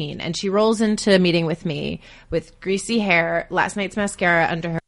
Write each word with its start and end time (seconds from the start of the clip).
and 0.00 0.34
she 0.34 0.48
rolls 0.48 0.80
into 0.80 1.14
a 1.14 1.18
meeting 1.18 1.44
with 1.44 1.66
me 1.66 2.00
with 2.30 2.58
greasy 2.60 3.00
hair, 3.00 3.46
last 3.50 3.76
night's 3.76 3.94
mascara 3.94 4.48
under 4.50 4.70
her. 4.70 4.78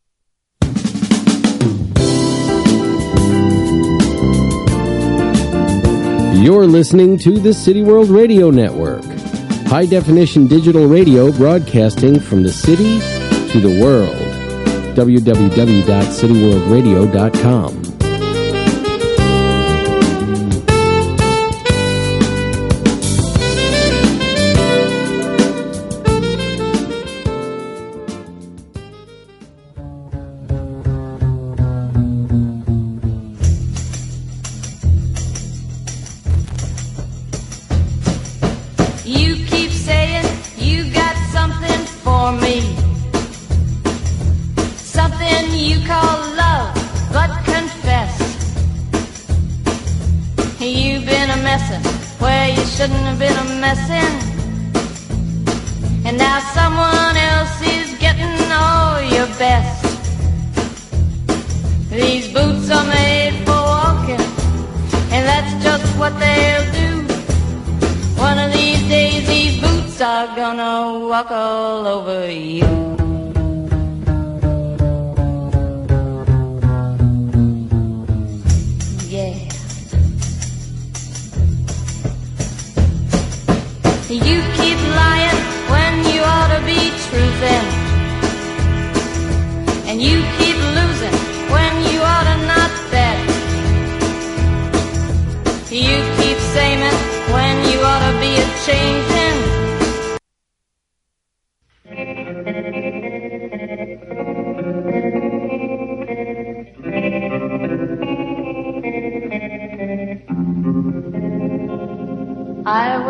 You're 6.42 6.66
listening 6.66 7.18
to 7.18 7.38
the 7.38 7.52
City 7.52 7.82
World 7.82 8.08
Radio 8.08 8.48
Network, 8.50 9.04
high 9.66 9.84
definition 9.84 10.46
digital 10.46 10.86
radio 10.86 11.30
broadcasting 11.32 12.18
from 12.18 12.42
the 12.42 12.52
city 12.52 12.98
to 13.50 13.60
the 13.60 13.78
world. 13.80 14.16
www.cityworldradio.com. 14.96 17.83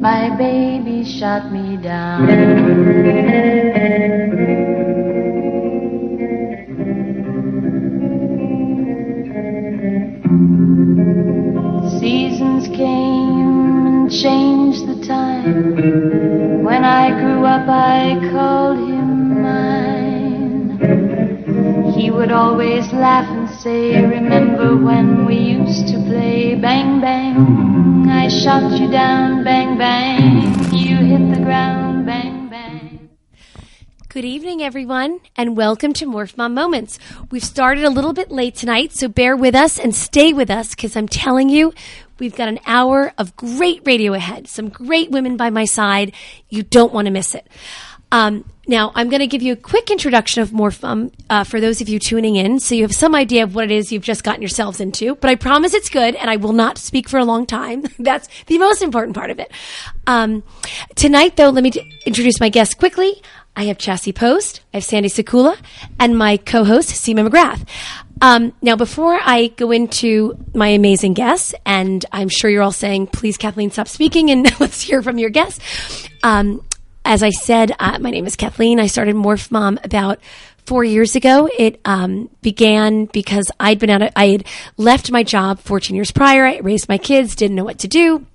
My 0.00 0.34
baby 0.38 1.04
shot 1.04 1.52
me 1.52 1.76
down. 1.76 2.26
Seasons 12.00 12.66
came 12.68 13.86
and 13.86 14.10
changed 14.10 14.86
the 14.88 15.06
time. 15.06 16.64
When 16.64 16.82
I 16.82 17.10
grew 17.20 17.44
up, 17.44 17.68
I 17.68 18.16
called 18.32 18.78
him 18.78 19.42
mine. 19.42 20.78
He 21.92 22.10
would 22.10 22.32
always 22.32 22.90
laugh 22.94 23.28
say, 23.62 24.02
Remember 24.02 24.74
when 24.74 25.26
we 25.26 25.34
used 25.36 25.86
to 25.88 25.98
play 26.08 26.54
bang 26.54 26.98
bang? 27.00 28.08
I 28.08 28.26
shot 28.28 28.80
you 28.80 28.90
down, 28.90 29.44
bang 29.44 29.76
bang. 29.76 30.72
You 30.72 30.96
hit 30.96 31.34
the 31.34 31.44
ground, 31.44 32.06
bang 32.06 32.48
bang. 32.48 33.10
Good 34.08 34.24
evening, 34.24 34.62
everyone, 34.62 35.20
and 35.36 35.58
welcome 35.58 35.92
to 35.94 36.06
Morph 36.06 36.38
Mom 36.38 36.54
Moments. 36.54 36.98
We've 37.30 37.44
started 37.44 37.84
a 37.84 37.90
little 37.90 38.14
bit 38.14 38.30
late 38.30 38.54
tonight, 38.54 38.92
so 38.92 39.08
bear 39.08 39.36
with 39.36 39.54
us 39.54 39.78
and 39.78 39.94
stay 39.94 40.32
with 40.32 40.50
us 40.50 40.70
because 40.74 40.96
I'm 40.96 41.08
telling 41.08 41.50
you, 41.50 41.74
we've 42.18 42.34
got 42.34 42.48
an 42.48 42.60
hour 42.64 43.12
of 43.18 43.36
great 43.36 43.82
radio 43.84 44.14
ahead. 44.14 44.48
Some 44.48 44.70
great 44.70 45.10
women 45.10 45.36
by 45.36 45.50
my 45.50 45.66
side. 45.66 46.12
You 46.48 46.62
don't 46.62 46.94
want 46.94 47.06
to 47.06 47.12
miss 47.12 47.34
it. 47.34 47.46
Um, 48.12 48.44
now, 48.66 48.92
I'm 48.94 49.08
going 49.08 49.20
to 49.20 49.26
give 49.26 49.42
you 49.42 49.52
a 49.54 49.56
quick 49.56 49.90
introduction 49.90 50.42
of 50.42 50.50
Morph 50.50 50.82
Mom 50.82 51.10
uh, 51.28 51.42
for 51.42 51.60
those 51.60 51.80
of 51.80 51.88
you 51.88 51.98
tuning 51.98 52.36
in, 52.36 52.60
so 52.60 52.76
you 52.76 52.82
have 52.82 52.94
some 52.94 53.16
idea 53.16 53.42
of 53.42 53.54
what 53.54 53.64
it 53.64 53.72
is 53.72 53.90
you've 53.90 54.04
just 54.04 54.22
gotten 54.22 54.42
yourselves 54.42 54.78
into. 54.80 55.16
But 55.16 55.28
I 55.28 55.34
promise 55.34 55.74
it's 55.74 55.88
good, 55.88 56.14
and 56.14 56.30
I 56.30 56.36
will 56.36 56.52
not 56.52 56.78
speak 56.78 57.08
for 57.08 57.18
a 57.18 57.24
long 57.24 57.46
time. 57.46 57.84
That's 57.98 58.28
the 58.46 58.58
most 58.58 58.80
important 58.80 59.16
part 59.16 59.30
of 59.30 59.40
it. 59.40 59.50
Um, 60.06 60.44
tonight, 60.94 61.36
though, 61.36 61.48
let 61.48 61.64
me 61.64 61.72
t- 61.72 61.92
introduce 62.06 62.38
my 62.38 62.48
guests 62.48 62.74
quickly. 62.74 63.20
I 63.56 63.64
have 63.64 63.78
Chassie 63.78 64.14
Post, 64.14 64.60
I 64.72 64.76
have 64.76 64.84
Sandy 64.84 65.08
Sakula, 65.08 65.58
and 65.98 66.16
my 66.16 66.36
co-host 66.36 66.90
Seema 66.90 67.28
McGrath. 67.28 67.66
Um, 68.22 68.52
now, 68.62 68.76
before 68.76 69.18
I 69.20 69.48
go 69.48 69.72
into 69.72 70.38
my 70.54 70.68
amazing 70.68 71.14
guests, 71.14 71.54
and 71.66 72.04
I'm 72.12 72.28
sure 72.28 72.50
you're 72.50 72.62
all 72.62 72.70
saying, 72.70 73.08
"Please, 73.08 73.36
Kathleen, 73.36 73.70
stop 73.70 73.88
speaking 73.88 74.30
and 74.30 74.48
let's 74.60 74.82
hear 74.82 75.02
from 75.02 75.18
your 75.18 75.30
guests." 75.30 76.08
Um, 76.22 76.62
as 77.04 77.22
I 77.22 77.30
said, 77.30 77.72
uh, 77.78 77.98
my 77.98 78.10
name 78.10 78.26
is 78.26 78.36
Kathleen. 78.36 78.78
I 78.78 78.86
started 78.86 79.14
Morph 79.14 79.50
Mom 79.50 79.78
about 79.82 80.20
four 80.66 80.84
years 80.84 81.16
ago. 81.16 81.48
It 81.58 81.80
um, 81.84 82.30
began 82.42 83.06
because 83.06 83.50
I'd 83.58 83.78
been 83.78 83.90
out. 83.90 84.02
Of, 84.02 84.12
I 84.14 84.28
had 84.28 84.46
left 84.76 85.10
my 85.10 85.22
job 85.22 85.58
14 85.60 85.96
years 85.96 86.10
prior. 86.10 86.44
I 86.46 86.58
raised 86.58 86.88
my 86.88 86.98
kids, 86.98 87.34
didn't 87.34 87.56
know 87.56 87.64
what 87.64 87.80
to 87.80 87.88
do. 87.88 88.26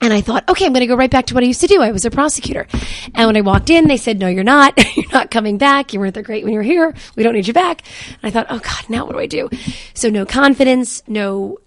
And 0.00 0.12
I 0.12 0.20
thought, 0.20 0.48
okay, 0.48 0.66
I'm 0.66 0.72
going 0.72 0.80
to 0.80 0.86
go 0.86 0.96
right 0.96 1.10
back 1.10 1.26
to 1.26 1.34
what 1.34 1.44
I 1.44 1.46
used 1.46 1.60
to 1.62 1.66
do. 1.66 1.80
I 1.80 1.92
was 1.92 2.04
a 2.04 2.10
prosecutor. 2.10 2.66
And 3.14 3.26
when 3.26 3.36
I 3.36 3.40
walked 3.40 3.70
in, 3.70 3.86
they 3.86 3.96
said, 3.96 4.18
no, 4.18 4.26
you're 4.28 4.44
not. 4.44 4.74
you're 4.96 5.12
not 5.12 5.30
coming 5.30 5.56
back. 5.56 5.92
You 5.92 6.00
weren't 6.00 6.14
that 6.14 6.24
great 6.24 6.44
when 6.44 6.52
you 6.52 6.58
were 6.58 6.64
here. 6.64 6.94
We 7.16 7.22
don't 7.22 7.34
need 7.34 7.46
you 7.46 7.54
back. 7.54 7.82
And 8.08 8.18
I 8.24 8.30
thought, 8.30 8.46
oh 8.50 8.58
God, 8.58 8.90
now 8.90 9.06
what 9.06 9.12
do 9.12 9.18
I 9.18 9.26
do? 9.26 9.48
So 9.94 10.10
no 10.10 10.26
confidence, 10.26 11.02
no 11.06 11.58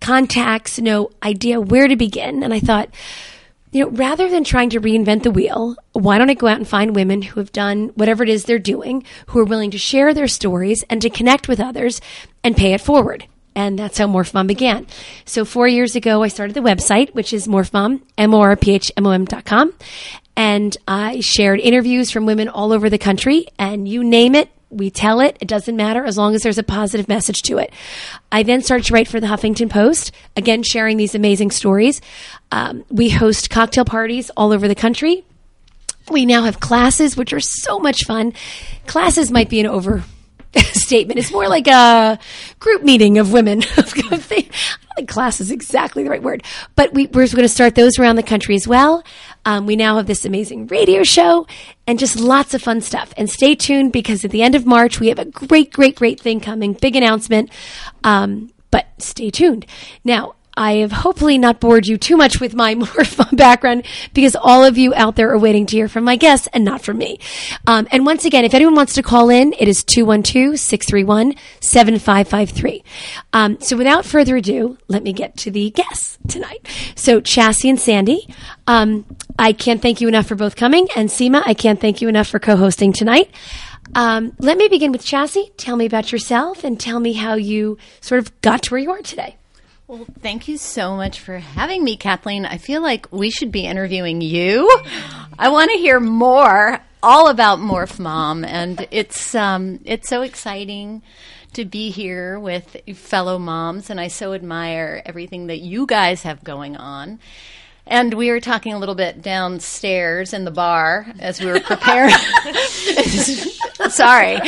contacts, 0.00 0.78
no 0.78 1.10
idea 1.22 1.60
where 1.60 1.88
to 1.88 1.96
begin. 1.96 2.42
And 2.42 2.52
I 2.52 2.60
thought, 2.60 2.90
you 3.76 3.84
know, 3.84 3.90
rather 3.90 4.30
than 4.30 4.42
trying 4.42 4.70
to 4.70 4.80
reinvent 4.80 5.22
the 5.22 5.30
wheel, 5.30 5.76
why 5.92 6.16
don't 6.16 6.30
I 6.30 6.34
go 6.34 6.46
out 6.46 6.56
and 6.56 6.66
find 6.66 6.96
women 6.96 7.20
who 7.20 7.40
have 7.40 7.52
done 7.52 7.88
whatever 7.88 8.22
it 8.22 8.30
is 8.30 8.44
they're 8.44 8.58
doing, 8.58 9.04
who 9.26 9.38
are 9.38 9.44
willing 9.44 9.70
to 9.72 9.78
share 9.78 10.14
their 10.14 10.28
stories 10.28 10.82
and 10.88 11.02
to 11.02 11.10
connect 11.10 11.46
with 11.46 11.60
others 11.60 12.00
and 12.42 12.56
pay 12.56 12.72
it 12.72 12.80
forward? 12.80 13.26
And 13.54 13.78
that's 13.78 13.98
how 13.98 14.06
Morph 14.06 14.32
Mom 14.32 14.46
began. 14.46 14.86
So 15.26 15.44
four 15.44 15.68
years 15.68 15.94
ago, 15.94 16.22
I 16.22 16.28
started 16.28 16.54
the 16.54 16.60
website, 16.60 17.14
which 17.14 17.34
is 17.34 17.46
morphmom, 17.46 18.00
M-O-R-P-H-M-O-M 18.16 19.26
dot 19.26 19.44
com. 19.44 19.74
And 20.38 20.74
I 20.88 21.20
shared 21.20 21.60
interviews 21.60 22.10
from 22.10 22.24
women 22.24 22.48
all 22.48 22.72
over 22.72 22.88
the 22.88 22.98
country 22.98 23.46
and 23.58 23.86
you 23.86 24.02
name 24.02 24.34
it, 24.34 24.48
we 24.76 24.90
tell 24.90 25.20
it. 25.20 25.36
It 25.40 25.48
doesn't 25.48 25.76
matter 25.76 26.04
as 26.04 26.18
long 26.18 26.34
as 26.34 26.42
there's 26.42 26.58
a 26.58 26.62
positive 26.62 27.08
message 27.08 27.42
to 27.42 27.58
it. 27.58 27.72
I 28.30 28.42
then 28.42 28.62
started 28.62 28.86
to 28.86 28.94
write 28.94 29.08
for 29.08 29.20
the 29.20 29.26
Huffington 29.26 29.70
Post, 29.70 30.12
again, 30.36 30.62
sharing 30.62 30.96
these 30.96 31.14
amazing 31.14 31.50
stories. 31.50 32.00
Um, 32.52 32.84
we 32.90 33.08
host 33.10 33.50
cocktail 33.50 33.84
parties 33.84 34.30
all 34.36 34.52
over 34.52 34.68
the 34.68 34.74
country. 34.74 35.24
We 36.10 36.26
now 36.26 36.44
have 36.44 36.60
classes, 36.60 37.16
which 37.16 37.32
are 37.32 37.40
so 37.40 37.78
much 37.78 38.04
fun. 38.04 38.32
Classes 38.86 39.32
might 39.32 39.48
be 39.48 39.60
an 39.60 39.66
over 39.66 40.04
statement. 40.60 41.18
It's 41.18 41.32
more 41.32 41.48
like 41.48 41.66
a 41.66 42.18
group 42.60 42.82
meeting 42.82 43.18
of 43.18 43.32
women. 43.32 43.62
I 44.56 44.84
don't 44.84 44.94
think 44.96 45.08
class 45.08 45.40
is 45.40 45.50
exactly 45.50 46.02
the 46.02 46.10
right 46.10 46.22
word. 46.22 46.42
But 46.74 46.94
we, 46.94 47.06
we're 47.06 47.26
going 47.26 47.42
to 47.42 47.48
start 47.48 47.74
those 47.74 47.98
around 47.98 48.16
the 48.16 48.22
country 48.22 48.54
as 48.54 48.66
well. 48.66 49.04
Um, 49.44 49.66
we 49.66 49.76
now 49.76 49.96
have 49.96 50.06
this 50.06 50.24
amazing 50.24 50.66
radio 50.66 51.02
show 51.02 51.46
and 51.86 51.98
just 51.98 52.18
lots 52.18 52.54
of 52.54 52.62
fun 52.62 52.80
stuff. 52.80 53.12
And 53.16 53.30
stay 53.30 53.54
tuned 53.54 53.92
because 53.92 54.24
at 54.24 54.30
the 54.30 54.42
end 54.42 54.54
of 54.54 54.66
March, 54.66 54.98
we 54.98 55.08
have 55.08 55.18
a 55.18 55.24
great, 55.24 55.72
great, 55.72 55.96
great 55.96 56.20
thing 56.20 56.40
coming. 56.40 56.72
Big 56.72 56.96
announcement. 56.96 57.50
Um, 58.02 58.50
but 58.70 58.86
stay 58.98 59.30
tuned. 59.30 59.66
Now, 60.04 60.34
I 60.56 60.76
have 60.76 60.92
hopefully 60.92 61.36
not 61.36 61.60
bored 61.60 61.86
you 61.86 61.98
too 61.98 62.16
much 62.16 62.40
with 62.40 62.54
my 62.54 62.74
more 62.74 62.86
fun 62.86 63.36
background 63.36 63.84
because 64.14 64.34
all 64.34 64.64
of 64.64 64.78
you 64.78 64.94
out 64.94 65.16
there 65.16 65.30
are 65.30 65.38
waiting 65.38 65.66
to 65.66 65.76
hear 65.76 65.88
from 65.88 66.04
my 66.04 66.16
guests 66.16 66.48
and 66.52 66.64
not 66.64 66.80
from 66.82 66.98
me. 66.98 67.18
Um, 67.66 67.88
and 67.90 68.06
once 68.06 68.24
again, 68.24 68.44
if 68.44 68.54
anyone 68.54 68.74
wants 68.74 68.94
to 68.94 69.02
call 69.02 69.28
in, 69.28 69.52
it 69.58 69.68
is 69.68 69.84
212-631-7553. 69.84 72.82
Um, 73.32 73.60
so 73.60 73.76
without 73.76 74.06
further 74.06 74.36
ado, 74.36 74.78
let 74.88 75.02
me 75.02 75.12
get 75.12 75.36
to 75.38 75.50
the 75.50 75.70
guests 75.70 76.18
tonight. 76.28 76.64
So 76.94 77.20
Chassie 77.20 77.68
and 77.68 77.78
Sandy, 77.78 78.26
um, 78.66 79.04
I 79.38 79.52
can't 79.52 79.82
thank 79.82 80.00
you 80.00 80.08
enough 80.08 80.26
for 80.26 80.36
both 80.36 80.56
coming. 80.56 80.88
And 80.96 81.10
Seema, 81.10 81.42
I 81.44 81.52
can't 81.54 81.80
thank 81.80 82.00
you 82.00 82.08
enough 82.08 82.28
for 82.28 82.38
co-hosting 82.38 82.94
tonight. 82.94 83.28
Um, 83.94 84.32
let 84.38 84.56
me 84.58 84.66
begin 84.68 84.90
with 84.90 85.04
Chassie. 85.04 85.52
Tell 85.56 85.76
me 85.76 85.86
about 85.86 86.10
yourself 86.12 86.64
and 86.64 86.80
tell 86.80 86.98
me 86.98 87.12
how 87.12 87.34
you 87.34 87.78
sort 88.00 88.18
of 88.20 88.40
got 88.40 88.62
to 88.62 88.70
where 88.70 88.80
you 88.80 88.90
are 88.90 89.02
today. 89.02 89.36
Well, 89.88 90.04
thank 90.20 90.48
you 90.48 90.58
so 90.58 90.96
much 90.96 91.20
for 91.20 91.38
having 91.38 91.84
me, 91.84 91.96
Kathleen. 91.96 92.44
I 92.44 92.58
feel 92.58 92.82
like 92.82 93.06
we 93.12 93.30
should 93.30 93.52
be 93.52 93.66
interviewing 93.66 94.20
you. 94.20 94.68
I 95.38 95.48
want 95.50 95.70
to 95.70 95.78
hear 95.78 96.00
more, 96.00 96.80
all 97.04 97.28
about 97.28 97.60
Morph 97.60 98.00
Mom, 98.00 98.44
and 98.44 98.88
it's 98.90 99.32
um, 99.36 99.78
it's 99.84 100.08
so 100.08 100.22
exciting 100.22 101.02
to 101.52 101.64
be 101.64 101.90
here 101.90 102.36
with 102.40 102.76
fellow 102.96 103.38
moms, 103.38 103.88
and 103.88 104.00
I 104.00 104.08
so 104.08 104.32
admire 104.32 105.02
everything 105.06 105.46
that 105.46 105.60
you 105.60 105.86
guys 105.86 106.22
have 106.22 106.42
going 106.42 106.76
on. 106.76 107.20
And 107.86 108.14
we 108.14 108.30
were 108.30 108.40
talking 108.40 108.72
a 108.72 108.78
little 108.78 108.96
bit 108.96 109.22
downstairs 109.22 110.32
in 110.32 110.44
the 110.44 110.50
bar 110.50 111.06
as 111.20 111.40
we 111.40 111.46
were 111.46 111.60
preparing. 111.60 112.14
Sorry. 113.90 114.40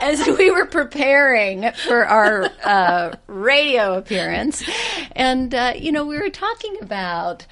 As 0.00 0.26
we 0.26 0.50
were 0.50 0.66
preparing 0.66 1.70
for 1.86 2.04
our 2.04 2.50
uh, 2.64 3.14
radio 3.28 3.94
appearance. 3.94 4.68
And, 5.12 5.54
uh, 5.54 5.74
you 5.76 5.92
know, 5.92 6.04
we 6.04 6.18
were 6.18 6.30
talking 6.30 6.76
about, 6.82 7.46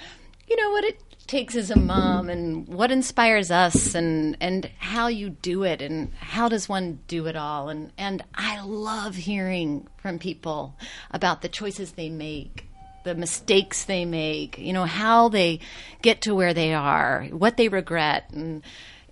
you 0.49 0.57
know, 0.57 0.71
what 0.71 0.85
it 0.85 1.01
takes 1.29 1.55
as 1.55 1.71
a 1.71 1.79
mom 1.79 2.29
and 2.29 2.67
what 2.69 2.91
inspires 2.91 3.51
us 3.51 3.95
and 3.95 4.37
and 4.41 4.69
how 4.77 5.07
you 5.07 5.31
do 5.31 5.63
it 5.63 5.81
and 5.81 6.13
how 6.15 6.47
does 6.47 6.69
one 6.69 6.99
do 7.07 7.27
it 7.27 7.37
all 7.37 7.71
and 7.71 7.91
and 7.97 8.23
I 8.35 8.61
love 8.63 9.15
hearing 9.17 9.87
from 9.97 10.19
people 10.19 10.77
about 11.11 11.41
the 11.41 11.49
choices 11.49 11.93
they 11.93 12.11
make 12.11 12.69
the 13.05 13.15
mistakes 13.15 13.85
they 13.85 14.05
make, 14.05 14.59
you 14.59 14.73
know, 14.73 14.85
how 14.85 15.29
they 15.29 15.61
get 16.03 16.23
to 16.23 16.35
where 16.35 16.55
they 16.55 16.75
are, 16.75 17.25
what 17.31 17.57
they 17.57 17.69
regret. 17.69 18.31
And 18.33 18.63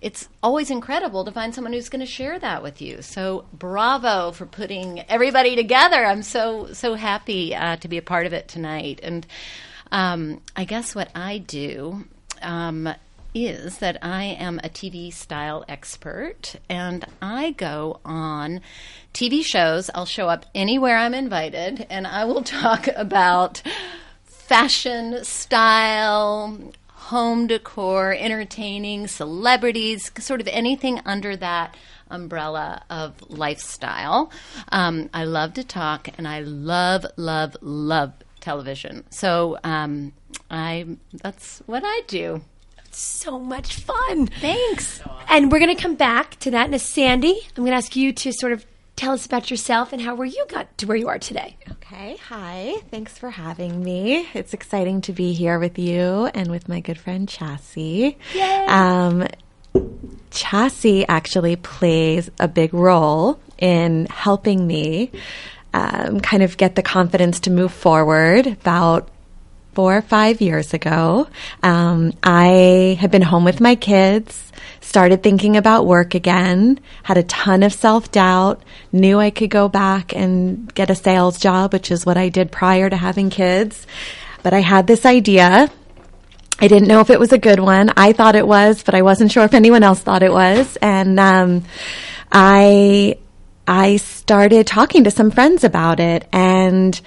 it's 0.01 0.27
always 0.41 0.71
incredible 0.71 1.25
to 1.25 1.31
find 1.31 1.53
someone 1.53 1.73
who's 1.73 1.89
going 1.89 1.99
to 1.99 2.05
share 2.05 2.39
that 2.39 2.63
with 2.63 2.81
you. 2.81 3.01
So 3.01 3.45
bravo 3.53 4.31
for 4.31 4.45
putting 4.45 5.01
everybody 5.01 5.55
together. 5.55 6.03
I'm 6.03 6.23
so, 6.23 6.73
so 6.73 6.95
happy 6.95 7.55
uh, 7.55 7.75
to 7.77 7.87
be 7.87 7.97
a 7.97 8.01
part 8.01 8.25
of 8.25 8.33
it 8.33 8.47
tonight. 8.47 8.99
And 9.03 9.27
um, 9.91 10.41
I 10.55 10.63
guess 10.63 10.95
what 10.95 11.09
I 11.13 11.37
do. 11.37 12.05
Um, 12.41 12.89
is 13.33 13.77
that 13.77 13.97
I 14.01 14.23
am 14.23 14.59
a 14.59 14.69
TV 14.69 15.13
style 15.13 15.63
expert 15.67 16.55
and 16.69 17.05
I 17.21 17.51
go 17.51 17.99
on 18.03 18.61
TV 19.13 19.43
shows. 19.43 19.89
I'll 19.95 20.05
show 20.05 20.27
up 20.27 20.45
anywhere 20.53 20.97
I'm 20.97 21.13
invited 21.13 21.87
and 21.89 22.05
I 22.05 22.25
will 22.25 22.43
talk 22.43 22.87
about 22.95 23.61
fashion, 24.23 25.23
style, 25.23 26.73
home 26.87 27.47
decor, 27.47 28.13
entertaining, 28.17 29.07
celebrities, 29.07 30.11
sort 30.19 30.41
of 30.41 30.47
anything 30.47 30.99
under 31.05 31.35
that 31.37 31.75
umbrella 32.09 32.83
of 32.89 33.13
lifestyle. 33.29 34.31
Um, 34.69 35.09
I 35.13 35.23
love 35.23 35.53
to 35.53 35.63
talk 35.63 36.09
and 36.17 36.27
I 36.27 36.41
love, 36.41 37.05
love, 37.15 37.55
love 37.61 38.13
television. 38.41 39.05
So 39.09 39.57
um, 39.63 40.13
I 40.49 40.97
that's 41.13 41.61
what 41.65 41.83
I 41.85 42.01
do 42.07 42.41
so 42.95 43.39
much 43.39 43.75
fun. 43.75 44.27
Thanks. 44.27 45.01
And 45.29 45.51
we're 45.51 45.59
going 45.59 45.75
to 45.75 45.81
come 45.81 45.95
back 45.95 46.37
to 46.41 46.51
that. 46.51 46.69
And 46.69 46.81
Sandy, 46.81 47.39
I'm 47.57 47.63
going 47.63 47.71
to 47.71 47.77
ask 47.77 47.95
you 47.95 48.13
to 48.13 48.31
sort 48.33 48.53
of 48.53 48.65
tell 48.95 49.13
us 49.13 49.25
about 49.25 49.49
yourself 49.49 49.93
and 49.93 50.01
how 50.01 50.15
where 50.15 50.27
you 50.27 50.45
got 50.49 50.77
to 50.77 50.85
where 50.85 50.97
you 50.97 51.07
are 51.07 51.19
today. 51.19 51.57
Okay. 51.69 52.17
Hi. 52.27 52.75
Thanks 52.91 53.17
for 53.17 53.29
having 53.29 53.83
me. 53.83 54.27
It's 54.33 54.53
exciting 54.53 55.01
to 55.01 55.13
be 55.13 55.33
here 55.33 55.59
with 55.59 55.79
you 55.79 56.29
and 56.33 56.51
with 56.51 56.69
my 56.69 56.79
good 56.79 56.97
friend 56.97 57.27
Chassie. 57.27 58.15
Yay. 58.33 58.65
Um, 58.67 59.27
Chassie 60.31 61.05
actually 61.07 61.55
plays 61.55 62.29
a 62.39 62.47
big 62.47 62.73
role 62.73 63.39
in 63.57 64.07
helping 64.07 64.65
me 64.65 65.11
um, 65.73 66.19
kind 66.19 66.43
of 66.43 66.57
get 66.57 66.75
the 66.75 66.81
confidence 66.81 67.39
to 67.41 67.49
move 67.49 67.71
forward 67.71 68.47
about 68.47 69.09
four 69.73 69.97
or 69.97 70.01
five 70.01 70.41
years 70.41 70.73
ago. 70.73 71.27
Um, 71.63 72.13
I 72.23 72.97
had 72.99 73.11
been 73.11 73.21
home 73.21 73.43
with 73.43 73.61
my 73.61 73.75
kids, 73.75 74.51
started 74.81 75.23
thinking 75.23 75.55
about 75.57 75.85
work 75.85 76.15
again, 76.15 76.79
had 77.03 77.17
a 77.17 77.23
ton 77.23 77.63
of 77.63 77.73
self 77.73 78.11
doubt, 78.11 78.61
knew 78.91 79.19
I 79.19 79.29
could 79.29 79.49
go 79.49 79.69
back 79.69 80.13
and 80.13 80.73
get 80.73 80.89
a 80.89 80.95
sales 80.95 81.39
job, 81.39 81.73
which 81.73 81.91
is 81.91 82.05
what 82.05 82.17
I 82.17 82.29
did 82.29 82.51
prior 82.51 82.89
to 82.89 82.97
having 82.97 83.29
kids. 83.29 83.87
But 84.43 84.53
I 84.53 84.59
had 84.59 84.87
this 84.87 85.05
idea. 85.05 85.69
I 86.59 86.67
didn't 86.67 86.87
know 86.87 86.99
if 86.99 87.09
it 87.09 87.19
was 87.19 87.31
a 87.31 87.37
good 87.37 87.59
one. 87.59 87.91
I 87.97 88.13
thought 88.13 88.35
it 88.35 88.45
was, 88.45 88.83
but 88.83 88.93
I 88.93 89.01
wasn't 89.01 89.31
sure 89.31 89.43
if 89.45 89.53
anyone 89.53 89.83
else 89.83 89.99
thought 89.99 90.23
it 90.23 90.31
was. 90.31 90.77
And 90.81 91.19
um, 91.19 91.63
I 92.31 93.17
I 93.67 93.97
started 93.97 94.67
talking 94.67 95.05
to 95.05 95.11
some 95.11 95.31
friends 95.31 95.63
about 95.63 95.99
it 95.99 96.27
and 96.33 96.99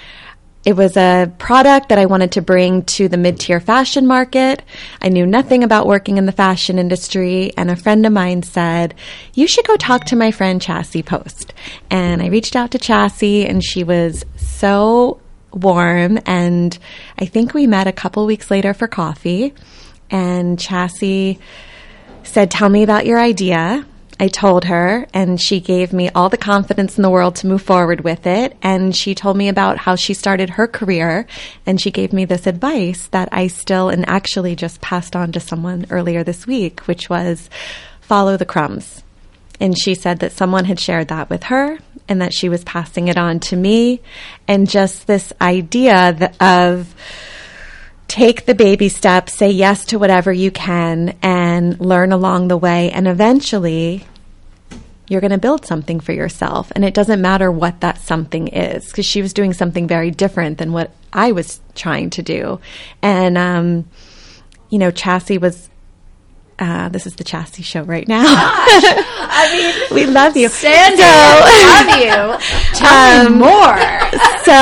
it 0.65 0.75
was 0.77 0.97
a 0.97 1.31
product 1.39 1.91
that 1.91 1.99
I 1.99 2.07
wanted 2.07 2.33
to 2.33 2.43
bring 2.43 2.85
to 2.85 3.07
the 3.09 3.19
mid 3.19 3.39
tier 3.39 3.61
fashion 3.61 4.07
market. 4.07 4.63
I 5.03 5.11
knew 5.11 5.27
nothing 5.27 5.63
about 5.63 5.87
working 5.87 6.17
in 6.17 6.25
the 6.25 6.33
fashion 6.33 6.79
industry, 6.79 7.53
and 7.57 7.71
a 7.71 7.77
friend 7.77 8.07
of 8.07 8.13
mine 8.13 8.43
said, 8.43 8.95
You 9.35 9.47
should 9.47 9.67
go 9.67 9.77
talk 9.77 10.05
to 10.07 10.17
my 10.17 10.31
friend 10.31 10.61
Chassie 10.61 11.05
Post. 11.05 11.53
And 11.91 12.23
I 12.23 12.29
reached 12.29 12.57
out 12.57 12.71
to 12.71 12.79
Chassie, 12.79 13.49
and 13.49 13.63
she 13.63 13.85
was 13.85 14.25
so 14.37 15.21
warm. 15.53 16.19
And 16.25 16.77
I 17.19 17.27
think 17.27 17.53
we 17.53 17.67
met 17.67 17.87
a 17.87 17.93
couple 17.93 18.25
weeks 18.25 18.51
later 18.51 18.73
for 18.73 18.89
coffee. 18.89 19.53
And 20.11 20.59
Chassie 20.59 21.39
said, 22.23 22.51
Tell 22.51 22.71
me 22.71 22.83
about 22.83 23.05
your 23.05 23.19
idea. 23.19 23.87
I 24.21 24.29
told 24.29 24.65
her, 24.65 25.07
and 25.13 25.41
she 25.41 25.61
gave 25.61 25.93
me 25.93 26.09
all 26.11 26.29
the 26.29 26.37
confidence 26.37 26.97
in 26.97 27.03
the 27.03 27.11
world 27.11 27.37
to 27.37 27.47
move 27.47 27.63
forward 27.63 28.03
with 28.03 28.27
it. 28.27 28.57
And 28.63 28.95
she 28.95 29.15
told 29.15 29.37
me 29.37 29.49
about 29.49 29.79
how 29.79 29.97
she 29.97 30.15
started 30.15 30.51
her 30.51 30.67
career, 30.69 31.27
and 31.67 31.81
she 31.81 31.91
gave 31.91 32.13
me 32.13 32.25
this 32.25 32.47
advice 32.47 33.09
that 33.09 33.29
I 33.33 33.49
still 33.49 33.89
and 33.89 34.09
actually 34.09 34.55
just 34.55 34.81
passed 34.81 35.17
on 35.17 35.33
to 35.33 35.41
someone 35.41 35.87
earlier 35.91 36.23
this 36.23 36.47
week, 36.47 36.81
which 36.87 37.11
was 37.11 37.51
follow 38.01 38.37
the 38.37 38.47
crumbs. 38.47 39.03
And 39.61 39.77
she 39.79 39.95
said 39.95 40.21
that 40.21 40.33
someone 40.33 40.65
had 40.65 40.81
shared 40.81 41.09
that 41.09 41.31
with 41.31 41.45
her 41.45 41.79
and 42.09 42.21
that 42.21 42.35
she 42.35 42.49
was 42.49 42.65
passing 42.65 43.09
it 43.09 43.17
on 43.17 43.41
to 43.41 43.57
me. 43.57 44.01
And 44.47 44.69
just 44.69 45.07
this 45.07 45.33
idea 45.41 46.33
of, 46.41 46.95
take 48.09 48.47
the 48.47 48.55
baby 48.55 48.89
steps, 48.89 49.33
say 49.35 49.51
yes 49.51 49.85
to 49.87 49.99
whatever 49.99 50.33
you 50.33 50.51
can, 50.51 51.17
and 51.23 51.79
learn 51.81 52.13
along 52.13 52.49
the 52.49 52.57
way. 52.57 52.91
And 52.91 53.09
eventually, 53.09 54.05
you're 55.09 55.21
going 55.21 55.31
to 55.31 55.39
build 55.39 55.67
something 55.67 56.01
for 56.01 56.13
yourself. 56.13 56.73
And 56.75 56.85
it 56.85 56.95
doesn't 56.95 57.21
matter 57.21 57.51
what 57.51 57.81
that 57.81 57.99
something 57.99 58.49
is, 58.49 58.87
because 58.87 59.07
she 59.07 59.23
was 59.23 59.33
doing 59.33 59.53
something 59.53 59.87
very 59.87 60.11
different 60.11 60.59
than 60.59 60.73
what 60.73 60.93
I 61.13 61.33
was 61.33 61.61
trying 61.75 62.11
to 62.11 62.23
do. 62.23 62.61
And, 63.03 63.37
um, 63.37 63.89
you 64.71 64.79
know, 64.79 64.91
Chassie 64.91 65.41
was 65.41 65.71
uh, 66.59 66.89
this 66.89 67.07
is 67.07 67.17
the 67.17 67.25
Chassie 67.25 67.65
Show 67.65 67.83
right 67.83 68.07
now. 68.07 68.25
I 68.27 69.51
mean, 69.53 69.75
we 70.07 70.07
love 70.07 70.37
you, 70.37 70.49
Sandy. 70.49 71.03
love 71.03 71.99
you. 71.99 72.47
Tell 72.75 73.27
um, 73.27 73.33
me 73.33 73.39
more. 73.39 73.54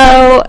So, 0.03 0.43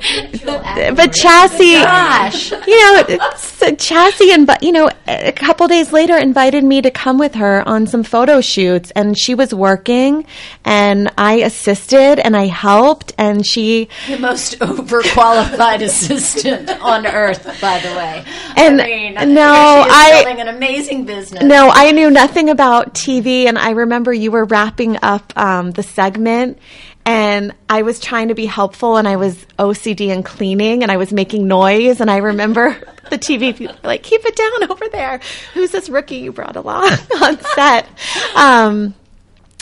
but 0.95 1.11
Chassie, 1.11 1.81
gosh, 1.81 2.51
you 2.51 2.79
know, 2.79 3.03
so 3.35 3.71
Chassie, 3.71 4.33
and 4.33 4.49
you 4.61 4.71
know, 4.71 4.89
a 5.07 5.31
couple 5.31 5.67
days 5.67 5.91
later, 5.91 6.17
invited 6.17 6.63
me 6.63 6.81
to 6.81 6.91
come 6.91 7.17
with 7.17 7.35
her 7.35 7.67
on 7.67 7.87
some 7.87 8.03
photo 8.03 8.41
shoots, 8.41 8.91
and 8.91 9.17
she 9.17 9.33
was 9.33 9.53
working, 9.53 10.25
and 10.65 11.11
I 11.17 11.35
assisted 11.35 12.19
and 12.19 12.35
I 12.35 12.47
helped, 12.47 13.13
and 13.17 13.45
she 13.45 13.89
the 14.07 14.19
most 14.19 14.59
overqualified 14.59 15.81
assistant 15.81 16.69
on 16.81 17.07
earth, 17.07 17.43
by 17.61 17.79
the 17.79 17.89
way. 17.95 18.23
And 18.55 18.81
I 18.81 18.85
mean, 18.85 19.33
no, 19.33 19.85
I 19.87 20.23
building 20.23 20.41
an 20.41 20.55
amazing 20.55 21.05
business 21.05 21.13
business. 21.23 21.43
No, 21.43 21.69
I 21.71 21.91
knew 21.91 22.09
nothing 22.09 22.49
about 22.49 22.93
TV, 22.93 23.45
and 23.47 23.57
I 23.57 23.71
remember 23.71 24.13
you 24.13 24.31
were 24.31 24.45
wrapping 24.45 24.97
up 25.01 25.33
um, 25.37 25.71
the 25.71 25.83
segment, 25.83 26.59
and 27.05 27.53
I 27.69 27.81
was 27.81 27.99
trying 27.99 28.29
to 28.29 28.35
be 28.35 28.45
helpful, 28.45 28.97
and 28.97 29.07
I 29.07 29.15
was 29.17 29.35
OCD 29.59 30.09
and 30.13 30.23
cleaning, 30.23 30.83
and 30.83 30.91
I 30.91 30.97
was 30.97 31.11
making 31.11 31.47
noise, 31.47 31.99
and 32.01 32.09
I 32.09 32.17
remember 32.17 32.69
the 33.09 33.17
TV 33.17 33.55
people 33.55 33.75
like, 33.83 34.03
"Keep 34.03 34.25
it 34.25 34.35
down 34.35 34.71
over 34.71 34.87
there." 34.89 35.19
Who's 35.53 35.71
this 35.71 35.89
rookie 35.89 36.17
you 36.17 36.31
brought 36.31 36.55
along 36.55 36.89
on 37.21 37.39
set? 37.55 37.87
Um, 38.35 38.93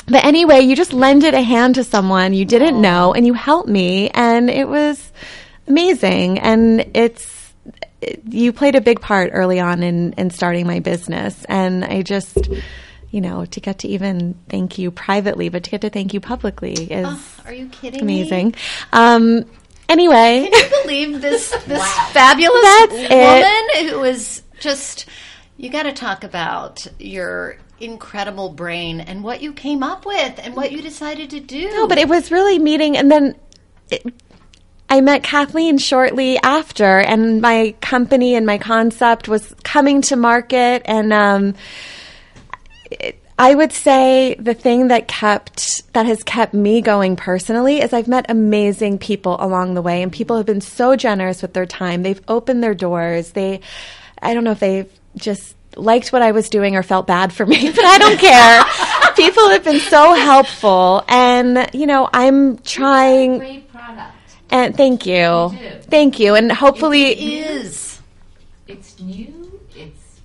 but 0.07 0.25
anyway, 0.25 0.61
you 0.61 0.75
just 0.75 0.93
lended 0.93 1.33
a 1.33 1.41
hand 1.41 1.75
to 1.75 1.83
someone 1.83 2.33
you 2.33 2.45
didn't 2.45 2.79
know, 2.81 3.13
and 3.13 3.25
you 3.25 3.33
helped 3.33 3.69
me, 3.69 4.09
and 4.09 4.49
it 4.49 4.67
was 4.67 5.11
amazing. 5.67 6.39
And 6.39 6.91
it's 6.93 7.53
it- 8.01 8.21
you 8.27 8.51
played 8.53 8.75
a 8.75 8.81
big 8.81 8.99
part 9.01 9.31
early 9.33 9.59
on 9.59 9.83
in 9.83 10.13
in 10.13 10.29
starting 10.29 10.67
my 10.67 10.79
business, 10.79 11.43
and 11.45 11.83
I 11.85 12.01
just. 12.03 12.37
You 13.11 13.21
know, 13.21 13.45
to 13.45 13.59
get 13.59 13.79
to 13.79 13.87
even 13.89 14.35
thank 14.49 14.77
you 14.77 14.89
privately, 14.89 15.49
but 15.49 15.63
to 15.65 15.69
get 15.69 15.81
to 15.81 15.89
thank 15.89 16.13
you 16.13 16.19
publicly 16.19 16.73
is 16.73 17.07
Are 17.45 17.53
you 17.53 17.67
kidding 17.67 18.01
amazing. 18.01 18.55
Um, 18.93 19.45
anyway, 19.89 20.49
Can 20.49 20.71
you 20.71 20.81
believe 20.83 21.21
this 21.21 21.49
this 21.67 21.93
fabulous 22.11 22.61
That's 22.63 22.91
woman 22.93 23.07
it. 23.09 23.89
who 23.91 23.99
was 23.99 24.43
just 24.59 25.07
you 25.57 25.69
got 25.69 25.83
to 25.83 25.93
talk 25.93 26.23
about 26.23 26.87
your 26.99 27.57
incredible 27.81 28.49
brain 28.49 29.01
and 29.01 29.23
what 29.23 29.41
you 29.41 29.53
came 29.53 29.83
up 29.83 30.05
with 30.05 30.39
and 30.41 30.55
what 30.55 30.71
you 30.71 30.81
decided 30.81 31.29
to 31.31 31.39
do. 31.39 31.69
No, 31.69 31.87
but 31.87 31.97
it 31.97 32.07
was 32.07 32.31
really 32.31 32.59
meeting, 32.59 32.97
and 32.97 33.11
then 33.11 33.35
it, 33.89 34.05
I 34.89 35.01
met 35.01 35.23
Kathleen 35.23 35.77
shortly 35.77 36.37
after, 36.39 36.99
and 36.99 37.41
my 37.41 37.75
company 37.81 38.35
and 38.35 38.45
my 38.45 38.57
concept 38.57 39.27
was 39.27 39.55
coming 39.63 40.01
to 40.03 40.15
market, 40.15 40.81
and 40.85 41.11
um, 41.13 41.55
I 43.41 43.55
would 43.55 43.73
say 43.73 44.35
the 44.35 44.53
thing 44.53 44.89
that 44.89 45.07
kept 45.07 45.91
that 45.93 46.05
has 46.05 46.21
kept 46.21 46.53
me 46.53 46.79
going 46.79 47.15
personally 47.15 47.81
is 47.81 47.91
I've 47.91 48.07
met 48.07 48.29
amazing 48.29 48.99
people 48.99 49.35
along 49.39 49.73
the 49.73 49.81
way, 49.81 50.03
and 50.03 50.11
people 50.11 50.37
have 50.37 50.45
been 50.45 50.61
so 50.61 50.95
generous 50.95 51.41
with 51.41 51.53
their 51.53 51.65
time. 51.65 52.03
They've 52.03 52.21
opened 52.27 52.63
their 52.63 52.75
doors. 52.75 53.31
They, 53.31 53.61
I 54.21 54.35
don't 54.35 54.43
know 54.43 54.51
if 54.51 54.59
they've 54.59 54.93
just 55.15 55.55
liked 55.75 56.13
what 56.13 56.21
I 56.21 56.33
was 56.33 56.49
doing 56.49 56.75
or 56.75 56.83
felt 56.83 57.07
bad 57.07 57.33
for 57.33 57.43
me, 57.47 57.71
but 57.75 57.83
I 57.83 57.97
don't 57.97 58.19
care. 58.19 58.63
people 59.15 59.49
have 59.49 59.63
been 59.63 59.79
so 59.79 60.13
helpful, 60.13 61.03
and 61.07 61.67
you 61.73 61.87
know 61.87 62.07
I'm 62.13 62.59
trying. 62.59 63.39
Great 63.39 63.71
product. 63.71 64.13
And 64.51 64.77
thank 64.77 65.07
you, 65.07 65.49
do. 65.57 65.69
thank 65.89 66.19
you, 66.19 66.35
and 66.35 66.51
hopefully, 66.51 67.05
it 67.05 67.17
is 67.17 67.99
It's 68.67 68.99
new. 68.99 69.59
It's 69.75 70.21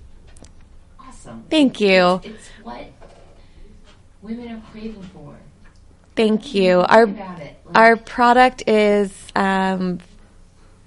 awesome. 0.99 1.45
thank 1.49 1.81
you, 1.81 2.21
It's 2.23 2.47
what 2.61 2.91
women 4.27 4.51
are 4.51 4.61
craving 4.71 5.01
for. 5.13 5.35
thank 6.15 6.53
you. 6.53 6.81
Our 6.81 7.05
Like, 7.05 7.57
Our 7.75 7.95
product 7.95 8.63
is 8.67 9.11
um, 9.35 9.99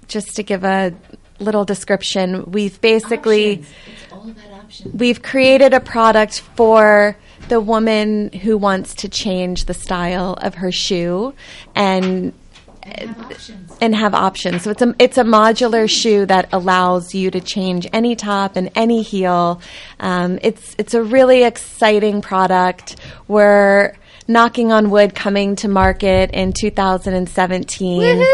just 0.07 0.35
to 0.35 0.43
give 0.43 0.63
a 0.63 0.93
little 1.39 1.65
description. 1.65 2.51
We've 2.51 2.79
basically 2.81 3.59
options. 3.59 3.73
It's 3.87 4.13
all 4.13 4.29
about 4.29 4.51
options. 4.63 4.93
we've 4.93 5.21
created 5.21 5.73
a 5.73 5.79
product 5.79 6.41
for 6.55 7.17
the 7.49 7.59
woman 7.59 8.31
who 8.31 8.57
wants 8.57 8.93
to 8.95 9.09
change 9.09 9.65
the 9.65 9.73
style 9.73 10.33
of 10.41 10.55
her 10.55 10.71
shoe 10.71 11.33
and 11.75 12.33
And 12.83 13.15
have 13.15 13.31
options. 13.31 13.77
and 13.79 13.95
have 13.95 14.13
options. 14.15 14.61
So 14.63 14.71
it's 14.71 14.81
a 14.81 14.95
it's 14.97 15.17
a 15.17 15.23
modular 15.23 15.89
shoe 15.89 16.25
that 16.25 16.49
allows 16.51 17.13
you 17.13 17.29
to 17.31 17.39
change 17.39 17.87
any 17.93 18.15
top 18.15 18.55
and 18.55 18.71
any 18.75 19.01
heel. 19.03 19.61
Um, 19.99 20.39
it's 20.41 20.75
it's 20.77 20.93
a 20.93 21.03
really 21.03 21.43
exciting 21.43 22.21
product. 22.21 22.95
We're 23.27 23.95
knocking 24.27 24.71
on 24.71 24.89
wood, 24.89 25.13
coming 25.13 25.55
to 25.57 25.67
market 25.67 26.31
in 26.31 26.53
2017, 26.53 28.25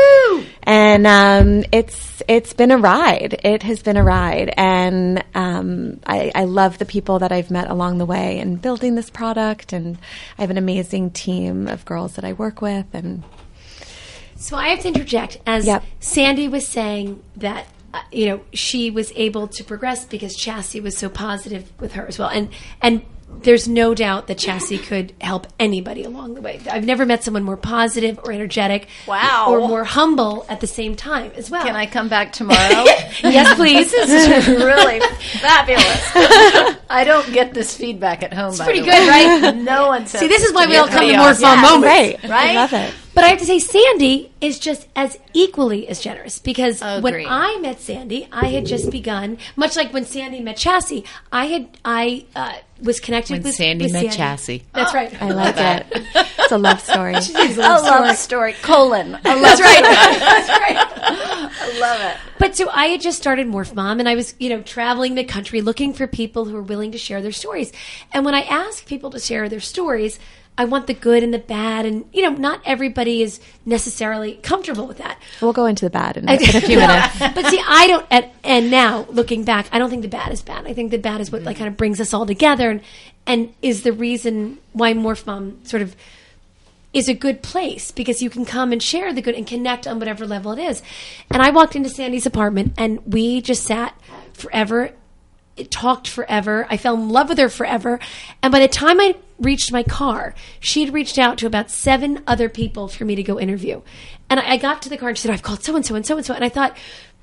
and 0.63 1.07
um, 1.07 1.63
it's 1.71 2.21
it's 2.27 2.53
been 2.53 2.71
a 2.71 2.77
ride. 2.77 3.39
It 3.43 3.63
has 3.63 3.81
been 3.81 3.97
a 3.97 4.03
ride, 4.03 4.53
and 4.57 5.23
um, 5.33 5.99
I, 6.05 6.31
I 6.35 6.43
love 6.43 6.77
the 6.77 6.85
people 6.85 7.19
that 7.19 7.31
I've 7.31 7.51
met 7.51 7.69
along 7.69 7.97
the 7.97 8.05
way 8.05 8.39
in 8.39 8.57
building 8.57 8.95
this 8.95 9.09
product. 9.09 9.73
And 9.73 9.97
I 10.37 10.41
have 10.41 10.51
an 10.51 10.57
amazing 10.57 11.11
team 11.11 11.67
of 11.67 11.85
girls 11.85 12.13
that 12.15 12.25
I 12.25 12.33
work 12.33 12.61
with, 12.61 12.85
and 12.93 13.23
So 14.37 14.55
I 14.55 14.69
have 14.69 14.79
to 14.81 14.87
interject 14.87 15.39
as 15.45 15.65
Yep. 15.65 15.83
Sandy 15.99 16.47
was 16.47 16.67
saying 16.67 17.21
that 17.35 17.67
uh, 17.93 18.01
you 18.11 18.27
know 18.27 18.41
she 18.53 18.91
was 18.91 19.11
able 19.15 19.47
to 19.47 19.63
progress 19.63 20.05
because 20.05 20.37
Chassie 20.37 20.81
was 20.81 20.97
so 20.97 21.09
positive 21.09 21.71
with 21.79 21.93
her 21.93 22.07
as 22.07 22.19
well, 22.19 22.29
and 22.29 22.49
and 22.81 23.03
there's 23.43 23.67
no 23.67 23.93
doubt 23.93 24.27
that 24.27 24.37
Chassie 24.37 24.81
could 24.87 25.13
help 25.21 25.47
anybody 25.59 26.03
along 26.03 26.33
the 26.35 26.41
way. 26.41 26.59
I've 26.69 26.85
never 26.85 27.05
met 27.05 27.23
someone 27.23 27.43
more 27.43 27.57
positive 27.57 28.19
or 28.23 28.31
energetic, 28.31 28.87
Wow. 29.07 29.47
or 29.49 29.67
more 29.67 29.83
humble 29.83 30.45
at 30.49 30.59
the 30.61 30.67
same 30.67 30.95
time 30.95 31.31
as 31.35 31.49
well. 31.49 31.63
Can 31.63 31.75
I 31.75 31.85
come 31.85 32.09
back 32.09 32.31
tomorrow? 32.33 32.57
yes, 33.23 33.55
please. 33.55 33.91
this 33.91 34.47
is 34.47 34.47
really 34.47 34.99
fabulous. 35.41 36.11
I 36.89 37.03
don't 37.05 37.31
get 37.33 37.53
this 37.53 37.75
feedback 37.75 38.23
at 38.23 38.33
home. 38.33 38.49
It's 38.49 38.61
pretty 38.63 38.81
good, 38.81 39.07
right? 39.07 39.55
No 39.55 39.87
one 39.87 40.07
says. 40.07 40.21
See, 40.21 40.27
this 40.27 40.43
is 40.43 40.53
why 40.53 40.65
we 40.67 40.75
all 40.77 40.87
come 40.87 41.01
to 41.01 41.07
the 41.11 41.17
more 41.17 41.27
office. 41.29 41.41
fun 41.41 41.61
moments. 41.61 41.85
right, 41.87 42.23
Right? 42.23 42.49
I 42.51 42.53
love 42.55 42.73
it. 42.73 42.93
But 43.13 43.23
I 43.23 43.29
have 43.29 43.39
to 43.39 43.45
say, 43.45 43.57
Sandy 43.57 44.31
is 44.41 44.59
just 44.59 44.87
as 44.95 45.17
equally 45.33 45.87
as 45.87 45.99
generous 45.99 46.37
because 46.37 46.81
when 46.81 47.25
I 47.27 47.57
met 47.59 47.79
Sandy, 47.81 48.27
I 48.31 48.47
had 48.49 48.67
just 48.67 48.91
begun, 48.91 49.39
much 49.55 49.75
like 49.75 49.91
when 49.91 50.05
Sandy 50.05 50.39
met 50.39 50.57
Chassie. 50.57 51.03
I 51.31 51.45
had 51.47 51.67
I 51.83 52.25
uh, 52.35 52.53
was 52.81 52.99
connected 52.99 53.33
When 53.33 53.43
with 53.43 53.55
Sandy 53.55 53.85
with 53.85 53.93
met 53.93 54.05
Chassie. 54.05 54.63
That's 54.73 54.93
right. 54.93 55.21
I 55.21 55.31
like 55.31 55.55
it. 55.57 55.87
It's 56.39 56.51
a 56.51 56.57
love 56.57 56.79
story. 56.79 57.13
A 57.37 57.53
love 57.57 58.15
story. 58.17 58.53
Colon. 58.61 59.15
A 59.15 59.35
love 59.35 59.41
That's 59.41 59.61
right. 59.61 59.83
That's 59.83 60.49
right. 60.49 60.77
I 61.59 61.79
love 61.79 62.01
it. 62.01 62.17
But 62.39 62.55
so 62.55 62.69
I 62.69 62.87
had 62.87 63.01
just 63.01 63.17
started 63.17 63.47
Morph 63.47 63.73
Mom, 63.73 63.99
and 63.99 64.07
I 64.07 64.15
was, 64.15 64.35
you 64.39 64.49
know, 64.49 64.61
traveling 64.61 65.15
the 65.15 65.23
country 65.23 65.61
looking 65.61 65.93
for 65.93 66.07
people 66.07 66.45
who 66.45 66.53
were 66.53 66.61
willing 66.61 66.91
to 66.93 66.97
share 66.97 67.21
their 67.21 67.31
stories. 67.31 67.73
And 68.13 68.23
when 68.23 68.35
I 68.35 68.41
ask 68.41 68.85
people 68.85 69.09
to 69.11 69.19
share 69.19 69.49
their 69.49 69.59
stories, 69.59 70.19
I 70.59 70.65
want 70.65 70.87
the 70.87 70.93
good 70.93 71.21
and 71.23 71.33
the 71.33 71.39
bad, 71.39 71.85
and 71.85 72.05
you 72.13 72.23
know, 72.23 72.29
not 72.31 72.61
everybody 72.65 73.21
is 73.21 73.39
necessarily 73.65 74.35
comfortable 74.41 74.87
with 74.87 74.97
that. 74.97 75.19
We'll 75.41 75.53
go 75.53 75.65
into 75.67 75.85
the 75.85 75.91
bad 75.91 76.17
in, 76.17 76.27
a- 76.27 76.33
in 76.33 76.55
a 76.55 76.61
few 76.61 76.77
minutes. 76.77 77.19
but 77.19 77.45
see, 77.45 77.61
I 77.67 77.87
don't. 77.87 78.05
And, 78.09 78.25
and 78.43 78.71
now 78.71 79.05
looking 79.09 79.43
back, 79.43 79.67
I 79.71 79.77
don't 79.79 79.89
think 79.89 80.01
the 80.01 80.07
bad 80.07 80.31
is 80.31 80.41
bad. 80.41 80.65
I 80.65 80.73
think 80.73 80.89
the 80.91 80.97
bad 80.97 81.21
is 81.21 81.31
what 81.31 81.43
like 81.43 81.57
kind 81.57 81.67
of 81.67 81.77
brings 81.77 82.01
us 82.01 82.13
all 82.13 82.25
together, 82.25 82.69
and 82.71 82.81
and 83.27 83.53
is 83.61 83.83
the 83.83 83.91
reason 83.91 84.57
why 84.73 84.93
Morph 84.93 85.25
Mom 85.27 85.63
sort 85.63 85.81
of 85.83 85.95
is 86.93 87.07
a 87.09 87.13
good 87.13 87.43
place 87.43 87.91
because 87.91 88.21
you 88.23 88.29
can 88.29 88.43
come 88.45 88.71
and 88.71 88.81
share 88.81 89.13
the 89.13 89.21
good 89.21 89.35
and 89.35 89.45
connect 89.45 89.85
on 89.85 89.99
whatever 89.99 90.25
level 90.25 90.53
it 90.53 90.59
is. 90.59 90.81
And 91.29 91.41
I 91.43 91.51
walked 91.51 91.75
into 91.75 91.89
Sandy's 91.89 92.25
apartment 92.25 92.73
and 92.77 93.05
we 93.05 93.41
just 93.41 93.63
sat 93.63 93.93
forever. 94.33 94.91
It 95.57 95.69
talked 95.69 96.07
forever. 96.07 96.65
I 96.69 96.77
fell 96.77 96.95
in 96.95 97.09
love 97.09 97.29
with 97.29 97.37
her 97.37 97.49
forever. 97.49 97.99
And 98.41 98.51
by 98.51 98.59
the 98.59 98.67
time 98.67 98.99
I 98.99 99.15
reached 99.39 99.71
my 99.71 99.83
car, 99.83 100.33
she 100.59 100.83
had 100.83 100.93
reached 100.93 101.17
out 101.17 101.37
to 101.39 101.45
about 101.45 101.69
seven 101.69 102.23
other 102.27 102.49
people 102.49 102.87
for 102.87 103.05
me 103.05 103.15
to 103.15 103.23
go 103.23 103.39
interview. 103.39 103.81
And 104.29 104.39
I, 104.39 104.51
I 104.51 104.57
got 104.57 104.81
to 104.83 104.89
the 104.89 104.97
car 104.97 105.09
and 105.09 105.17
she 105.17 105.23
said, 105.23 105.31
I've 105.31 105.43
called 105.43 105.63
so 105.63 105.75
and 105.75 105.85
so 105.85 105.95
and 105.95 106.05
so 106.05 106.17
and 106.17 106.25
so. 106.25 106.33
And 106.33 106.43
I 106.43 106.49
thought, 106.49 106.75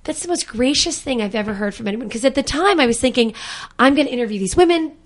that's 0.04 0.22
the 0.22 0.28
most 0.28 0.46
gracious 0.46 1.00
thing 1.00 1.22
I've 1.22 1.34
ever 1.34 1.54
heard 1.54 1.74
from 1.74 1.88
anyone. 1.88 2.08
Because 2.08 2.24
at 2.24 2.34
the 2.34 2.42
time 2.42 2.78
I 2.78 2.86
was 2.86 3.00
thinking, 3.00 3.34
I'm 3.78 3.94
going 3.94 4.06
to 4.06 4.12
interview 4.12 4.38
these 4.38 4.56
women 4.56 4.96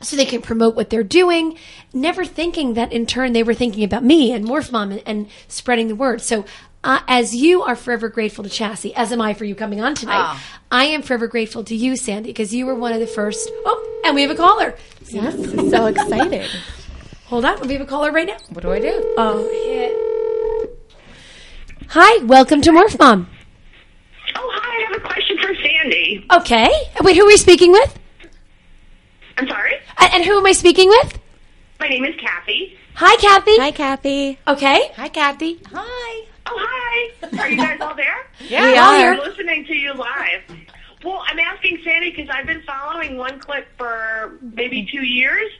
so 0.00 0.16
they 0.16 0.24
can 0.24 0.42
promote 0.42 0.76
what 0.76 0.90
they're 0.90 1.02
doing, 1.02 1.58
never 1.92 2.24
thinking 2.24 2.74
that 2.74 2.92
in 2.92 3.04
turn 3.04 3.32
they 3.32 3.42
were 3.42 3.54
thinking 3.54 3.82
about 3.82 4.04
me 4.04 4.32
and 4.32 4.44
Morph 4.44 4.70
Mom 4.70 4.92
and, 4.92 5.02
and 5.06 5.28
spreading 5.48 5.88
the 5.88 5.96
word. 5.96 6.20
So, 6.20 6.44
uh, 6.84 7.00
as 7.08 7.34
you 7.34 7.62
are 7.62 7.74
forever 7.74 8.08
grateful 8.08 8.44
to 8.44 8.50
Chassie, 8.50 8.92
as 8.94 9.10
am 9.10 9.20
I 9.20 9.34
for 9.34 9.44
you 9.44 9.56
coming 9.56 9.80
on 9.80 9.96
tonight, 9.96 10.38
I 10.70 10.84
am 10.84 11.02
forever 11.02 11.26
grateful 11.26 11.64
to 11.64 11.74
you, 11.74 11.96
Sandy, 11.96 12.28
because 12.28 12.54
you 12.54 12.66
were 12.66 12.74
one 12.76 12.92
of 12.92 13.00
the 13.00 13.06
first. 13.08 13.50
Oh, 13.64 14.02
and 14.04 14.14
we 14.14 14.22
have 14.22 14.30
a 14.30 14.36
caller. 14.36 14.76
Yes, 15.10 15.34
so 15.70 15.86
excited. 15.86 16.50
Hold 17.26 17.44
on, 17.44 17.66
we 17.66 17.74
have 17.74 17.82
a 17.82 17.86
caller 17.86 18.12
right 18.12 18.26
now. 18.26 18.36
What 18.50 18.62
do 18.62 18.72
I 18.72 18.80
do? 18.80 19.14
Oh, 19.16 19.48
hit. 19.64 20.70
Hi, 21.90 22.24
welcome 22.24 22.60
to 22.62 22.70
Morph 22.70 22.98
Mom. 22.98 23.28
Oh, 24.36 24.50
hi. 24.54 24.84
I 24.84 24.92
have 24.92 24.96
a 25.02 25.06
question 25.06 25.38
for 25.38 25.54
Sandy. 25.54 26.26
Okay. 26.30 26.68
Wait, 27.02 27.16
who 27.16 27.22
are 27.24 27.26
we 27.26 27.36
speaking 27.36 27.72
with? 27.72 27.98
I'm 29.38 29.48
sorry. 29.48 29.74
Uh, 29.96 30.08
And 30.12 30.24
who 30.24 30.38
am 30.38 30.46
I 30.46 30.52
speaking 30.52 30.88
with? 30.88 31.18
My 31.80 31.88
name 31.88 32.04
is 32.04 32.14
Kathy. 32.16 32.76
Hi, 32.94 33.16
Kathy. 33.16 33.56
Hi, 33.58 33.70
Kathy. 33.70 34.38
Okay. 34.46 34.90
Hi, 34.96 35.08
Kathy. 35.08 35.60
Hi. 35.72 36.26
Oh, 36.46 36.56
hi. 36.58 37.10
Are 37.40 37.48
you 37.48 37.56
guys 37.56 37.80
all 37.80 37.94
there? 37.94 38.26
Yeah. 38.48 38.62
We 38.62 38.78
I'm 38.78 39.18
are. 39.18 39.26
listening 39.28 39.64
to 39.66 39.74
you 39.74 39.92
live. 39.94 40.42
Well, 41.04 41.22
I'm 41.26 41.38
asking 41.38 41.80
Sandy 41.84 42.10
because 42.10 42.28
I've 42.30 42.46
been 42.46 42.62
following 42.62 43.16
One 43.16 43.38
Click 43.38 43.66
for 43.76 44.38
maybe 44.40 44.88
two 44.90 45.04
years, 45.04 45.50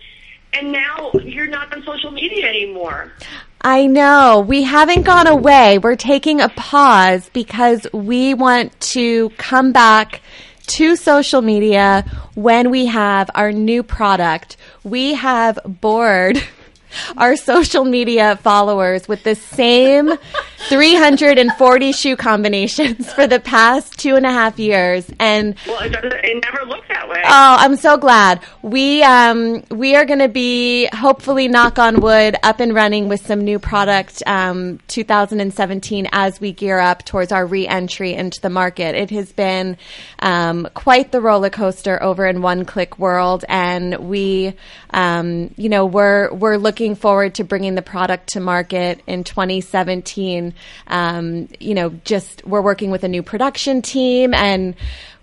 and 0.52 0.72
now 0.72 1.12
you're 1.22 1.46
not 1.46 1.72
on 1.72 1.84
social 1.84 2.10
media 2.10 2.48
anymore. 2.48 3.12
I 3.60 3.86
know. 3.86 4.44
We 4.46 4.62
haven't 4.62 5.02
gone 5.02 5.26
away. 5.26 5.78
We're 5.78 5.96
taking 5.96 6.40
a 6.40 6.48
pause 6.48 7.28
because 7.32 7.86
we 7.92 8.34
want 8.34 8.78
to 8.80 9.30
come 9.30 9.72
back 9.72 10.22
to 10.68 10.96
social 10.96 11.42
media 11.42 12.04
when 12.34 12.70
we 12.70 12.86
have 12.86 13.30
our 13.34 13.52
new 13.52 13.82
product. 13.82 14.56
We 14.84 15.14
have 15.14 15.58
bored 15.64 16.42
our 17.16 17.36
social 17.36 17.84
media 17.84 18.36
followers 18.36 19.08
with 19.08 19.22
the 19.22 19.34
same 19.34 20.12
340 20.58 21.92
shoe 21.92 22.16
combinations 22.16 23.12
for 23.14 23.26
the 23.26 23.38
past 23.38 23.98
two 23.98 24.16
and 24.16 24.26
a 24.26 24.30
half 24.30 24.58
years. 24.58 25.08
And 25.18 25.54
Well, 25.66 25.80
it, 25.80 25.94
it 25.94 26.44
never 26.44 26.66
looked 26.66 26.88
that 26.88 27.08
way. 27.08 27.22
Oh, 27.24 27.56
I'm 27.58 27.76
so 27.76 27.96
glad. 27.96 28.42
We 28.62 29.02
um 29.02 29.62
we 29.70 29.94
are 29.94 30.04
going 30.04 30.18
to 30.18 30.28
be 30.28 30.88
hopefully 30.92 31.48
knock 31.48 31.78
on 31.78 32.00
wood 32.00 32.36
up 32.42 32.60
and 32.60 32.74
running 32.74 33.08
with 33.08 33.24
some 33.24 33.44
new 33.44 33.58
product 33.58 34.22
um 34.26 34.80
2017 34.88 36.08
as 36.12 36.40
we 36.40 36.52
gear 36.52 36.78
up 36.78 37.04
towards 37.04 37.32
our 37.32 37.46
re-entry 37.46 38.14
into 38.14 38.40
the 38.40 38.50
market. 38.50 38.94
It 38.94 39.10
has 39.10 39.32
been 39.32 39.76
um 40.18 40.68
quite 40.74 41.12
the 41.12 41.20
roller 41.20 41.50
coaster 41.50 42.02
over 42.02 42.26
in 42.26 42.42
One 42.42 42.64
Click 42.64 42.98
World 42.98 43.44
and 43.48 43.96
we 44.08 44.54
um 44.90 45.54
you 45.56 45.68
know 45.68 45.86
we're 45.86 46.32
we're 46.32 46.56
looking 46.56 46.94
forward 46.96 47.36
to 47.36 47.44
bringing 47.44 47.74
the 47.76 47.82
product 47.82 48.30
to 48.30 48.40
market 48.40 49.00
in 49.06 49.22
2017. 49.24 50.47
Um 50.86 51.48
you 51.60 51.74
know 51.74 51.90
just 52.04 52.44
we're 52.46 52.62
working 52.62 52.90
with 52.90 53.04
a 53.04 53.08
new 53.08 53.22
production 53.22 53.82
team 53.82 54.34
and 54.34 54.74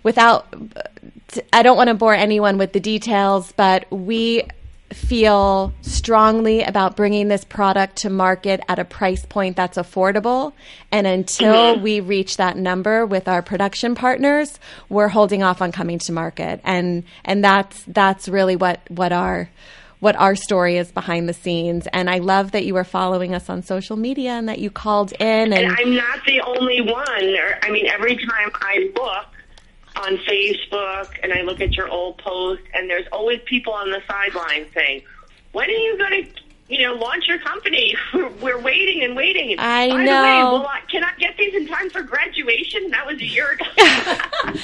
without 0.02 0.46
I 1.52 1.62
don't 1.62 1.76
want 1.76 1.88
to 1.88 1.94
bore 1.94 2.14
anyone 2.14 2.58
with 2.58 2.72
the 2.72 2.80
details, 2.80 3.52
but 3.52 3.90
we 3.90 4.44
feel 4.92 5.74
strongly 5.82 6.62
about 6.62 6.94
bringing 6.96 7.26
this 7.26 7.44
product 7.44 7.96
to 7.96 8.10
market 8.10 8.60
at 8.68 8.78
a 8.78 8.84
price 8.84 9.26
point 9.26 9.56
that's 9.56 9.76
affordable. 9.76 10.52
And 10.92 11.06
until 11.06 11.80
we 11.80 12.00
reach 12.00 12.36
that 12.36 12.56
number 12.56 13.04
with 13.04 13.26
our 13.26 13.42
production 13.42 13.94
partners, 13.96 14.60
we're 14.88 15.08
holding 15.08 15.42
off 15.42 15.60
on 15.60 15.72
coming 15.72 15.98
to 16.00 16.12
market. 16.12 16.60
And 16.62 17.02
and 17.24 17.42
that's 17.42 17.82
that's 17.88 18.28
really 18.28 18.56
what 18.56 18.80
what 18.88 19.12
our 19.12 19.50
what 20.06 20.14
our 20.14 20.36
story 20.36 20.76
is 20.76 20.92
behind 20.92 21.28
the 21.28 21.32
scenes. 21.32 21.88
And 21.92 22.08
I 22.08 22.18
love 22.18 22.52
that 22.52 22.64
you 22.64 22.74
were 22.74 22.84
following 22.84 23.34
us 23.34 23.50
on 23.50 23.64
social 23.64 23.96
media 23.96 24.30
and 24.30 24.48
that 24.48 24.60
you 24.60 24.70
called 24.70 25.10
in 25.18 25.52
and 25.52 25.52
And 25.52 25.76
I'm 25.76 25.96
not 25.96 26.24
the 26.24 26.40
only 26.42 26.80
one. 26.80 27.04
I 27.08 27.70
mean, 27.72 27.88
every 27.88 28.14
time 28.14 28.52
I 28.54 28.88
look 28.94 29.26
on 29.96 30.16
Facebook 30.18 31.08
and 31.24 31.32
I 31.32 31.42
look 31.42 31.60
at 31.60 31.72
your 31.72 31.88
old 31.88 32.18
post, 32.18 32.62
and 32.72 32.88
there's 32.88 33.08
always 33.10 33.40
people 33.46 33.72
on 33.72 33.90
the 33.90 34.00
sideline 34.06 34.66
saying, 34.72 35.02
"When 35.50 35.68
are 35.68 35.72
you 35.72 35.98
going 35.98 36.24
to?" 36.24 36.45
You 36.68 36.82
know, 36.82 36.94
launch 36.94 37.28
your 37.28 37.38
company. 37.38 37.94
We're, 38.14 38.60
waiting 38.60 39.04
and 39.04 39.14
waiting. 39.14 39.56
I 39.58 39.88
by 39.88 39.94
The 39.94 39.98
way, 39.98 40.04
know. 40.04 40.50
will 40.52 40.66
I, 40.66 40.80
can 40.90 41.04
I 41.04 41.12
get 41.18 41.36
these 41.36 41.54
in 41.54 41.68
time 41.68 41.88
for 41.90 42.02
graduation? 42.02 42.90
That 42.90 43.06
was 43.06 43.20
a 43.20 43.24
year 43.24 43.50
ago. 43.52 43.64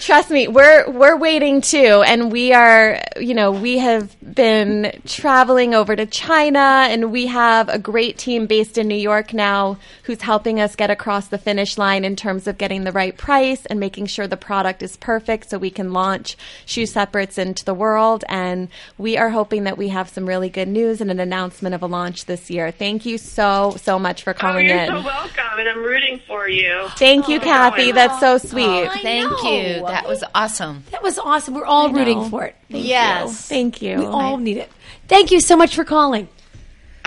Trust 0.00 0.30
me, 0.30 0.46
we're 0.46 0.88
we're 0.90 1.16
waiting 1.16 1.60
too, 1.60 2.02
and 2.06 2.30
we 2.30 2.52
are. 2.52 3.00
You 3.18 3.34
know, 3.34 3.50
we 3.50 3.78
have 3.78 4.16
been 4.34 5.00
traveling 5.06 5.74
over 5.74 5.96
to 5.96 6.06
China, 6.06 6.86
and 6.88 7.10
we 7.10 7.26
have 7.26 7.68
a 7.68 7.78
great 7.78 8.16
team 8.16 8.46
based 8.46 8.78
in 8.78 8.86
New 8.86 8.94
York 8.94 9.32
now, 9.32 9.78
who's 10.04 10.22
helping 10.22 10.60
us 10.60 10.76
get 10.76 10.90
across 10.90 11.28
the 11.28 11.38
finish 11.38 11.78
line 11.78 12.04
in 12.04 12.14
terms 12.14 12.46
of 12.46 12.58
getting 12.58 12.84
the 12.84 12.92
right 12.92 13.16
price 13.16 13.66
and 13.66 13.80
making 13.80 14.06
sure 14.06 14.26
the 14.26 14.36
product 14.36 14.82
is 14.82 14.96
perfect, 14.96 15.50
so 15.50 15.58
we 15.58 15.70
can 15.70 15.92
launch 15.92 16.36
shoe 16.64 16.86
separates 16.86 17.36
into 17.38 17.64
the 17.64 17.74
world. 17.74 18.24
And 18.28 18.68
we 18.98 19.16
are 19.16 19.30
hoping 19.30 19.64
that 19.64 19.78
we 19.78 19.88
have 19.88 20.08
some 20.08 20.26
really 20.26 20.48
good 20.48 20.68
news 20.68 21.00
and 21.00 21.10
an 21.10 21.18
announcement 21.18 21.37
of 21.44 21.82
a 21.82 21.86
launch 21.86 22.24
this 22.26 22.50
year. 22.50 22.70
Thank 22.70 23.06
you 23.06 23.18
so 23.18 23.74
so 23.78 23.98
much 23.98 24.22
for 24.22 24.30
oh, 24.30 24.34
calling 24.34 24.66
you're 24.66 24.76
in. 24.78 24.88
so 24.88 25.02
welcome, 25.02 25.58
and 25.58 25.68
I'm 25.68 25.82
rooting 25.82 26.20
for 26.26 26.48
you. 26.48 26.88
Thank 26.96 27.28
you, 27.28 27.38
Oh, 27.38 27.44
Kathy. 27.44 27.90
I 27.90 27.92
That's 27.92 28.20
so 28.20 28.38
sweet. 28.38 28.64
Oh, 28.66 28.90
Thank 29.02 29.30
know. 29.30 29.52
you. 29.52 29.86
That 29.86 30.06
was 30.08 30.24
awesome. 30.34 30.84
That 30.90 31.02
was 31.02 31.18
awesome. 31.18 31.54
We're 31.54 31.64
all 31.64 31.90
rooting 31.92 32.28
for 32.30 32.44
it. 32.44 32.56
yes. 32.68 33.48
Thank 33.48 33.80
you. 33.82 33.98
We 33.98 34.06
all 34.06 34.36
need 34.36 34.56
it. 34.58 34.70
Thank 35.06 35.30
you 35.30 35.40
so 35.40 35.56
much 35.56 35.74
for 35.74 35.84
calling. 35.84 36.28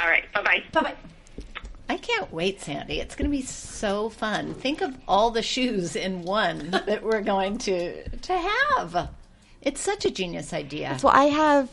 All 0.02 0.08
right, 0.08 0.24
bye 0.34 0.42
bye. 0.42 0.64
Bye 0.72 0.82
bye. 0.82 0.96
I 1.90 1.98
can't 1.98 2.32
wait, 2.32 2.62
Sandy. 2.62 3.00
It's 3.02 3.16
going 3.16 3.30
to 3.30 3.36
be 3.38 3.44
so 3.44 4.10
fun. 4.10 4.54
Think 4.54 4.82
of 4.82 4.96
all 5.10 5.30
the 5.30 5.42
shoes 5.42 5.96
in 5.98 6.22
one 6.24 6.72
that 6.72 7.04
we're 7.04 7.22
going 7.22 7.58
to 7.60 8.08
to 8.10 8.34
have. 8.38 9.10
It's 9.62 9.82
such 9.82 10.06
a 10.06 10.10
genius 10.10 10.54
idea. 10.54 10.98
So 11.00 11.10
I 11.10 11.26
have 11.26 11.70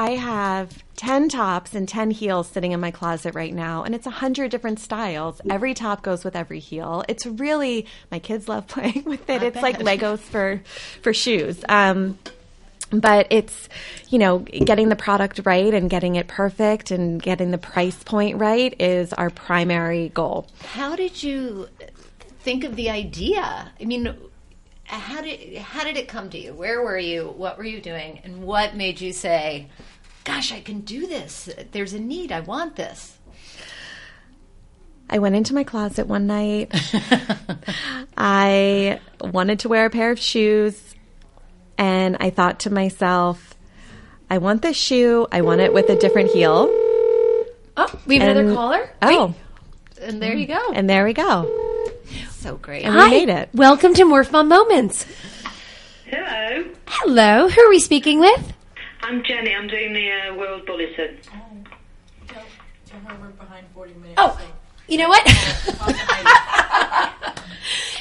I 0.00 0.12
have 0.12 0.82
10 0.96 1.28
tops 1.28 1.74
and 1.74 1.86
10 1.86 2.12
heels 2.12 2.48
sitting 2.48 2.72
in 2.72 2.80
my 2.80 2.90
closet 2.90 3.34
right 3.34 3.52
now 3.52 3.84
and 3.84 3.94
it's 3.94 4.06
a 4.06 4.10
100 4.10 4.50
different 4.50 4.80
styles. 4.80 5.42
Every 5.50 5.74
top 5.74 6.02
goes 6.02 6.24
with 6.24 6.34
every 6.34 6.58
heel. 6.58 7.04
It's 7.06 7.26
really 7.26 7.84
my 8.10 8.18
kids 8.18 8.48
love 8.48 8.66
playing 8.74 9.04
with 9.04 9.28
it. 9.28 9.42
it's 9.42 9.60
like 9.60 9.78
Legos 9.78 10.20
for 10.20 10.62
for 11.02 11.12
shoes. 11.12 11.62
Um 11.68 12.18
but 12.90 13.26
it's 13.28 13.68
you 14.08 14.18
know 14.18 14.38
getting 14.38 14.88
the 14.88 14.96
product 14.96 15.42
right 15.44 15.74
and 15.74 15.90
getting 15.90 16.16
it 16.16 16.28
perfect 16.28 16.90
and 16.90 17.22
getting 17.22 17.50
the 17.50 17.58
price 17.58 18.02
point 18.02 18.38
right 18.38 18.74
is 18.80 19.12
our 19.12 19.28
primary 19.28 20.08
goal 20.08 20.48
How 20.64 20.96
did 20.96 21.22
you 21.22 21.68
think 22.40 22.64
of 22.64 22.74
the 22.74 22.88
idea? 22.88 23.70
I 23.78 23.84
mean, 23.84 24.16
how 24.90 25.22
did 25.22 25.58
how 25.58 25.84
did 25.84 25.96
it 25.96 26.08
come 26.08 26.30
to 26.30 26.38
you? 26.38 26.52
Where 26.52 26.82
were 26.82 26.98
you? 26.98 27.32
What 27.36 27.58
were 27.58 27.64
you 27.64 27.80
doing? 27.80 28.20
And 28.24 28.42
what 28.42 28.74
made 28.74 29.00
you 29.00 29.12
say, 29.12 29.68
"Gosh, 30.24 30.52
I 30.52 30.60
can 30.60 30.80
do 30.80 31.06
this. 31.06 31.48
There's 31.72 31.92
a 31.94 31.98
need. 32.00 32.30
I 32.32 32.40
want 32.40 32.76
this." 32.76 33.16
I 35.12 35.18
went 35.18 35.34
into 35.34 35.54
my 35.54 35.64
closet 35.64 36.06
one 36.06 36.26
night. 36.28 36.70
I 38.16 39.00
wanted 39.20 39.60
to 39.60 39.68
wear 39.68 39.86
a 39.86 39.90
pair 39.90 40.10
of 40.12 40.20
shoes, 40.20 40.94
and 41.76 42.16
I 42.20 42.30
thought 42.30 42.60
to 42.60 42.70
myself, 42.70 43.54
I 44.30 44.38
want 44.38 44.62
this 44.62 44.76
shoe. 44.76 45.26
I 45.32 45.40
want 45.40 45.60
it 45.62 45.72
with 45.74 45.88
a 45.90 45.96
different 45.96 46.30
heel. 46.30 46.68
Oh, 47.76 48.00
we 48.06 48.18
have 48.18 48.28
another 48.28 48.46
And- 48.48 48.56
caller. 48.56 48.90
Oh, 49.02 49.34
And 50.00 50.22
there 50.22 50.34
you 50.36 50.46
go. 50.46 50.70
and 50.72 50.88
there 50.88 51.04
we 51.04 51.12
go. 51.12 51.50
So 52.30 52.56
great. 52.56 52.84
And 52.84 52.94
we 52.94 53.10
made 53.10 53.28
it. 53.28 53.48
Welcome 53.52 53.94
to 53.94 54.02
Morph 54.04 54.30
Mom 54.32 54.48
Moments. 54.48 55.04
Hello, 56.06 56.64
Hello. 56.86 57.48
Who 57.48 57.60
are 57.60 57.68
we 57.68 57.78
speaking 57.80 58.18
with? 58.20 58.52
I'm 59.10 59.24
Jenny. 59.24 59.52
I'm 59.52 59.66
doing 59.66 59.92
the 59.92 60.08
uh, 60.08 60.36
World 60.36 60.64
Bulletin. 60.66 61.18
Oh, 64.16 64.40
you 64.86 64.98
know 64.98 65.08
what? 65.08 65.24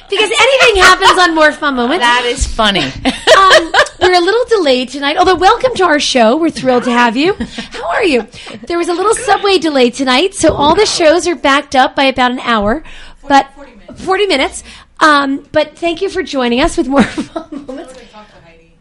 because 0.08 0.32
anything 0.40 0.84
happens 0.84 1.18
on 1.20 1.36
Morph 1.36 1.60
Mom 1.62 1.78
Moments. 1.78 2.06
That 2.06 2.26
is 2.26 2.46
funny. 2.46 2.82
um, 2.84 3.74
we're 4.00 4.14
a 4.14 4.22
little 4.22 4.46
delayed 4.50 4.90
tonight, 4.90 5.18
although 5.18 5.34
welcome 5.34 5.74
to 5.78 5.84
our 5.84 6.00
show. 6.00 6.38
We're 6.38 6.52
thrilled 6.52 6.84
to 6.84 6.92
have 6.92 7.18
you. 7.18 7.34
How 7.34 7.88
are 7.88 8.04
you? 8.04 8.28
There 8.68 8.78
was 8.78 8.88
a 8.88 8.94
little 8.94 9.16
subway 9.16 9.58
delay 9.58 9.90
tonight, 9.90 10.36
so 10.36 10.54
all 10.54 10.76
the 10.76 10.86
shows 10.86 11.26
are 11.28 11.36
backed 11.36 11.76
up 11.76 11.96
by 11.96 12.04
about 12.04 12.34
an 12.34 12.40
hour. 12.42 12.84
But 13.28 13.50
40 13.96 14.28
minutes. 14.28 14.64
Um, 15.00 15.48
but 15.52 15.76
thank 15.76 16.04
you 16.04 16.10
for 16.10 16.22
joining 16.22 16.62
us 16.62 16.78
with 16.78 16.86
Morph 16.86 17.34
Mom 17.34 17.66
Moments. 17.66 17.99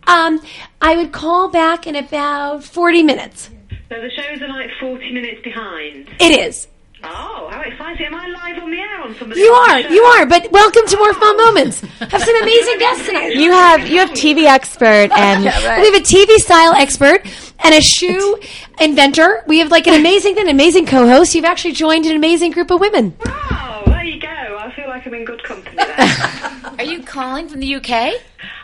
Um, 0.09 0.41
I 0.81 0.97
would 0.97 1.13
call 1.13 1.49
back 1.49 1.87
in 1.87 1.95
about 1.95 2.65
40 2.65 3.03
minutes. 3.03 3.51
So 3.91 4.01
the 4.01 4.11
shows 4.11 4.41
are 4.41 4.49
like 4.49 4.71
40 4.81 5.13
minutes 5.13 5.43
behind. 5.43 6.09
It 6.19 6.41
is. 6.41 6.67
Oh, 7.05 7.49
how 7.53 7.61
exciting. 7.61 8.07
Am 8.07 8.15
I 8.15 8.27
live 8.27 8.63
on 8.63 8.71
the 8.71 8.79
air 8.79 9.03
on 9.03 9.15
somebody 9.17 9.41
You 9.41 9.53
are, 9.53 9.83
show? 9.83 9.89
you 9.91 10.03
are, 10.03 10.27
but 10.27 10.51
welcome 10.51 10.85
to 10.87 10.97
Morph 10.97 11.21
Mom 11.21 11.37
Moments. 11.37 11.81
Have 11.81 12.23
some 12.23 12.37
amazing 12.43 12.79
guests 12.79 13.07
tonight. 13.07 13.35
You 13.37 13.53
have 13.53 13.87
you 13.87 13.99
have 13.99 14.11
TV 14.11 14.47
expert 14.47 15.11
and 15.17 15.45
We 15.45 15.51
have 15.51 15.95
a 15.95 16.05
TV 16.05 16.37
style 16.39 16.73
expert 16.73 17.25
and 17.63 17.75
a 17.75 17.81
shoe 17.83 18.41
inventor. 18.81 19.45
We 19.47 19.59
have 19.59 19.71
like 19.71 19.87
an 19.87 19.95
amazing, 19.95 20.39
an 20.41 20.49
amazing 20.49 20.87
co-host. 20.87 21.35
You've 21.35 21.45
actually 21.45 21.73
joined 21.75 22.07
an 22.07 22.17
amazing 22.17 22.51
group 22.53 22.71
of 22.73 22.81
women. 22.81 23.15
Oh, 23.27 23.83
there 23.87 24.05
you 24.05 24.19
go. 24.21 24.29
I 24.29 24.73
feel 24.75 24.89
like 24.89 25.07
I'm 25.07 25.15
in 25.15 25.25
good 25.27 25.43
company 25.45 25.77
there. 25.77 26.75
Are 26.79 26.85
you 26.85 27.03
calling 27.05 27.49
from 27.49 27.61
the 27.61 27.75
UK? 27.77 28.15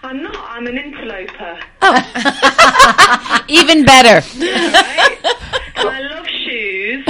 I'm 0.05 0.23
not. 0.23 0.37
I'm 0.37 0.67
an 0.67 0.77
interloper. 0.79 1.59
Oh. 1.83 3.45
Even 3.49 3.85
better. 3.85 4.27
Right? 4.39 5.19
and 5.77 5.89
I 5.89 6.01
love 6.01 6.27
shoes 6.27 7.05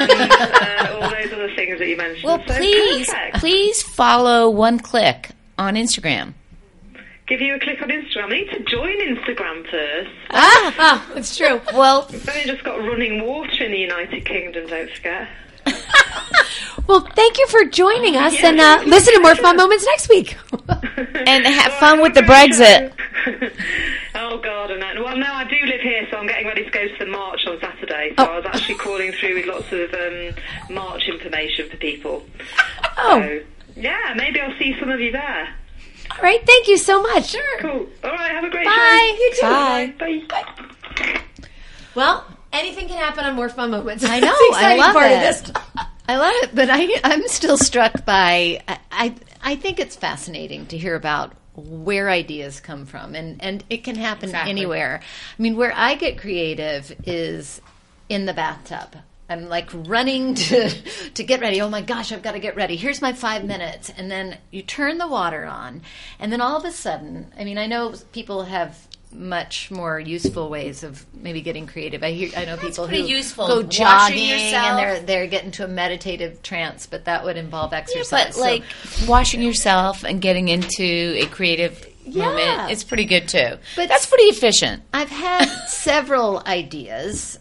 and 0.00 0.10
uh, 0.10 0.98
all 1.02 1.10
those 1.10 1.32
other 1.32 1.54
things 1.54 1.78
that 1.78 1.86
you 1.88 1.96
mentioned. 1.96 2.24
Well, 2.24 2.42
So 2.46 2.54
please, 2.56 3.08
perfect. 3.08 3.36
please 3.36 3.82
follow 3.82 4.48
One 4.50 4.78
Click 4.80 5.30
on 5.58 5.74
Instagram. 5.74 6.32
Give 7.26 7.40
you 7.42 7.54
a 7.54 7.58
click 7.60 7.82
on 7.82 7.90
Instagram. 7.90 8.24
I 8.24 8.28
need 8.28 8.50
to 8.52 8.60
join 8.60 8.96
Instagram 9.00 9.70
first. 9.70 10.10
Ah, 10.30 11.06
that's 11.14 11.36
true. 11.36 11.60
Well, 11.74 12.08
We've 12.10 12.26
only 12.28 12.44
just 12.44 12.64
got 12.64 12.76
running 12.78 13.22
water 13.26 13.64
in 13.64 13.72
the 13.72 13.78
United 13.78 14.24
Kingdom, 14.24 14.66
don't 14.66 14.90
forget. 14.90 15.28
Well, 16.86 17.00
thank 17.14 17.36
you 17.38 17.46
for 17.48 17.64
joining 17.64 18.16
us, 18.16 18.34
and 18.42 18.58
uh, 18.58 18.82
listen 18.86 19.12
to 19.12 19.20
Morph 19.20 19.42
Mom 19.42 19.56
Moments 19.58 19.84
next 19.84 20.08
week. 20.08 20.38
and 20.78 21.44
have 21.46 21.72
Well, 21.72 21.80
fun 21.80 22.00
with 22.00 22.14
the 22.14 22.22
Brexit. 22.22 22.92
oh 24.14 24.38
God, 24.38 24.70
and 24.70 24.80
that. 24.80 24.96
Well, 24.98 25.14
no, 25.18 25.26
I 25.30 25.44
do 25.44 25.56
live 25.66 25.82
here, 25.82 26.06
so 26.10 26.16
I'm 26.16 26.26
getting 26.26 26.46
ready 26.46 26.64
to 26.64 26.70
go 26.70 26.88
to 26.88 26.94
the 26.98 27.04
march 27.10 27.46
on 27.46 27.60
Saturday. 27.60 28.14
So 28.16 28.24
Oh. 28.26 28.32
I 28.32 28.36
was 28.36 28.46
actually 28.46 28.76
calling 28.76 29.12
through 29.12 29.34
with 29.34 29.44
lots 29.46 29.70
of 29.70 29.92
um, 29.92 30.74
march 30.74 31.06
information 31.08 31.68
for 31.68 31.76
people. 31.76 32.24
Oh, 32.96 33.20
So 33.20 33.40
yeah, 33.76 34.14
maybe 34.16 34.40
I'll 34.40 34.58
see 34.58 34.74
some 34.80 34.88
of 34.88 34.98
you 34.98 35.12
there. 35.12 35.48
All 36.10 36.22
right. 36.22 36.40
Thank 36.46 36.68
you 36.68 36.78
so 36.78 37.02
much. 37.02 37.26
Sure. 37.32 37.58
Cool. 37.60 37.86
All 38.02 38.10
right. 38.12 38.30
Have 38.32 38.44
a 38.44 38.48
great 38.48 38.64
day. 38.64 38.70
Bye. 38.70 39.14
show. 39.14 39.24
You 39.24 39.34
too. 39.34 40.26
Bye. 40.30 40.42
Bye. 41.04 41.20
Well, 41.94 42.24
anything 42.52 42.88
can 42.88 42.98
happen 42.98 43.24
on 43.24 43.36
Morph 43.36 43.56
Mom 43.56 43.70
Moments. 43.70 44.04
I 44.04 44.20
know. 44.20 44.34
I 44.34 44.76
love 44.76 44.92
part 44.94 45.10
it. 45.10 45.14
of 45.14 45.20
this. 45.20 45.52
I 46.08 46.16
love 46.16 46.32
it, 46.36 46.54
but 46.54 46.68
I, 46.70 46.88
I'm 47.04 47.28
still 47.28 47.58
struck 47.58 48.04
by. 48.04 48.62
I, 48.66 48.78
I, 48.90 49.14
I 49.42 49.56
think 49.56 49.78
it's 49.78 49.94
fascinating 49.94 50.66
to 50.66 50.78
hear 50.78 50.94
about 50.94 51.34
where 51.54 52.08
ideas 52.08 52.60
come 52.60 52.86
from, 52.86 53.14
and 53.14 53.42
and 53.42 53.64
it 53.68 53.84
can 53.84 53.96
happen 53.96 54.34
anywhere. 54.34 55.00
I 55.02 55.42
mean, 55.42 55.56
where 55.56 55.72
I 55.74 55.94
get 55.96 56.18
creative 56.18 56.94
is 57.04 57.60
in 58.08 58.26
the 58.26 58.32
bathtub. 58.32 58.96
I'm 59.28 59.48
like 59.48 59.68
running 59.72 60.34
to 60.46 60.70
to 60.70 61.22
get 61.22 61.40
ready. 61.40 61.60
Oh 61.60 61.68
my 61.68 61.82
gosh, 61.82 62.12
I've 62.12 62.22
got 62.22 62.32
to 62.32 62.38
get 62.38 62.56
ready. 62.56 62.76
Here's 62.76 63.02
my 63.02 63.12
five 63.12 63.44
minutes, 63.44 63.90
and 63.90 64.10
then 64.10 64.38
you 64.50 64.62
turn 64.62 64.98
the 64.98 65.08
water 65.08 65.44
on, 65.44 65.82
and 66.18 66.32
then 66.32 66.40
all 66.40 66.56
of 66.56 66.64
a 66.64 66.72
sudden, 66.72 67.32
I 67.38 67.44
mean, 67.44 67.58
I 67.58 67.66
know 67.66 67.94
people 68.12 68.44
have 68.44 68.87
much 69.12 69.70
more 69.70 69.98
useful 69.98 70.50
ways 70.50 70.84
of 70.84 71.04
maybe 71.14 71.40
getting 71.40 71.66
creative. 71.66 72.02
I 72.02 72.12
hear 72.12 72.30
I 72.36 72.44
know 72.44 72.56
people 72.56 72.86
pretty 72.86 73.02
who 73.02 73.08
useful. 73.08 73.46
go 73.46 73.62
jogging 73.62 74.30
and 74.30 74.78
they're 74.78 75.00
they're 75.00 75.26
getting 75.26 75.50
to 75.52 75.64
a 75.64 75.68
meditative 75.68 76.42
trance, 76.42 76.86
but 76.86 77.06
that 77.06 77.24
would 77.24 77.36
involve 77.36 77.72
Yeah, 77.72 77.78
exercise. 77.78 78.10
but 78.26 78.34
So- 78.34 78.40
like 78.42 78.62
washing 79.06 79.40
yourself 79.42 80.04
and 80.04 80.20
getting 80.20 80.48
into 80.48 80.82
a 81.16 81.26
creative 81.26 81.86
moment, 82.06 82.70
it's 82.70 82.84
pretty 82.84 83.04
good 83.06 83.28
too. 83.28 83.56
But 83.76 83.88
that's 83.88 84.06
pretty 84.06 84.24
efficient. 84.24 84.82
I've 84.92 85.10
had 85.10 85.46
several 85.68 86.42
ideas. 86.46 87.38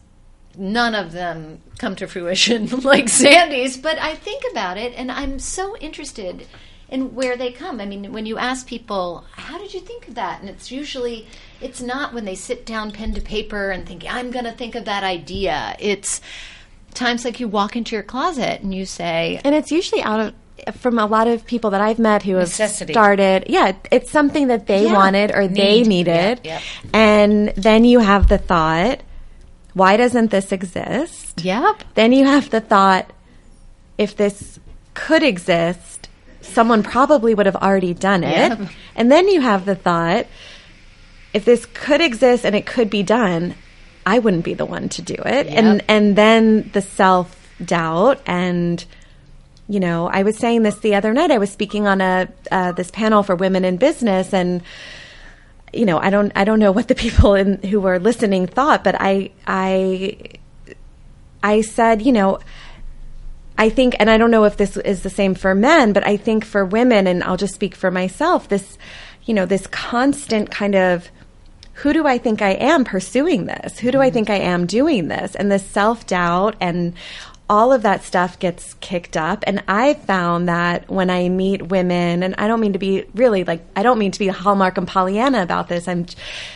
None 0.60 0.95
of 0.95 1.12
them 1.12 1.62
come 1.77 1.95
to 1.97 2.08
fruition 2.08 2.65
like 2.82 3.10
Sandy's, 3.10 3.77
but 3.77 3.99
I 3.99 4.15
think 4.15 4.43
about 4.51 4.77
it 4.77 4.93
and 4.95 5.12
I'm 5.12 5.38
so 5.38 5.77
interested 5.77 6.47
in 6.89 7.13
where 7.15 7.36
they 7.36 7.52
come. 7.52 7.82
I 7.82 7.86
mean, 7.86 8.13
when 8.13 8.26
you 8.26 8.38
ask 8.38 8.65
people, 8.67 9.26
how 9.34 9.58
did 9.58 9.73
you 9.73 9.80
think 9.82 10.08
of 10.08 10.15
that? 10.15 10.39
And 10.41 10.50
it's 10.50 10.71
usually, 10.71 11.28
it's 11.60 11.82
not 11.82 12.13
when 12.13 12.26
they 12.26 12.36
sit 12.36 12.65
down 12.65 12.91
pen 12.91 13.13
to 13.15 13.21
paper 13.21 13.71
and 13.71 13.86
think, 13.86 14.06
I'm 14.10 14.32
going 14.32 14.45
to 14.45 14.54
think 14.54 14.76
of 14.76 14.86
that 14.86 15.04
idea. 15.04 15.76
It's 15.80 16.21
times 16.93 17.26
like 17.26 17.39
you 17.39 17.47
walk 17.47 17.76
into 17.76 17.95
your 17.95 18.04
closet 18.04 18.62
and 18.62 18.73
you 18.73 18.86
say, 18.86 19.41
And 19.43 19.54
it's 19.54 19.71
usually 19.71 20.02
out 20.02 20.19
of 20.19 20.34
from 20.82 20.97
a 20.97 21.06
lot 21.06 21.28
of 21.28 21.45
people 21.45 21.69
that 21.69 21.82
I've 21.82 22.00
met 22.00 22.23
who 22.23 22.34
have 22.36 22.47
Necessity. 22.47 22.91
started. 22.91 23.45
Yeah, 23.47 23.73
it's 23.91 24.10
something 24.12 24.47
that 24.47 24.65
they 24.67 24.86
Yeah. 24.86 24.93
wanted 24.93 25.32
or 25.34 25.47
they 25.47 25.84
needed. 25.84 26.39
Yep, 26.43 26.45
yep. 26.45 26.62
And 26.93 27.50
then 27.50 27.86
you 27.86 28.00
have 28.00 28.28
the 28.28 28.39
thought, 28.39 29.02
why 29.73 29.95
doesn't 29.97 30.32
this 30.32 30.52
exist? 30.52 31.41
Yep. 31.43 31.84
Then 31.93 32.12
you 32.12 32.26
have 32.26 32.50
the 32.50 32.60
thought, 32.60 33.12
if 34.00 34.17
this 34.17 34.60
could 34.95 35.21
exist, 35.21 35.96
someone 36.41 36.84
probably 36.84 37.34
would 37.34 37.45
have 37.45 37.56
already 37.56 37.93
done 37.93 38.23
it. 38.23 38.60
Yep. 38.60 38.69
And 38.95 39.12
then 39.12 39.28
you 39.28 39.41
have 39.41 39.65
the 39.65 39.76
thought, 39.76 40.28
if 41.34 41.45
this 41.45 41.65
could 41.65 42.02
exist 42.02 42.45
and 42.45 42.56
it 42.56 42.65
could 42.65 42.89
be 42.89 43.04
done, 43.04 43.56
I 44.06 44.19
wouldn't 44.19 44.45
be 44.45 44.54
the 44.54 44.65
one 44.65 44.89
to 44.89 45.02
do 45.02 45.15
it. 45.15 45.47
And 45.47 45.84
and 45.88 46.15
then 46.15 46.69
the 46.73 46.82
self 46.82 47.36
doubt 47.63 48.21
and 48.26 48.84
you 49.69 49.82
know, 49.82 50.08
I 50.08 50.23
was 50.23 50.38
saying 50.38 50.63
this 50.63 50.80
the 50.80 50.95
other 50.95 51.13
night. 51.13 51.30
I 51.30 51.38
was 51.38 51.52
speaking 51.52 51.88
on 51.88 52.00
a 52.00 52.30
uh, 52.52 52.71
this 52.71 52.89
panel 52.89 53.21
for 53.21 53.36
women 53.36 53.65
in 53.65 53.78
business, 53.78 54.34
and 54.34 54.62
you 55.73 55.86
know, 55.86 56.00
I 56.00 56.10
don't 56.10 56.32
I 56.36 56.45
don't 56.45 56.60
know 56.60 56.71
what 56.71 56.88
the 56.88 56.95
people 57.06 57.36
in, 57.36 57.62
who 57.63 57.82
were 57.82 58.00
listening 58.00 58.47
thought, 58.47 58.84
but 58.84 58.95
I 58.97 59.32
I 59.45 60.17
I 61.43 61.62
said, 61.62 62.02
you 62.02 62.13
know, 62.13 62.39
I 63.57 63.69
think, 63.69 63.95
and 63.99 64.09
I 64.09 64.17
don't 64.17 64.31
know 64.31 64.43
if 64.43 64.57
this 64.57 64.77
is 64.77 65.01
the 65.03 65.09
same 65.09 65.33
for 65.33 65.55
men, 65.55 65.93
but 65.93 66.05
I 66.05 66.17
think 66.17 66.45
for 66.45 66.63
women, 66.63 67.07
and 67.07 67.23
I'll 67.23 67.37
just 67.37 67.55
speak 67.55 67.75
for 67.75 67.89
myself, 67.89 68.49
this, 68.49 68.77
you 69.25 69.33
know, 69.33 69.45
this 69.45 69.65
constant 69.67 70.51
kind 70.51 70.75
of, 70.75 71.09
who 71.73 71.93
do 71.93 72.07
I 72.07 72.17
think 72.17 72.41
I 72.41 72.51
am 72.51 72.83
pursuing 72.83 73.45
this? 73.45 73.77
Who 73.79 73.91
do 73.91 73.99
I 73.99 74.07
mm-hmm. 74.07 74.13
think 74.13 74.29
I 74.29 74.37
am 74.39 74.65
doing 74.65 75.07
this? 75.07 75.35
And 75.35 75.51
this 75.51 75.65
self 75.65 76.07
doubt 76.07 76.55
and 76.59 76.93
all 77.49 77.71
of 77.71 77.83
that 77.83 78.03
stuff 78.03 78.38
gets 78.39 78.73
kicked 78.75 79.15
up. 79.15 79.43
And 79.47 79.63
I 79.67 79.93
found 79.93 80.49
that 80.49 80.89
when 80.89 81.10
I 81.10 81.29
meet 81.29 81.62
women, 81.62 82.21
and 82.21 82.36
I 82.38 82.47
don't 82.47 82.60
mean 82.60 82.73
to 82.73 82.79
be 82.79 83.05
really 83.15 83.45
like, 83.45 83.63
I 83.75 83.83
don't 83.83 83.97
mean 83.97 84.12
to 84.12 84.19
be 84.19 84.27
Hallmark 84.27 84.77
and 84.77 84.88
Pollyanna 84.88 85.43
about 85.43 85.69
this. 85.69 85.88
I'm, 85.88 86.05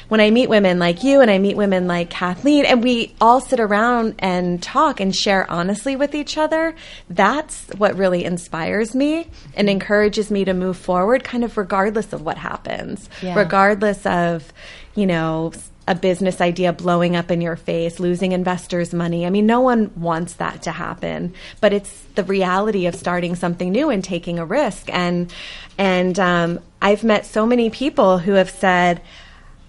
when 0.10 0.20
I 0.20 0.32
meet 0.32 0.50
women 0.50 0.80
like 0.80 1.04
you 1.04 1.22
and 1.22 1.32
I 1.32 1.38
meet 1.38 1.56
women 1.56 1.88
like 1.88 2.10
Kathleen, 2.10 2.66
and 2.66 2.84
we 2.84 3.16
all 3.22 3.40
sit 3.40 3.62
around 3.62 4.16
and 4.20 4.62
talk 4.62 5.00
and 5.00 5.16
share 5.16 5.50
honestly 5.50 5.96
with 5.96 6.14
each 6.14 6.38
other, 6.38 6.76
that's 7.10 7.68
what 7.78 7.96
really 7.96 8.26
inspires 8.26 8.94
me 8.94 9.28
and 9.56 9.70
encourages 9.70 10.30
me 10.30 10.44
to 10.44 10.54
move 10.54 10.76
forward, 10.76 11.24
kind 11.24 11.46
of 11.46 11.58
regardless 11.58 12.12
of 12.12 12.22
what 12.22 12.38
happens, 12.38 13.10
regardless 13.24 14.06
of, 14.06 14.52
you 14.96 15.06
know, 15.06 15.54
a 15.92 15.96
business 15.96 16.40
idea 16.40 16.72
blowing 16.72 17.18
up 17.18 17.30
in 17.32 17.42
your 17.42 17.58
face, 17.58 18.00
losing 18.00 18.32
investors' 18.32 18.94
money. 18.94 19.26
I 19.26 19.30
mean, 19.30 19.46
no 19.46 19.60
one 19.60 19.92
wants 19.98 20.36
that 20.36 20.62
to 20.64 20.72
happen, 20.72 21.34
but 21.60 21.74
it's 21.74 21.92
the 22.16 22.24
reality 22.24 22.86
of 22.86 22.96
starting 22.96 23.36
something 23.36 23.74
new 23.74 23.90
and 23.90 24.02
taking 24.02 24.40
a 24.40 24.46
risk. 24.46 24.90
And 24.90 25.34
and 25.78 26.18
um, 26.18 26.62
I've 26.82 27.04
met 27.04 27.26
so 27.26 27.46
many 27.46 27.70
people 27.70 28.20
who 28.20 28.34
have 28.34 28.50
said, 28.50 29.02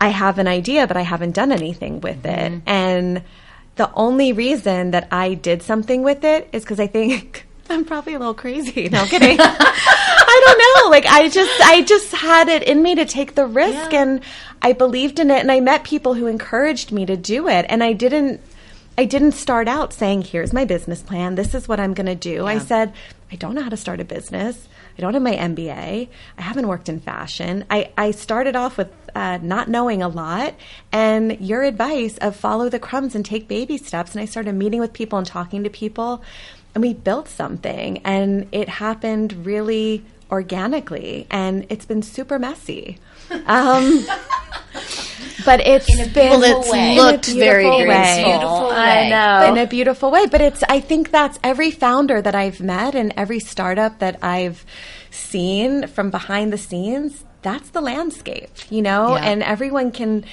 "I 0.01 0.09
have 0.09 0.39
an 0.39 0.47
idea, 0.47 0.87
but 0.87 0.97
I 0.97 1.03
haven't 1.03 1.33
done 1.33 1.51
anything 1.51 2.01
with 2.01 2.25
it." 2.25 2.63
And 2.67 3.23
the 3.75 3.93
only 3.95 4.33
reason 4.33 4.93
that 4.93 5.09
I 5.11 5.35
did 5.35 5.61
something 5.61 6.05
with 6.05 6.23
it 6.23 6.49
is 6.53 6.63
because 6.63 6.79
I 6.79 6.87
think. 6.87 7.49
I'm 7.69 7.85
probably 7.85 8.15
a 8.15 8.19
little 8.21 8.35
crazy. 8.35 8.89
No 8.89 9.07
kidding. 9.07 9.39
I 10.43 10.55
don't 10.55 10.85
know. 10.85 10.91
Like 10.91 11.07
I 11.07 11.29
just 11.29 11.61
I 11.61 11.83
just 11.83 12.13
had 12.13 12.49
it 12.49 12.63
in 12.63 12.83
me 12.83 12.95
to 12.97 13.05
take 13.05 13.35
the 13.35 13.47
risk 13.47 13.93
and 13.95 14.21
I 14.61 14.73
believed 14.73 15.19
in 15.19 15.31
it 15.31 15.41
and 15.41 15.53
I 15.53 15.61
met 15.61 15.85
people 15.85 16.15
who 16.15 16.27
encouraged 16.27 16.93
me 16.93 17.07
to 17.07 17.17
do 17.17 17.49
it 17.49 17.67
and 17.69 17.83
I 17.83 17.93
didn't 17.93 18.41
I 18.99 19.05
didn't 19.05 19.33
start 19.33 19.69
out 19.69 19.93
saying 19.93 20.23
here's 20.23 20.53
my 20.53 20.65
business 20.65 21.03
plan. 21.03 21.35
This 21.35 21.55
is 21.55 21.67
what 21.67 21.81
I'm 21.81 21.95
going 21.95 22.07
to 22.07 22.15
do. 22.15 22.47
I 22.47 22.59
said 22.59 22.93
I 23.33 23.37
don't 23.37 23.55
know 23.55 23.63
how 23.63 23.71
to 23.71 23.79
start 23.79 24.01
a 24.01 24.05
business. 24.05 24.69
I 24.99 25.01
don't 25.01 25.15
have 25.15 25.23
my 25.23 25.35
MBA. 25.35 26.09
I 26.37 26.43
haven't 26.43 26.69
worked 26.69 26.91
in 26.91 27.01
fashion. 27.01 27.65
I, 27.71 27.91
I 27.97 28.11
started 28.11 28.57
off 28.57 28.77
with 28.77 28.91
uh, 29.15 29.39
not 29.41 29.69
knowing 29.69 30.03
a 30.03 30.09
lot, 30.09 30.55
and 30.93 31.41
your 31.41 31.63
advice 31.63 32.19
of 32.19 32.37
follow 32.37 32.69
the 32.69 32.79
crumbs 32.79 33.15
and 33.15 33.25
take 33.25 33.49
baby 33.49 33.79
steps. 33.79 34.13
And 34.13 34.21
I 34.21 34.27
started 34.27 34.55
meeting 34.55 34.81
with 34.81 34.93
people 34.93 35.19
and 35.19 35.27
talking 35.27 35.65
to 35.65 35.71
people, 35.71 36.23
and 36.75 36.83
we 36.83 36.93
built 36.93 37.27
something, 37.27 37.99
and 38.05 38.49
it 38.53 38.69
happened 38.69 39.47
really 39.47 40.05
organically, 40.33 41.27
and 41.31 41.67
it's 41.69 41.85
been 41.85 42.03
super 42.03 42.39
messy. 42.39 42.99
Um, 43.47 44.05
but 45.45 45.61
it's 45.61 45.87
been 46.09 46.31
Well, 46.41 46.43
it's 46.43 46.73
in 46.73 46.79
a 46.79 46.95
looked 46.97 47.27
very 47.27 47.63
beautiful 47.65 47.79
way. 47.79 47.85
graceful. 47.87 48.71
I 48.71 49.09
know. 49.09 49.53
In 49.53 49.59
a 49.59 49.67
beautiful 49.67 50.11
way. 50.11 50.27
But 50.27 50.41
it's 50.41 50.63
I 50.69 50.81
think 50.81 51.11
that's 51.11 51.39
every 51.45 51.71
founder 51.71 52.21
that 52.23 52.35
I've 52.35 52.61
met 52.61 52.95
and 52.95 53.13
every 53.17 53.39
startup 53.41 53.99
that 54.01 54.19
I've 54.23 54.65
seen 55.11 55.87
from 55.87 56.11
behind 56.11 56.53
the 56.53 56.59
scenes, 56.59 57.25
that's 57.43 57.71
the 57.71 57.81
landscape, 57.81 58.51
you 58.71 58.83
know? 58.83 59.15
Yeah. 59.17 59.25
And 59.25 59.43
everyone 59.43 59.93
can 59.93 60.25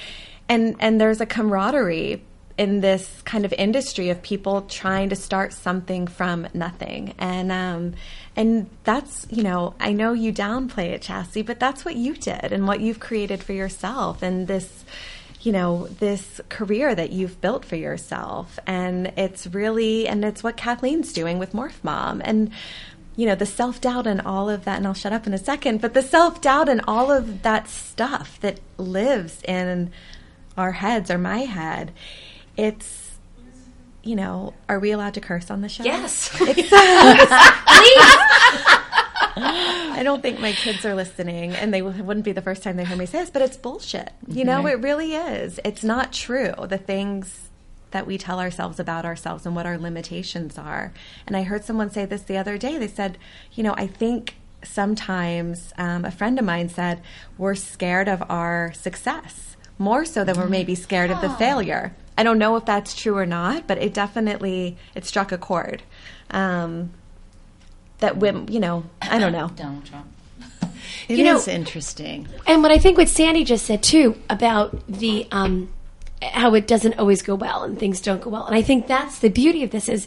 and 0.48 0.76
and 0.80 1.00
there's 1.00 1.20
a 1.20 1.26
camaraderie 1.26 2.22
in 2.58 2.80
this 2.80 3.22
kind 3.24 3.44
of 3.44 3.52
industry 3.54 4.10
of 4.10 4.20
people 4.22 4.62
trying 4.62 5.08
to 5.10 5.16
start 5.16 5.52
something 5.52 6.06
from 6.06 6.46
nothing. 6.54 7.14
And 7.18 7.50
um 7.52 7.94
and 8.40 8.70
that's, 8.84 9.26
you 9.28 9.42
know, 9.42 9.74
I 9.78 9.92
know 9.92 10.14
you 10.14 10.32
downplay 10.32 10.92
it, 10.92 11.02
Chassie, 11.02 11.44
but 11.44 11.60
that's 11.60 11.84
what 11.84 11.94
you 11.94 12.14
did 12.14 12.54
and 12.54 12.66
what 12.66 12.80
you've 12.80 12.98
created 12.98 13.42
for 13.42 13.52
yourself 13.52 14.22
and 14.22 14.48
this 14.48 14.82
you 15.42 15.52
know, 15.52 15.88
this 15.88 16.40
career 16.48 16.94
that 16.94 17.12
you've 17.12 17.38
built 17.42 17.66
for 17.66 17.76
yourself. 17.76 18.58
And 18.66 19.12
it's 19.18 19.46
really, 19.46 20.08
and 20.08 20.24
it's 20.24 20.42
what 20.42 20.56
Kathleen's 20.56 21.12
doing 21.12 21.38
with 21.38 21.52
Morph 21.52 21.82
Mom. 21.82 22.22
And, 22.24 22.50
you 23.14 23.26
know, 23.26 23.34
the 23.34 23.44
self 23.44 23.78
doubt 23.78 24.06
and 24.06 24.22
all 24.22 24.48
of 24.48 24.64
that, 24.64 24.78
and 24.78 24.86
I'll 24.86 24.94
shut 24.94 25.12
up 25.12 25.26
in 25.26 25.34
a 25.34 25.38
second, 25.38 25.82
but 25.82 25.92
the 25.92 26.02
self 26.02 26.40
doubt 26.40 26.70
and 26.70 26.80
all 26.86 27.10
of 27.10 27.42
that 27.42 27.68
stuff 27.68 28.40
that 28.40 28.60
lives 28.78 29.42
in 29.42 29.92
our 30.56 30.72
heads 30.72 31.10
or 31.10 31.18
my 31.18 31.40
head, 31.40 31.92
it's, 32.56 32.99
you 34.02 34.16
know, 34.16 34.54
are 34.68 34.78
we 34.78 34.92
allowed 34.92 35.14
to 35.14 35.20
curse 35.20 35.50
on 35.50 35.60
the 35.60 35.68
show? 35.68 35.84
Yes. 35.84 36.30
It's, 36.40 36.70
I 39.42 40.02
don't 40.02 40.22
think 40.22 40.40
my 40.40 40.52
kids 40.52 40.84
are 40.84 40.94
listening, 40.94 41.52
and 41.52 41.72
they 41.72 41.82
wouldn't 41.82 42.24
be 42.24 42.32
the 42.32 42.42
first 42.42 42.62
time 42.62 42.76
they 42.76 42.84
hear 42.84 42.96
me 42.96 43.06
say 43.06 43.20
this, 43.20 43.30
but 43.30 43.42
it's 43.42 43.56
bullshit. 43.56 44.10
You 44.26 44.44
know, 44.44 44.66
it 44.66 44.80
really 44.80 45.14
is. 45.14 45.60
It's 45.64 45.84
not 45.84 46.12
true. 46.12 46.54
The 46.68 46.78
things 46.78 47.50
that 47.90 48.06
we 48.06 48.18
tell 48.18 48.40
ourselves 48.40 48.78
about 48.78 49.04
ourselves 49.04 49.44
and 49.46 49.54
what 49.54 49.66
our 49.66 49.76
limitations 49.76 50.56
are. 50.56 50.92
And 51.26 51.36
I 51.36 51.42
heard 51.42 51.64
someone 51.64 51.90
say 51.90 52.04
this 52.04 52.22
the 52.22 52.36
other 52.36 52.56
day. 52.56 52.78
They 52.78 52.88
said, 52.88 53.18
you 53.52 53.62
know, 53.62 53.74
I 53.76 53.86
think 53.86 54.36
sometimes 54.62 55.72
um, 55.76 56.04
a 56.04 56.10
friend 56.10 56.38
of 56.38 56.44
mine 56.44 56.68
said, 56.68 57.02
we're 57.36 57.54
scared 57.54 58.08
of 58.08 58.22
our 58.30 58.72
success 58.72 59.56
more 59.78 60.04
so 60.04 60.24
than 60.24 60.36
we're 60.36 60.46
maybe 60.46 60.74
scared 60.74 61.10
of 61.10 61.20
the 61.20 61.30
failure. 61.30 61.94
I 62.16 62.22
don't 62.22 62.38
know 62.38 62.56
if 62.56 62.64
that's 62.64 62.94
true 62.94 63.16
or 63.16 63.26
not, 63.26 63.66
but 63.66 63.78
it 63.78 63.94
definitely 63.94 64.76
it 64.94 65.04
struck 65.04 65.32
a 65.32 65.38
chord. 65.38 65.82
Um, 66.30 66.90
that 67.98 68.16
women, 68.16 68.50
you 68.52 68.60
know, 68.60 68.84
I 69.02 69.18
don't 69.18 69.32
know. 69.32 69.48
Donald 69.48 69.86
Trump. 69.86 70.06
It 71.08 71.18
you 71.18 71.24
know, 71.24 71.40
interesting. 71.46 72.28
and 72.46 72.62
what 72.62 72.70
I 72.70 72.78
think 72.78 72.96
what 72.98 73.08
Sandy 73.08 73.44
just 73.44 73.66
said 73.66 73.82
too 73.82 74.16
about 74.28 74.86
the 74.86 75.26
um, 75.32 75.68
how 76.22 76.54
it 76.54 76.66
doesn't 76.66 76.98
always 76.98 77.22
go 77.22 77.34
well 77.34 77.64
and 77.64 77.78
things 77.78 78.00
don't 78.00 78.20
go 78.20 78.30
well, 78.30 78.46
and 78.46 78.54
I 78.54 78.62
think 78.62 78.86
that's 78.86 79.18
the 79.18 79.28
beauty 79.28 79.64
of 79.64 79.70
this 79.70 79.88
is 79.88 80.06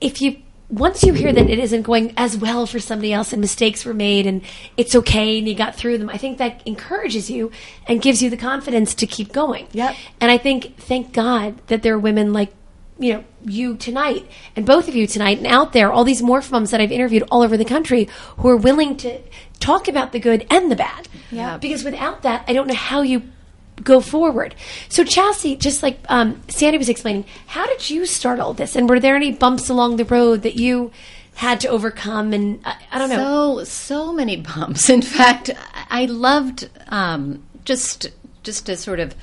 if 0.00 0.20
you 0.20 0.36
once 0.68 1.04
you 1.04 1.12
hear 1.12 1.32
that 1.32 1.48
it 1.48 1.58
isn't 1.58 1.82
going 1.82 2.12
as 2.16 2.36
well 2.36 2.66
for 2.66 2.80
somebody 2.80 3.12
else 3.12 3.32
and 3.32 3.40
mistakes 3.40 3.84
were 3.84 3.94
made 3.94 4.26
and 4.26 4.42
it's 4.76 4.96
okay 4.96 5.38
and 5.38 5.48
you 5.48 5.54
got 5.54 5.76
through 5.76 5.98
them, 5.98 6.10
I 6.10 6.16
think 6.16 6.38
that 6.38 6.62
encourages 6.66 7.30
you 7.30 7.52
and 7.86 8.02
gives 8.02 8.20
you 8.20 8.30
the 8.30 8.36
confidence 8.36 8.94
to 8.96 9.06
keep 9.06 9.32
going. 9.32 9.68
Yep. 9.72 9.94
And 10.20 10.30
I 10.30 10.38
think 10.38 10.76
thank 10.76 11.12
God 11.12 11.60
that 11.68 11.82
there 11.82 11.94
are 11.94 11.98
women 11.98 12.32
like 12.32 12.52
you 12.98 13.12
know 13.12 13.24
you 13.44 13.76
tonight 13.76 14.26
and 14.56 14.64
both 14.64 14.88
of 14.88 14.96
you 14.96 15.06
tonight 15.06 15.36
and 15.36 15.46
out 15.46 15.74
there 15.74 15.92
all 15.92 16.02
these 16.02 16.22
morph 16.22 16.50
moms 16.50 16.70
that 16.70 16.80
I've 16.80 16.90
interviewed 16.90 17.24
all 17.30 17.42
over 17.42 17.56
the 17.56 17.64
country 17.64 18.08
who 18.38 18.48
are 18.48 18.56
willing 18.56 18.96
to 18.98 19.20
talk 19.60 19.86
about 19.86 20.12
the 20.12 20.18
good 20.18 20.46
and 20.50 20.70
the 20.70 20.76
bad. 20.76 21.08
Yeah. 21.30 21.58
Because 21.58 21.84
without 21.84 22.22
that, 22.22 22.44
I 22.48 22.52
don't 22.52 22.66
know 22.66 22.74
how 22.74 23.02
you 23.02 23.22
go 23.82 24.00
forward. 24.00 24.54
So 24.88 25.04
Chassie, 25.04 25.58
just 25.58 25.82
like 25.82 25.98
um, 26.08 26.40
Sandy 26.48 26.78
was 26.78 26.88
explaining, 26.88 27.24
how 27.46 27.66
did 27.66 27.88
you 27.90 28.06
start 28.06 28.40
all 28.40 28.54
this? 28.54 28.76
And 28.76 28.88
were 28.88 29.00
there 29.00 29.16
any 29.16 29.32
bumps 29.32 29.68
along 29.68 29.96
the 29.96 30.04
road 30.04 30.42
that 30.42 30.56
you 30.56 30.92
had 31.34 31.60
to 31.60 31.68
overcome? 31.68 32.32
And 32.32 32.60
I, 32.64 32.76
I 32.92 32.98
don't 32.98 33.10
know. 33.10 33.58
So 33.58 33.64
so 33.64 34.12
many 34.12 34.36
bumps. 34.54 34.88
In 34.88 35.02
fact, 35.02 35.50
I 35.90 36.06
loved 36.06 36.68
um, 36.88 37.44
just 37.64 38.10
just 38.42 38.66
to 38.66 38.76
sort 38.76 39.00
of 39.00 39.14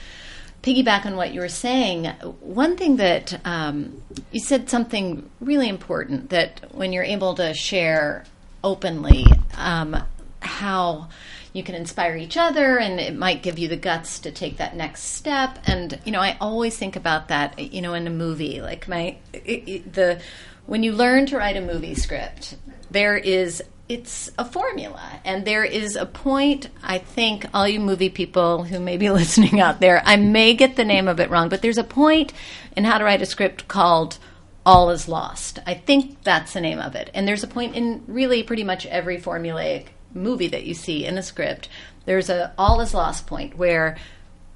piggyback 0.64 1.06
on 1.06 1.16
what 1.16 1.34
you 1.34 1.42
were 1.42 1.50
saying. 1.50 2.06
One 2.40 2.78
thing 2.78 2.96
that 2.96 3.40
um, 3.46 4.02
you 4.32 4.40
said 4.40 4.70
something 4.70 5.30
really 5.42 5.68
important 5.68 6.30
that 6.30 6.74
when 6.74 6.94
you're 6.94 7.04
able 7.04 7.36
to 7.36 7.54
share 7.54 8.24
openly 8.64 9.26
um, 9.58 10.02
how 10.42 11.10
you 11.54 11.64
can 11.64 11.76
inspire 11.76 12.18
each 12.18 12.36
other 12.36 12.80
and 12.80 13.00
it 13.00 13.16
might 13.16 13.44
give 13.44 13.60
you 13.60 13.68
the 13.68 13.78
guts 13.78 14.20
to 14.20 14.32
take 14.32 14.58
that 14.58 14.76
next 14.76 15.04
step. 15.04 15.60
And 15.66 16.00
you 16.04 16.12
know 16.12 16.20
i 16.20 16.38
always 16.42 16.76
think 16.76 16.96
about 16.96 17.30
that 17.30 17.58
you 17.58 17.82
know 17.82 17.94
in 17.94 18.08
a 18.08 18.12
movie 18.12 18.62
like 18.62 18.88
my 18.88 19.18
it, 19.32 19.70
it, 19.70 19.94
the 19.94 20.22
when 20.66 20.84
you 20.84 20.92
learn 20.92 21.26
to 21.28 21.38
write 21.38 21.58
a 21.58 21.62
movie 21.62 21.96
script 21.96 22.58
there 22.92 23.18
is 23.18 23.64
it's 23.90 24.32
a 24.40 24.46
formula. 24.46 25.20
And 25.26 25.44
there 25.46 25.64
is 25.64 25.96
a 25.96 26.06
point 26.06 26.70
i 26.82 26.98
think 26.98 27.46
all 27.54 27.68
you 27.68 27.80
movie 27.80 28.10
people 28.10 28.64
who 28.64 28.80
may 28.80 28.98
be 28.98 29.10
listening 29.22 29.60
out 29.60 29.80
there 29.80 30.02
i 30.06 30.16
may 30.16 30.54
get 30.54 30.76
the 30.76 30.86
name 30.86 31.08
of 31.08 31.20
it 31.20 31.30
wrong 31.30 31.50
but 31.50 31.62
there's 31.62 31.78
a 31.78 31.84
point 31.84 32.34
in 32.76 32.84
how 32.84 32.98
to 32.98 33.04
write 33.04 33.22
a 33.22 33.26
script 33.26 33.68
called 33.68 34.18
all 34.66 34.90
is 34.92 35.08
lost. 35.08 35.60
I 35.68 35.74
think 35.74 36.24
that's 36.24 36.54
the 36.54 36.62
name 36.62 36.80
of 36.80 36.96
it. 36.96 37.12
And 37.14 37.28
there's 37.28 37.44
a 37.44 37.48
point 37.48 37.76
in 37.76 38.04
really 38.08 38.44
pretty 38.44 38.64
much 38.64 38.86
every 38.86 39.18
formulaic 39.18 39.88
movie 40.14 40.48
that 40.48 40.66
you 40.66 40.74
see 40.74 41.06
in 41.06 41.18
a 41.18 41.24
script 41.24 41.68
there's 42.06 42.30
a 42.30 42.54
all 42.58 42.82
is 42.82 42.94
lost 42.94 43.28
point 43.28 43.58
where 43.58 43.98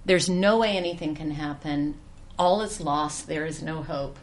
there's 0.06 0.30
no 0.30 0.58
way 0.58 0.78
anything 0.78 1.16
can 1.16 1.32
happen. 1.32 1.96
All 2.40 2.62
is 2.62 2.80
lost. 2.80 3.28
There 3.28 3.46
is 3.46 3.62
no 3.62 3.84
hope. 3.84 4.18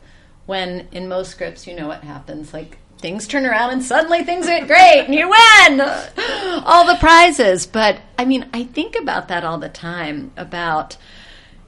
When 0.47 0.89
in 0.93 1.09
most 1.09 1.31
scripts 1.31 1.67
you 1.67 1.75
know 1.75 1.89
what 1.89 2.05
happens. 2.05 2.53
Like 2.53 2.79
things 2.99 3.27
turn 3.27 3.47
around 3.47 3.71
and 3.71 3.83
suddenly 3.83 4.25
things 4.25 4.49
are 4.49 4.67
great 4.67 5.05
and 5.05 5.15
you 5.15 5.29
win! 5.29 5.81
All 6.65 6.87
the 6.87 6.97
prizes. 6.99 7.67
But 7.67 8.01
i 8.19 8.25
mean 8.25 8.49
i 8.53 8.65
think 8.65 8.97
about 8.97 9.29
that 9.29 9.45
all 9.45 9.59
the 9.59 9.69
time 9.69 10.33
about 10.37 10.97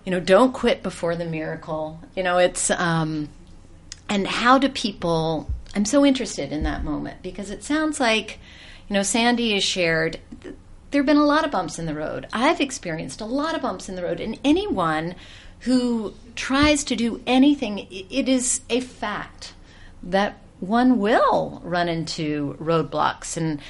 you 0.05 0.13
know 0.13 0.21
don't 0.21 0.53
quit 0.53 0.83
before 0.83 1.17
the 1.17 1.25
miracle. 1.25 2.01
You 2.15 2.23
know 2.23 2.39
it's 2.39 2.71
um 2.71 3.29
and 4.09 4.27
how 4.27 4.57
do 4.59 4.69
people 4.69 5.51
i'm 5.75 5.85
so 5.85 6.07
interested 6.07 6.53
in 6.53 6.63
that 6.63 6.85
moment 6.85 7.21
because 7.23 7.51
it 7.51 7.65
sounds 7.65 7.99
like 7.99 8.39
you 8.89 8.95
know 8.95 9.03
sandy 9.03 9.53
has 9.53 9.65
shared 9.65 10.19
there 10.91 11.03
have 11.03 11.07
been 11.07 11.17
a 11.17 11.25
lot 11.25 11.45
of 11.45 11.51
bumps 11.51 11.79
in 11.79 11.87
the 11.87 11.95
road. 11.95 12.27
I've 12.33 12.61
experienced 12.61 13.21
a 13.21 13.27
lot 13.27 13.55
of 13.55 13.63
bumps 13.63 13.89
in 13.89 13.97
the 13.97 14.03
road 14.03 14.21
and 14.21 14.39
anyone 14.45 15.15
who 15.61 16.15
tries 16.37 16.85
to 16.85 16.97
do 16.97 17.21
anything 17.27 17.87
it 17.91 18.29
is 18.29 18.61
a 18.71 18.81
fact 18.81 19.53
that 20.03 20.39
one 20.61 20.99
will 20.99 21.61
run 21.65 21.89
into 21.89 22.57
roadblocks. 22.61 23.37
And 23.37 23.61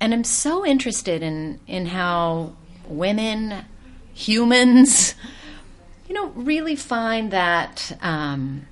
and 0.00 0.12
i'm 0.12 0.24
so 0.24 0.66
interested 0.66 1.22
in 1.22 1.60
in 1.68 1.86
how 1.86 2.52
women 2.88 3.64
humans 4.12 5.14
you 6.08 6.14
know 6.14 6.28
really 6.30 6.74
find 6.74 7.30
that 7.30 7.96
um, 8.02 8.66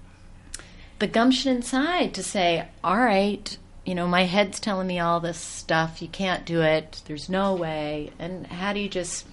the 0.98 1.06
gumption 1.06 1.56
inside 1.56 2.14
to 2.14 2.22
say, 2.22 2.68
all 2.84 2.96
right, 2.96 3.56
you 3.84 3.94
know, 3.94 4.06
my 4.06 4.24
head's 4.24 4.60
telling 4.60 4.86
me 4.86 5.00
all 5.00 5.20
this 5.20 5.38
stuff. 5.38 6.00
You 6.00 6.08
can't 6.08 6.44
do 6.44 6.62
it. 6.62 7.02
There's 7.06 7.28
no 7.28 7.54
way. 7.54 8.10
And 8.18 8.46
how 8.46 8.72
do 8.72 8.80
you 8.80 8.88
just 8.88 9.26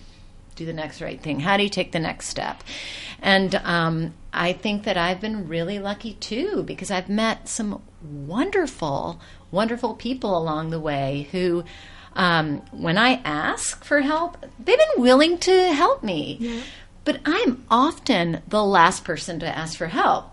do 0.55 0.65
the 0.65 0.73
next 0.73 1.01
right 1.01 1.21
thing? 1.21 1.39
How 1.39 1.57
do 1.57 1.63
you 1.63 1.69
take 1.69 1.91
the 1.91 1.99
next 1.99 2.27
step? 2.27 2.63
And 3.21 3.55
um, 3.55 4.13
I 4.33 4.53
think 4.53 4.83
that 4.85 4.97
I've 4.97 5.21
been 5.21 5.47
really 5.47 5.77
lucky 5.79 6.13
too 6.13 6.63
because 6.63 6.89
I've 6.89 7.09
met 7.09 7.47
some 7.47 7.81
wonderful, 8.01 9.21
wonderful 9.51 9.93
people 9.93 10.37
along 10.37 10.69
the 10.71 10.79
way 10.79 11.27
who. 11.31 11.63
Um, 12.15 12.63
when 12.71 12.97
I 12.97 13.21
ask 13.23 13.83
for 13.85 14.01
help, 14.01 14.43
they've 14.57 14.77
been 14.77 15.03
willing 15.03 15.37
to 15.37 15.71
help 15.71 16.03
me. 16.03 16.63
But 17.05 17.19
I'm 17.23 17.63
often 17.69 18.41
the 18.47 18.63
last 18.63 19.05
person 19.05 19.39
to 19.39 19.47
ask 19.47 19.77
for 19.77 19.87
help 19.87 20.31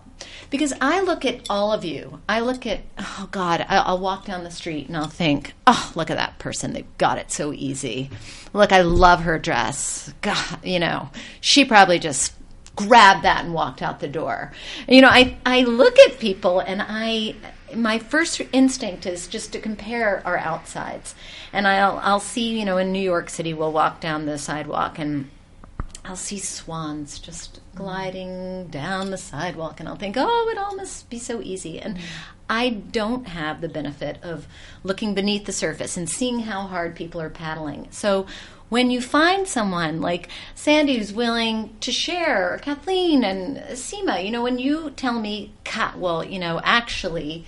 because 0.50 0.72
I 0.80 1.00
look 1.00 1.24
at 1.24 1.48
all 1.50 1.72
of 1.72 1.84
you. 1.84 2.20
I 2.28 2.40
look 2.40 2.66
at, 2.66 2.80
oh 2.98 3.28
God, 3.30 3.64
I'll 3.68 3.98
walk 3.98 4.26
down 4.26 4.44
the 4.44 4.50
street 4.50 4.88
and 4.88 4.96
I'll 4.96 5.08
think, 5.08 5.54
oh, 5.66 5.92
look 5.94 6.10
at 6.10 6.16
that 6.16 6.38
person. 6.38 6.72
They've 6.72 6.98
got 6.98 7.18
it 7.18 7.30
so 7.30 7.52
easy. 7.52 8.10
Look, 8.52 8.72
I 8.72 8.82
love 8.82 9.22
her 9.22 9.38
dress. 9.38 10.12
God, 10.22 10.64
you 10.64 10.78
know, 10.78 11.10
she 11.40 11.64
probably 11.64 11.98
just 11.98 12.34
grabbed 12.76 13.24
that 13.24 13.44
and 13.44 13.54
walked 13.54 13.82
out 13.82 14.00
the 14.00 14.08
door. 14.08 14.52
You 14.86 15.00
know, 15.00 15.08
I, 15.08 15.36
I 15.44 15.62
look 15.62 15.98
at 15.98 16.18
people 16.18 16.60
and 16.60 16.82
I, 16.86 17.34
my 17.74 17.98
first 17.98 18.40
instinct 18.52 19.06
is 19.06 19.26
just 19.26 19.52
to 19.52 19.60
compare 19.60 20.22
our 20.24 20.38
outsides. 20.38 21.14
And 21.52 21.66
I'll, 21.66 21.98
I'll 22.02 22.20
see, 22.20 22.58
you 22.58 22.64
know, 22.64 22.76
in 22.76 22.92
New 22.92 23.00
York 23.00 23.30
City, 23.30 23.54
we'll 23.54 23.72
walk 23.72 24.00
down 24.00 24.26
the 24.26 24.38
sidewalk 24.38 24.98
and 24.98 25.30
I'll 26.08 26.16
see 26.16 26.38
swans 26.38 27.18
just 27.18 27.60
gliding 27.74 28.68
down 28.68 29.10
the 29.10 29.18
sidewalk, 29.18 29.80
and 29.80 29.88
I'll 29.88 29.96
think, 29.96 30.16
oh, 30.16 30.48
it 30.52 30.58
all 30.58 30.76
must 30.76 31.10
be 31.10 31.18
so 31.18 31.42
easy. 31.42 31.80
And 31.80 31.96
mm-hmm. 31.96 32.06
I 32.48 32.70
don't 32.70 33.26
have 33.28 33.60
the 33.60 33.68
benefit 33.68 34.22
of 34.22 34.46
looking 34.84 35.14
beneath 35.14 35.46
the 35.46 35.52
surface 35.52 35.96
and 35.96 36.08
seeing 36.08 36.40
how 36.40 36.62
hard 36.62 36.94
people 36.94 37.20
are 37.20 37.30
paddling. 37.30 37.88
So 37.90 38.26
when 38.68 38.90
you 38.90 39.00
find 39.00 39.46
someone 39.46 40.00
like 40.00 40.28
Sandy 40.54 40.98
who's 40.98 41.12
willing 41.12 41.76
to 41.80 41.92
share, 41.92 42.54
or 42.54 42.58
Kathleen 42.58 43.24
and 43.24 43.58
Seema, 43.76 44.24
you 44.24 44.30
know, 44.30 44.42
when 44.42 44.58
you 44.58 44.90
tell 44.90 45.20
me, 45.20 45.52
"Kat, 45.64 45.98
well, 45.98 46.24
you 46.24 46.38
know, 46.38 46.60
actually, 46.62 47.44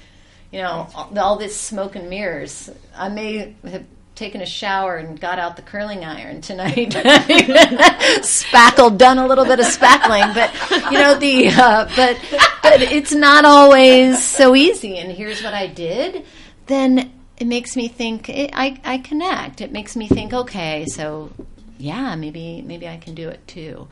you 0.50 0.60
know, 0.60 0.88
all 1.16 1.36
this 1.36 1.60
smoke 1.60 1.94
and 1.94 2.08
mirrors, 2.08 2.70
I 2.96 3.08
may 3.08 3.54
have 3.64 3.84
taken 4.18 4.42
a 4.42 4.46
shower 4.46 4.96
and 4.96 5.18
got 5.18 5.38
out 5.38 5.56
the 5.56 5.62
curling 5.62 6.04
iron 6.04 6.40
tonight. 6.40 6.92
Spackled, 8.24 8.98
done 8.98 9.18
a 9.18 9.26
little 9.26 9.44
bit 9.44 9.60
of 9.60 9.66
spackling, 9.66 10.34
but 10.34 10.52
you 10.90 10.98
know 10.98 11.14
the 11.14 11.48
uh, 11.48 11.84
but 11.96 12.18
but 12.62 12.82
it's 12.82 13.14
not 13.14 13.44
always 13.44 14.22
so 14.22 14.56
easy. 14.56 14.98
And 14.98 15.12
here's 15.12 15.42
what 15.42 15.54
I 15.54 15.68
did. 15.68 16.24
Then 16.66 17.12
it 17.38 17.46
makes 17.46 17.76
me 17.76 17.88
think. 17.88 18.28
It, 18.28 18.50
I 18.52 18.80
I 18.84 18.98
connect. 18.98 19.60
It 19.60 19.72
makes 19.72 19.96
me 19.96 20.08
think. 20.08 20.34
Okay, 20.34 20.86
so 20.86 21.30
yeah, 21.78 22.16
maybe 22.16 22.60
maybe 22.62 22.88
I 22.88 22.96
can 22.96 23.14
do 23.14 23.28
it 23.28 23.46
too. 23.46 23.88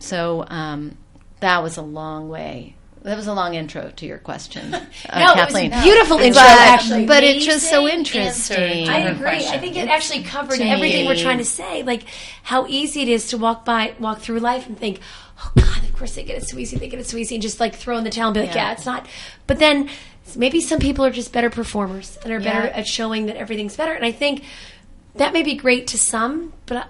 So 0.00 0.44
um, 0.48 0.96
that 1.38 1.62
was 1.62 1.76
a 1.76 1.82
long 1.82 2.28
way. 2.28 2.74
That 3.02 3.16
was 3.16 3.26
a 3.26 3.32
long 3.32 3.54
intro 3.54 3.90
to 3.96 4.06
your 4.06 4.18
question, 4.18 4.74
uh, 4.74 4.80
No, 5.18 5.32
Kathleen. 5.34 5.72
it 5.72 5.76
was 5.76 5.80
a 5.80 5.84
beautiful 5.84 6.18
intro, 6.18 6.42
But- 6.42 6.58
actually. 6.58 7.06
but 7.06 7.24
it's 7.24 7.44
just 7.46 7.70
so 7.70 7.88
interesting. 7.88 8.88
I 8.90 9.00
Her 9.00 9.12
agree. 9.12 9.46
I 9.46 9.56
think 9.58 9.76
it 9.76 9.88
actually 9.88 10.22
covered 10.22 10.56
to 10.58 10.64
everything 10.64 11.06
we're 11.06 11.16
trying 11.16 11.38
to 11.38 11.44
say. 11.44 11.82
Like 11.82 12.04
how 12.42 12.66
easy 12.66 13.00
it 13.02 13.08
is 13.08 13.28
to 13.28 13.38
walk 13.38 13.64
by, 13.64 13.94
walk 13.98 14.18
through 14.20 14.40
life 14.40 14.66
and 14.66 14.78
think, 14.78 15.00
"Oh 15.42 15.50
God, 15.56 15.82
of 15.82 15.94
course 15.96 16.14
they 16.14 16.24
get 16.24 16.36
it 16.42 16.46
so 16.48 16.58
easy. 16.58 16.76
They 16.76 16.88
get 16.88 17.00
it 17.00 17.06
so 17.06 17.16
easy," 17.16 17.36
and 17.36 17.42
just 17.42 17.58
like 17.58 17.74
throw 17.74 17.96
in 17.96 18.04
the 18.04 18.10
towel 18.10 18.28
and 18.28 18.34
be 18.34 18.40
like, 18.40 18.50
Yeah. 18.54 18.66
"Yeah, 18.66 18.72
it's 18.72 18.84
not." 18.84 19.06
But 19.46 19.58
then 19.58 19.88
maybe 20.36 20.60
some 20.60 20.78
people 20.78 21.04
are 21.06 21.10
just 21.10 21.32
better 21.32 21.48
performers 21.48 22.18
and 22.22 22.32
are 22.34 22.40
better 22.40 22.68
at 22.68 22.86
showing 22.86 23.26
that 23.26 23.36
everything's 23.36 23.76
better. 23.76 23.92
And 23.94 24.04
I 24.04 24.12
think 24.12 24.44
that 25.14 25.32
may 25.32 25.42
be 25.42 25.54
great 25.54 25.86
to 25.88 25.98
some, 25.98 26.52
but 26.66 26.86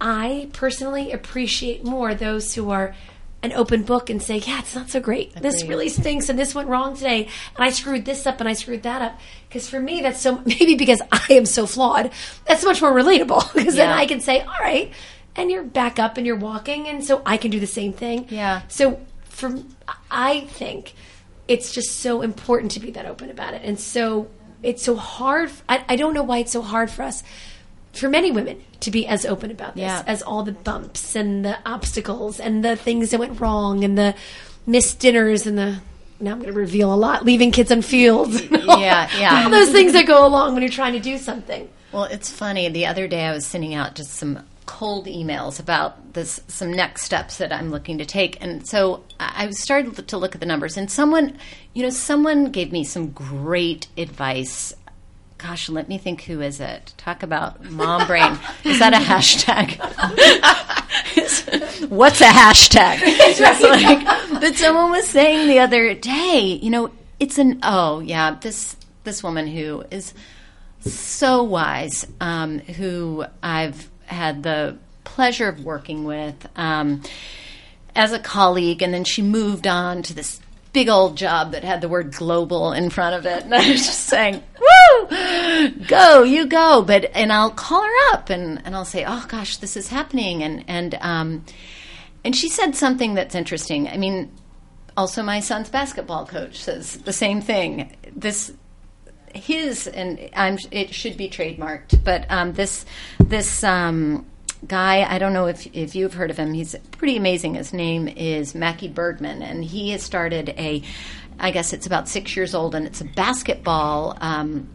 I 0.00 0.48
personally 0.52 1.12
appreciate 1.12 1.84
more 1.84 2.12
those 2.14 2.54
who 2.54 2.70
are 2.70 2.94
an 3.44 3.52
open 3.52 3.82
book 3.82 4.08
and 4.08 4.22
say, 4.22 4.38
"Yeah, 4.38 4.60
it's 4.60 4.74
not 4.74 4.90
so 4.90 5.00
great. 5.00 5.34
This 5.34 5.64
really 5.64 5.88
stinks, 5.88 6.28
and 6.28 6.38
this 6.38 6.54
went 6.54 6.68
wrong 6.68 6.96
today, 6.96 7.28
and 7.54 7.64
I 7.64 7.70
screwed 7.70 8.04
this 8.04 8.26
up, 8.26 8.40
and 8.40 8.48
I 8.48 8.54
screwed 8.54 8.82
that 8.82 9.02
up." 9.02 9.20
Because 9.48 9.68
for 9.68 9.78
me, 9.78 10.00
that's 10.00 10.20
so 10.20 10.42
maybe 10.46 10.74
because 10.74 11.02
I 11.12 11.26
am 11.30 11.46
so 11.46 11.66
flawed, 11.66 12.10
that's 12.46 12.64
much 12.64 12.80
more 12.80 12.92
relatable. 12.92 13.52
Because 13.54 13.76
then 13.76 13.90
I 13.90 14.06
can 14.06 14.20
say, 14.20 14.40
"All 14.40 14.60
right," 14.60 14.92
and 15.36 15.50
you're 15.50 15.62
back 15.62 15.98
up 15.98 16.16
and 16.16 16.26
you're 16.26 16.36
walking, 16.36 16.88
and 16.88 17.04
so 17.04 17.22
I 17.24 17.36
can 17.36 17.50
do 17.50 17.60
the 17.60 17.66
same 17.66 17.92
thing. 17.92 18.26
Yeah. 18.30 18.62
So 18.68 19.00
for 19.24 19.54
I 20.10 20.40
think 20.40 20.94
it's 21.46 21.72
just 21.72 22.00
so 22.00 22.22
important 22.22 22.72
to 22.72 22.80
be 22.80 22.90
that 22.92 23.04
open 23.06 23.30
about 23.30 23.54
it, 23.54 23.62
and 23.62 23.78
so 23.78 24.28
it's 24.62 24.82
so 24.82 24.96
hard. 24.96 25.50
I, 25.68 25.84
I 25.88 25.96
don't 25.96 26.14
know 26.14 26.22
why 26.22 26.38
it's 26.38 26.52
so 26.52 26.62
hard 26.62 26.90
for 26.90 27.02
us 27.02 27.22
for 27.94 28.08
many 28.08 28.30
women 28.30 28.62
to 28.80 28.90
be 28.90 29.06
as 29.06 29.24
open 29.24 29.50
about 29.50 29.74
this 29.74 29.82
Yeah. 29.82 30.02
as 30.06 30.22
all 30.22 30.42
the 30.42 30.52
bumps 30.52 31.14
and 31.16 31.44
the 31.44 31.56
obstacles 31.64 32.40
and 32.40 32.64
the 32.64 32.76
things 32.76 33.10
that 33.10 33.20
went 33.20 33.40
wrong 33.40 33.84
and 33.84 33.96
the 33.96 34.14
missed 34.66 34.98
dinners 35.00 35.46
and 35.46 35.56
the 35.58 35.80
now 36.20 36.32
I'm 36.32 36.38
going 36.40 36.52
to 36.52 36.58
reveal 36.58 36.92
a 36.92 36.96
lot 36.96 37.24
leaving 37.24 37.50
kids 37.50 37.70
on 37.72 37.82
fields 37.82 38.42
Yeah, 38.50 39.08
yeah. 39.18 39.42
all 39.44 39.50
those 39.50 39.70
things 39.70 39.92
that 39.94 40.06
go 40.06 40.26
along 40.26 40.54
when 40.54 40.62
you're 40.62 40.70
trying 40.70 40.92
to 40.94 41.00
do 41.00 41.18
something 41.18 41.68
Well, 41.92 42.04
it's 42.04 42.30
funny. 42.30 42.68
The 42.68 42.86
other 42.86 43.06
day 43.08 43.24
I 43.24 43.32
was 43.32 43.44
sending 43.46 43.74
out 43.74 43.94
just 43.94 44.10
some 44.14 44.40
cold 44.66 45.06
emails 45.06 45.60
about 45.60 46.14
this, 46.14 46.40
some 46.48 46.72
next 46.72 47.02
steps 47.04 47.36
that 47.38 47.52
I'm 47.52 47.70
looking 47.70 47.98
to 47.98 48.06
take, 48.06 48.42
and 48.42 48.66
so 48.66 49.04
I 49.20 49.44
I 49.46 49.50
started 49.50 50.08
to 50.08 50.16
look 50.16 50.34
at 50.34 50.40
the 50.40 50.46
numbers. 50.46 50.76
And 50.78 50.90
someone, 50.90 51.36
you 51.74 51.82
know, 51.82 51.90
someone 51.90 52.50
gave 52.50 52.72
me 52.72 52.82
some 52.82 53.08
great 53.10 53.86
advice. 53.98 54.72
Gosh, 55.38 55.68
let 55.68 55.88
me 55.88 55.98
think. 55.98 56.22
Who 56.22 56.40
is 56.40 56.60
it? 56.60 56.94
Talk 56.96 57.22
about 57.22 57.70
mom 57.70 58.06
brain. 58.06 58.38
is 58.64 58.78
that 58.78 58.94
a 58.94 58.98
hashtag? 58.98 59.78
What's 61.88 62.20
a 62.20 62.24
hashtag? 62.24 62.98
It's 63.02 63.40
like, 63.60 64.40
but 64.40 64.56
someone 64.56 64.90
was 64.90 65.06
saying 65.06 65.48
the 65.48 65.58
other 65.58 65.94
day, 65.94 66.58
you 66.62 66.70
know, 66.70 66.90
it's 67.18 67.38
an 67.38 67.60
oh 67.62 68.00
yeah, 68.00 68.36
this 68.40 68.76
this 69.04 69.22
woman 69.22 69.46
who 69.46 69.84
is 69.90 70.14
so 70.80 71.42
wise, 71.42 72.06
um, 72.20 72.58
who 72.58 73.24
I've 73.42 73.90
had 74.06 74.42
the 74.42 74.78
pleasure 75.04 75.48
of 75.48 75.64
working 75.64 76.04
with 76.04 76.46
um, 76.56 77.02
as 77.94 78.12
a 78.12 78.18
colleague, 78.18 78.82
and 78.82 78.92
then 78.92 79.04
she 79.04 79.22
moved 79.22 79.66
on 79.66 80.02
to 80.02 80.14
this 80.14 80.40
big 80.74 80.90
old 80.90 81.16
job 81.16 81.52
that 81.52 81.64
had 81.64 81.80
the 81.80 81.88
word 81.88 82.12
global 82.12 82.72
in 82.72 82.90
front 82.90 83.14
of 83.14 83.24
it, 83.24 83.44
and 83.44 83.54
I 83.54 83.70
was 83.70 83.86
just 83.86 84.00
saying, 84.00 84.42
"Woo, 84.60 85.70
go, 85.86 86.22
you 86.22 86.44
go!" 86.44 86.82
But 86.82 87.10
and 87.14 87.32
I'll 87.32 87.50
call 87.50 87.82
her 87.82 88.12
up 88.12 88.28
and 88.28 88.60
and 88.66 88.76
I'll 88.76 88.84
say, 88.84 89.06
"Oh 89.06 89.24
gosh, 89.28 89.56
this 89.56 89.76
is 89.76 89.88
happening," 89.88 90.42
and 90.42 90.64
and 90.68 90.98
um, 91.00 91.44
and 92.24 92.36
she 92.36 92.50
said 92.50 92.76
something 92.76 93.14
that's 93.14 93.34
interesting. 93.34 93.88
I 93.88 93.96
mean. 93.96 94.30
Also, 94.96 95.24
my 95.24 95.40
son's 95.40 95.68
basketball 95.68 96.24
coach 96.24 96.62
says 96.62 96.98
the 96.98 97.12
same 97.12 97.40
thing. 97.40 97.96
This 98.14 98.52
his 99.34 99.86
and 99.88 100.30
I'm 100.36 100.58
it 100.70 100.94
should 100.94 101.16
be 101.16 101.28
trademarked, 101.28 102.04
but 102.04 102.30
um, 102.30 102.52
this 102.52 102.86
this 103.18 103.64
um, 103.64 104.24
guy 104.66 105.04
I 105.04 105.18
don't 105.18 105.32
know 105.32 105.46
if 105.46 105.66
if 105.74 105.94
you've 105.94 106.14
heard 106.14 106.30
of 106.30 106.36
him. 106.36 106.52
He's 106.54 106.74
pretty 106.92 107.16
amazing. 107.16 107.54
His 107.54 107.72
name 107.72 108.08
is 108.08 108.54
Mackie 108.54 108.88
Bergman, 108.88 109.42
and 109.42 109.64
he 109.64 109.90
has 109.90 110.02
started 110.02 110.50
a. 110.50 110.82
I 111.38 111.50
guess 111.50 111.72
it's 111.72 111.86
about 111.86 112.08
six 112.08 112.36
years 112.36 112.54
old, 112.54 112.74
and 112.74 112.86
it's 112.86 113.00
a 113.00 113.04
basketball. 113.04 114.16
Um, 114.20 114.68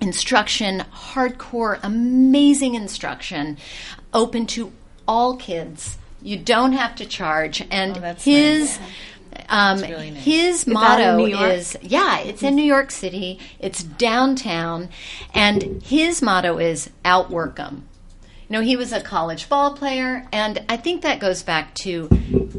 instruction, 0.00 0.84
hardcore, 0.92 1.80
amazing 1.82 2.74
instruction, 2.74 3.58
open 4.12 4.46
to 4.46 4.72
all 5.08 5.36
kids. 5.36 5.98
You 6.22 6.38
don't 6.38 6.72
have 6.72 6.96
to 6.96 7.06
charge, 7.06 7.66
and 7.70 7.96
that's 7.96 8.24
his 8.24 8.78
um, 9.48 9.80
really 9.80 10.10
nice. 10.10 10.24
his 10.24 10.66
motto 10.66 11.24
is 11.24 11.76
yeah, 11.82 12.20
it's 12.20 12.42
in 12.42 12.56
New 12.56 12.64
York 12.64 12.90
City. 12.90 13.38
It's 13.58 13.82
downtown, 13.82 14.88
and 15.34 15.82
his 15.82 16.22
motto 16.22 16.58
is 16.58 16.90
outwork 17.04 17.58
'em. 17.60 17.88
Know, 18.48 18.60
he 18.60 18.76
was 18.76 18.92
a 18.92 19.00
college 19.00 19.48
ball 19.48 19.74
player, 19.74 20.26
and 20.32 20.64
I 20.68 20.76
think 20.76 21.02
that 21.02 21.18
goes 21.18 21.42
back 21.42 21.74
to 21.76 22.08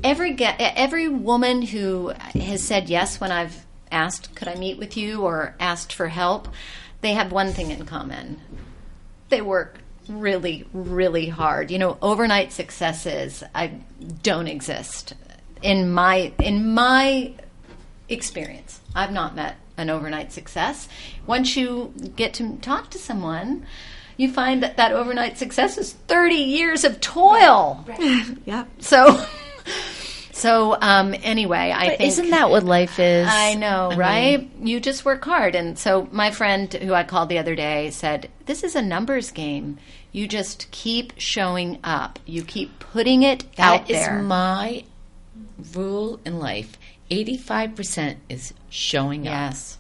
every 0.04 0.36
every 0.40 1.08
woman 1.08 1.62
who 1.62 2.10
has 2.34 2.62
said 2.62 2.90
yes 2.90 3.22
when 3.22 3.32
I've 3.32 3.66
asked, 3.90 4.36
"Could 4.36 4.50
I 4.50 4.56
meet 4.56 4.78
with 4.78 4.98
you?" 4.98 5.22
or 5.22 5.56
asked 5.60 5.94
for 5.94 6.10
help. 6.10 6.50
They 7.00 7.14
have 7.14 7.32
one 7.32 7.54
thing 7.54 7.72
in 7.72 7.86
common: 7.86 8.42
they 9.30 9.42
work 9.42 9.80
really, 10.10 10.66
really 10.74 11.30
hard. 11.30 11.72
You 11.72 11.80
know, 11.80 11.98
overnight 12.02 12.52
successes 12.52 13.44
I 13.56 13.80
don't 14.24 14.48
exist 14.48 15.14
in 15.62 15.94
my 15.94 16.34
in 16.40 16.74
my 16.74 17.34
experience. 18.10 18.82
I've 18.94 19.12
not 19.14 19.36
met 19.36 19.56
an 19.78 19.90
overnight 19.90 20.34
success. 20.34 20.90
Once 21.26 21.56
you 21.56 21.94
get 22.16 22.34
to 22.36 22.58
talk 22.58 22.90
to 22.90 22.98
someone, 22.98 23.66
you 24.18 24.32
find 24.32 24.64
that 24.64 24.78
that 24.78 24.92
overnight 24.92 25.38
success 25.38 25.78
is 25.78 25.94
30 25.94 26.36
years 26.36 26.84
of 26.84 27.00
toil. 27.00 27.86
Right. 27.88 28.26
Yep. 28.46 28.68
So 28.80 29.26
so 30.32 30.78
um 30.82 31.16
anyway, 31.24 31.72
I 31.76 31.90
But 31.90 31.98
think 32.00 32.08
isn't 32.10 32.30
that 32.32 32.50
what 32.50 32.64
life 32.64 33.00
is? 33.00 33.28
I 33.30 33.54
know, 33.56 33.92
right? 33.96 34.50
you 34.62 34.80
just 34.80 35.06
work 35.06 35.24
hard. 35.26 35.56
And 35.56 35.78
so 35.78 36.08
my 36.12 36.32
friend 36.32 36.72
who 36.74 36.94
I 36.94 37.04
called 37.04 37.30
the 37.30 37.40
other 37.40 37.56
day 37.56 37.90
said, 37.92 38.30
This 38.46 38.64
is 38.64 38.76
a 38.76 38.82
numbers 38.82 39.32
game. 39.32 39.78
You 40.12 40.28
just 40.28 40.72
keep 40.72 41.14
showing 41.18 41.80
up. 41.84 42.18
You 42.26 42.44
keep 42.44 42.80
putting 42.80 43.24
it 43.24 43.44
out 43.60 43.88
there." 43.88 44.06
That 44.08 44.20
is 44.20 44.26
my 44.26 44.84
rule 45.76 46.20
in 46.26 46.40
life. 46.40 46.78
Eighty-five 47.12 47.76
percent 47.76 48.20
is 48.30 48.54
showing 48.70 49.28
up. 49.28 49.34
yes. 49.34 49.78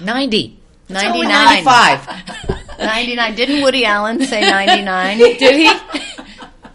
Ninety. 0.00 0.58
It's 0.94 1.04
only 1.04 1.26
99. 1.26 1.64
Ninety-five. 1.64 2.78
99. 2.78 3.34
Didn't 3.34 3.62
Woody 3.62 3.84
Allen 3.84 4.24
say 4.24 4.40
99? 4.50 5.18
Did 5.18 5.56
he? 5.56 5.68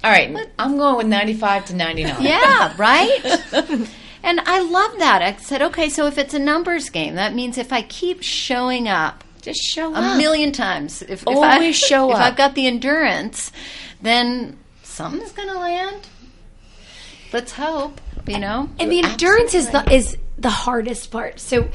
All 0.03 0.11
right, 0.11 0.49
I'm 0.59 0.77
going 0.77 0.97
with 0.97 1.07
ninety-five 1.07 1.65
to 1.65 1.75
ninety-nine. 1.75 2.21
yeah, 2.21 2.73
right? 2.77 3.89
And 4.23 4.41
I 4.41 4.59
love 4.59 4.99
that. 4.99 5.21
I 5.21 5.37
said, 5.37 5.61
okay, 5.61 5.87
so 5.87 6.05
if 6.07 6.17
it's 6.17 6.33
a 6.33 6.39
numbers 6.39 6.89
game, 6.89 7.15
that 7.15 7.33
means 7.33 7.57
if 7.57 7.71
I 7.71 7.81
keep 7.81 8.21
showing 8.23 8.89
up 8.89 9.23
just 9.47 9.61
show 9.61 9.93
up 9.93 10.15
a 10.15 10.17
million 10.17 10.51
times, 10.51 11.01
if, 11.01 11.21
if 11.21 11.27
I, 11.27 11.53
Always 11.55 11.77
show 11.77 12.09
if 12.09 12.15
up. 12.15 12.21
If 12.21 12.27
I've 12.27 12.35
got 12.35 12.55
the 12.55 12.67
endurance, 12.67 13.53
then 14.01 14.57
something's 14.83 15.31
going 15.31 15.47
to 15.47 15.57
land. 15.57 16.07
Let's 17.31 17.53
hope, 17.53 18.01
you 18.27 18.39
know? 18.39 18.69
and 18.77 18.91
the 18.91 19.03
endurance 19.03 19.53
is 19.53 19.69
the 19.69 19.89
is 19.89 20.17
the 20.37 20.49
hardest 20.49 21.11
part. 21.11 21.39
So, 21.39 21.69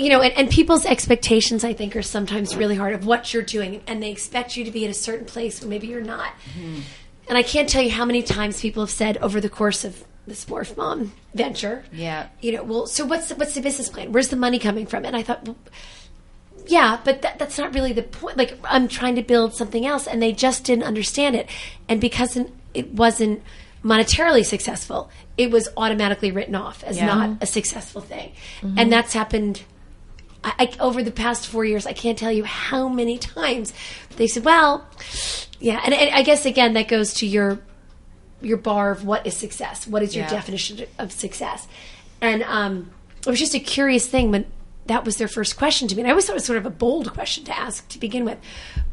you 0.00 0.08
know, 0.08 0.22
and, 0.22 0.32
and 0.36 0.50
people's 0.50 0.86
expectations, 0.86 1.62
I 1.62 1.74
think, 1.74 1.94
are 1.94 2.02
sometimes 2.02 2.56
really 2.56 2.74
hard 2.76 2.94
of 2.94 3.06
what 3.06 3.32
you're 3.34 3.42
doing, 3.42 3.82
and 3.86 4.02
they 4.02 4.10
expect 4.10 4.56
you 4.56 4.64
to 4.64 4.70
be 4.70 4.84
at 4.84 4.90
a 4.90 4.94
certain 4.94 5.26
place 5.26 5.60
when 5.60 5.68
maybe 5.68 5.88
you're 5.88 6.00
not. 6.00 6.32
Mm-hmm. 6.58 6.80
And 7.28 7.38
I 7.38 7.42
can't 7.42 7.68
tell 7.68 7.82
you 7.82 7.90
how 7.90 8.04
many 8.04 8.22
times 8.22 8.60
people 8.60 8.82
have 8.82 8.90
said 8.90 9.18
over 9.18 9.40
the 9.40 9.50
course 9.50 9.84
of 9.84 10.02
the 10.26 10.34
Morph 10.34 10.76
Mom 10.76 11.12
venture, 11.34 11.84
Yeah. 11.92 12.28
you 12.40 12.52
know, 12.52 12.62
well, 12.62 12.86
so 12.86 13.04
what's 13.04 13.28
the, 13.28 13.34
what's 13.34 13.54
the 13.54 13.60
business 13.60 13.88
plan? 13.88 14.10
Where's 14.12 14.28
the 14.28 14.36
money 14.36 14.58
coming 14.58 14.86
from? 14.86 15.04
And 15.04 15.14
I 15.14 15.22
thought, 15.22 15.46
well, 15.46 15.56
yeah, 16.66 17.00
but 17.04 17.22
that, 17.22 17.38
that's 17.38 17.58
not 17.58 17.74
really 17.74 17.92
the 17.92 18.02
point. 18.02 18.36
Like, 18.36 18.56
I'm 18.64 18.88
trying 18.88 19.16
to 19.16 19.22
build 19.22 19.54
something 19.54 19.84
else, 19.86 20.06
and 20.06 20.22
they 20.22 20.32
just 20.32 20.64
didn't 20.64 20.84
understand 20.84 21.36
it. 21.36 21.48
And 21.88 22.00
because 22.00 22.38
it 22.74 22.92
wasn't 22.92 23.42
monetarily 23.84 24.44
successful, 24.44 25.10
it 25.36 25.50
was 25.50 25.68
automatically 25.76 26.30
written 26.30 26.54
off 26.54 26.84
as 26.84 26.96
Yeah. 26.96 27.06
not 27.06 27.38
a 27.40 27.46
successful 27.46 28.00
thing. 28.00 28.32
And 28.62 28.92
that's 28.92 29.12
happened. 29.12 29.62
I, 30.42 30.52
I, 30.58 30.76
over 30.80 31.02
the 31.02 31.10
past 31.10 31.46
four 31.46 31.64
years, 31.64 31.86
I 31.86 31.92
can't 31.92 32.16
tell 32.18 32.32
you 32.32 32.44
how 32.44 32.88
many 32.88 33.18
times 33.18 33.72
they 34.16 34.26
said, 34.26 34.44
"Well, 34.44 34.86
yeah," 35.58 35.80
and, 35.84 35.92
and 35.94 36.14
I 36.14 36.22
guess 36.22 36.46
again 36.46 36.72
that 36.74 36.88
goes 36.88 37.14
to 37.14 37.26
your 37.26 37.60
your 38.40 38.56
bar 38.56 38.90
of 38.90 39.04
what 39.04 39.26
is 39.26 39.36
success. 39.36 39.86
What 39.86 40.02
is 40.02 40.14
your 40.16 40.24
Yeah. 40.24 40.30
definition 40.30 40.86
of 40.98 41.12
success? 41.12 41.68
And 42.22 42.42
um, 42.44 42.90
it 43.20 43.26
was 43.28 43.38
just 43.38 43.54
a 43.54 43.60
curious 43.60 44.06
thing 44.06 44.30
when 44.30 44.46
that 44.86 45.04
was 45.04 45.18
their 45.18 45.28
first 45.28 45.58
question 45.58 45.88
to 45.88 45.94
me. 45.94 46.00
And 46.02 46.08
I 46.08 46.10
always 46.12 46.24
thought 46.26 46.32
it 46.32 46.36
was 46.36 46.46
sort 46.46 46.56
of 46.58 46.64
a 46.66 46.70
bold 46.70 47.12
question 47.12 47.44
to 47.44 47.58
ask 47.58 47.86
to 47.90 47.98
begin 47.98 48.24
with. 48.24 48.38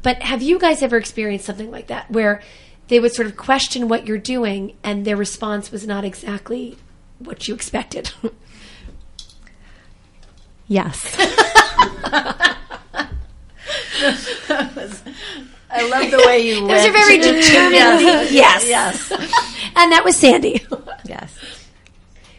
But 0.04 0.22
have 0.22 0.42
you 0.42 0.60
guys 0.60 0.82
ever 0.84 0.98
experienced 0.98 1.46
something 1.46 1.72
like 1.72 1.88
that 1.88 2.12
where 2.12 2.42
they 2.90 3.00
would 3.00 3.14
sort 3.14 3.26
of 3.28 3.38
question 3.38 3.88
what 3.88 4.06
you're 4.06 4.18
doing 4.18 4.76
and 4.84 5.06
their 5.06 5.16
response 5.18 5.72
was 5.72 5.88
not 5.88 6.04
exactly 6.04 6.78
what 7.20 7.48
you 7.48 7.56
expected? 7.56 8.12
Yes. 10.68 11.16
I 15.70 15.88
love 15.90 16.12
the 16.12 16.24
way 16.26 16.40
you 16.48 16.68
Those 16.68 16.86
are 16.86 16.92
very 16.92 17.18
determined. 17.18 18.32
yes. 18.32 18.68
Yes. 18.68 19.12
and 19.76 19.92
that 19.92 20.04
was 20.04 20.16
Sandy. 20.16 20.66
yes. 21.06 21.36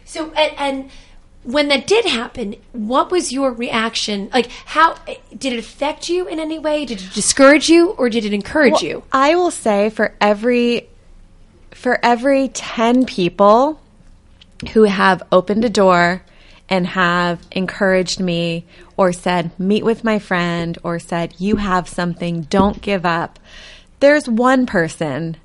So, 0.05 0.31
and, 0.31 0.53
and 0.57 0.91
when 1.43 1.67
that 1.69 1.85
did 1.87 2.05
happen, 2.05 2.55
what 2.71 3.11
was 3.11 3.31
your 3.31 3.51
reaction? 3.53 4.29
Like, 4.33 4.49
how 4.65 4.95
did 5.37 5.53
it 5.53 5.59
affect 5.59 6.09
you 6.09 6.27
in 6.27 6.39
any 6.39 6.57
way? 6.59 6.85
Did 6.85 7.01
it 7.01 7.13
discourage 7.13 7.69
you, 7.69 7.91
or 7.91 8.09
did 8.09 8.25
it 8.25 8.33
encourage 8.33 8.81
you? 8.81 9.03
I 9.11 9.35
will 9.35 9.51
say 9.51 9.89
for 9.89 10.15
every 10.19 10.89
for 11.71 11.99
every 12.03 12.49
10 12.49 13.05
people 13.05 13.79
who 14.73 14.83
have 14.83 15.23
opened 15.31 15.63
a 15.63 15.69
door 15.69 16.23
and 16.69 16.87
have 16.87 17.45
encouraged 17.51 18.19
me 18.19 18.65
or 18.95 19.11
said 19.11 19.57
meet 19.59 19.83
with 19.83 20.03
my 20.03 20.19
friend 20.19 20.77
or 20.83 20.99
said 20.99 21.33
you 21.39 21.57
have 21.57 21.87
something 21.87 22.41
don't 22.43 22.81
give 22.81 23.05
up 23.05 23.39
there's 23.99 24.29
one 24.29 24.65
person 24.65 25.35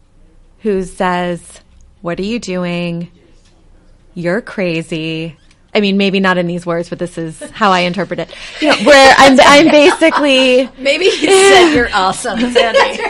who 0.61 0.83
says 0.83 1.61
what 2.03 2.19
are 2.19 2.25
you 2.25 2.39
doing 2.39 3.11
you're 4.15 4.41
crazy 4.41 5.37
I 5.75 5.81
mean, 5.81 5.97
maybe 5.97 6.21
not 6.21 6.39
in 6.39 6.47
these 6.47 6.65
words, 6.65 6.89
but 6.89 7.01
this 7.01 7.19
is 7.19 7.41
how 7.51 7.73
I 7.73 7.81
interpret 7.81 8.21
it. 8.21 8.33
You 8.61 8.69
know, 8.69 8.77
where 8.85 9.15
I'm, 9.19 9.37
I'm 9.43 9.67
basically 9.73 10.71
Maybe 10.79 11.07
you 11.07 11.11
said 11.11 11.75
you're 11.75 11.91
awesome, 11.93 12.39
Sandy. 12.53 13.03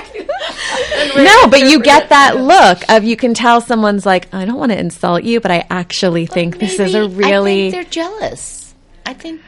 No, 1.17 1.47
but 1.49 1.61
you 1.61 1.81
get 1.81 2.09
that 2.11 2.37
look 2.37 2.83
of 2.91 3.05
you 3.05 3.17
can 3.17 3.35
tell 3.35 3.61
someone's 3.61 4.05
like, 4.07 4.33
I 4.35 4.45
don't 4.45 4.59
want 4.59 4.73
to 4.73 4.79
insult 4.79 5.25
you, 5.25 5.41
but 5.41 5.51
I 5.51 5.67
actually 5.71 6.27
think 6.27 6.59
this 6.59 6.79
is 6.79 6.95
a 6.95 7.09
really. 7.09 7.71
think 7.71 7.75
they're 7.75 7.91
jealous. 7.91 8.75
I 9.07 9.15
think, 9.15 9.41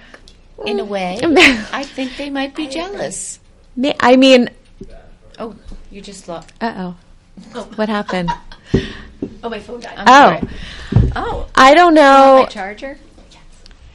in 0.65 0.81
a 0.81 0.85
way, 0.85 1.19
I 1.73 1.83
think 1.85 2.17
they 2.17 2.31
might 2.31 2.55
be 2.55 2.67
jealous. 2.69 3.41
I 4.01 4.17
mean, 4.17 4.51
Oh, 5.39 5.55
you 5.91 6.01
just 6.01 6.29
lost. 6.29 6.51
uh 6.61 6.95
oh, 7.55 7.63
what 7.77 7.89
happened? 7.89 8.31
Oh, 9.43 9.49
my 9.49 9.61
phone 9.61 9.81
died. 9.81 9.95
Oh, 10.07 10.41
Oh, 11.15 11.47
I 11.55 11.75
don't 11.75 11.95
know. 11.95 12.41
my 12.43 12.47
charger. 12.47 12.99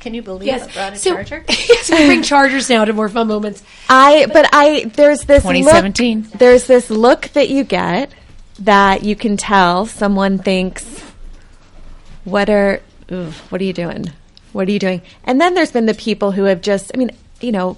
Can 0.01 0.13
you 0.13 0.21
believe 0.21 0.47
Yes. 0.47 0.67
I 0.67 0.71
brought 0.73 0.93
a 0.93 0.95
So, 0.97 1.13
charger? 1.13 1.45
yes, 1.49 1.89
we 1.89 2.05
bring 2.07 2.23
chargers 2.33 2.69
now 2.69 2.83
to 2.85 2.93
Morph 2.93 3.13
Mom 3.13 3.27
Moments. 3.27 3.63
I 3.87 4.25
but 4.33 4.49
I 4.51 4.85
there's 4.95 5.21
this 5.21 5.45
look, 5.45 5.53
2017. 5.55 6.27
there's 6.37 6.65
this 6.67 6.89
look 6.89 7.29
that 7.29 7.49
you 7.49 7.63
get 7.63 8.11
that 8.59 9.03
you 9.03 9.15
can 9.15 9.37
tell 9.37 9.85
someone 9.85 10.37
thinks 10.39 10.83
what 12.23 12.49
are 12.49 12.81
ooh, 13.11 13.31
what 13.49 13.61
are 13.61 13.63
you 13.63 13.73
doing? 13.73 14.11
What 14.53 14.67
are 14.67 14.71
you 14.71 14.79
doing? 14.79 15.01
And 15.23 15.39
then 15.39 15.53
there's 15.53 15.71
been 15.71 15.85
the 15.85 15.93
people 15.93 16.31
who 16.31 16.43
have 16.45 16.61
just 16.61 16.91
I 16.93 16.97
mean, 16.97 17.11
you 17.39 17.51
know, 17.51 17.77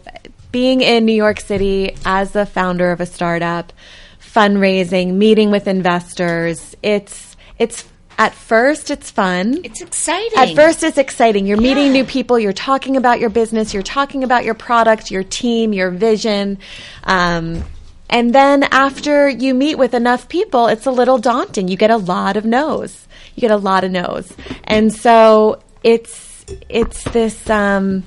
being 0.52 0.82
in 0.82 1.06
New 1.06 1.14
York 1.16 1.40
City 1.40 1.96
as 2.06 2.32
the 2.32 2.46
founder 2.46 2.92
of 2.92 3.00
a 3.02 3.06
startup, 3.06 3.74
fundraising, 4.22 5.14
meeting 5.14 5.52
with 5.52 5.68
investors, 5.68 6.76
it's 6.82 7.36
it's 7.60 7.86
at 8.18 8.34
first 8.34 8.92
it's 8.92 9.12
fun. 9.12 9.62
It's 9.64 9.82
exciting. 9.82 10.38
At 10.38 10.56
first, 10.56 10.84
it's 10.84 10.98
exciting. 10.98 11.46
You're 11.46 11.62
meeting 11.62 11.92
new 11.92 12.06
people. 12.06 12.40
You're 12.40 12.54
talking 12.54 12.98
about 12.98 13.20
your 13.20 13.30
business. 13.30 13.74
You're 13.74 13.84
talking 13.84 14.24
about 14.24 14.46
your 14.46 14.54
product, 14.54 15.12
your 15.12 15.24
team, 15.24 15.74
your 15.74 15.90
vision. 15.90 16.60
Um, 17.04 17.64
and 18.10 18.34
then 18.34 18.64
after 18.64 19.28
you 19.28 19.54
meet 19.54 19.76
with 19.76 19.94
enough 19.94 20.30
people, 20.30 20.68
it's 20.68 20.86
a 20.86 20.92
little 20.92 21.18
daunting. 21.18 21.68
You 21.68 21.78
get 21.78 21.92
a 21.92 21.98
lot 21.98 22.38
of 22.38 22.46
no's. 22.46 23.08
You 23.36 23.42
get 23.42 23.52
a 23.52 23.58
lot 23.58 23.84
of 23.84 23.92
no's. 23.92 24.32
And 24.66 24.94
so 24.94 25.62
it's, 25.84 26.46
it's 26.70 27.04
this, 27.06 27.50
um, 27.50 28.04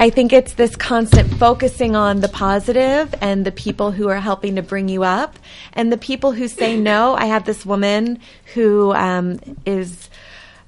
I 0.00 0.10
think 0.10 0.32
it's 0.32 0.54
this 0.54 0.76
constant 0.76 1.28
focusing 1.34 1.96
on 1.96 2.20
the 2.20 2.28
positive 2.28 3.12
and 3.20 3.44
the 3.44 3.50
people 3.50 3.90
who 3.90 4.08
are 4.08 4.20
helping 4.20 4.54
to 4.54 4.62
bring 4.62 4.88
you 4.88 5.02
up 5.02 5.36
and 5.72 5.90
the 5.90 5.96
people 5.96 6.30
who 6.30 6.46
say 6.46 6.76
no. 6.76 7.16
I 7.16 7.26
have 7.26 7.44
this 7.44 7.66
woman 7.66 8.20
who 8.54 8.92
um, 8.92 9.40
is 9.66 10.08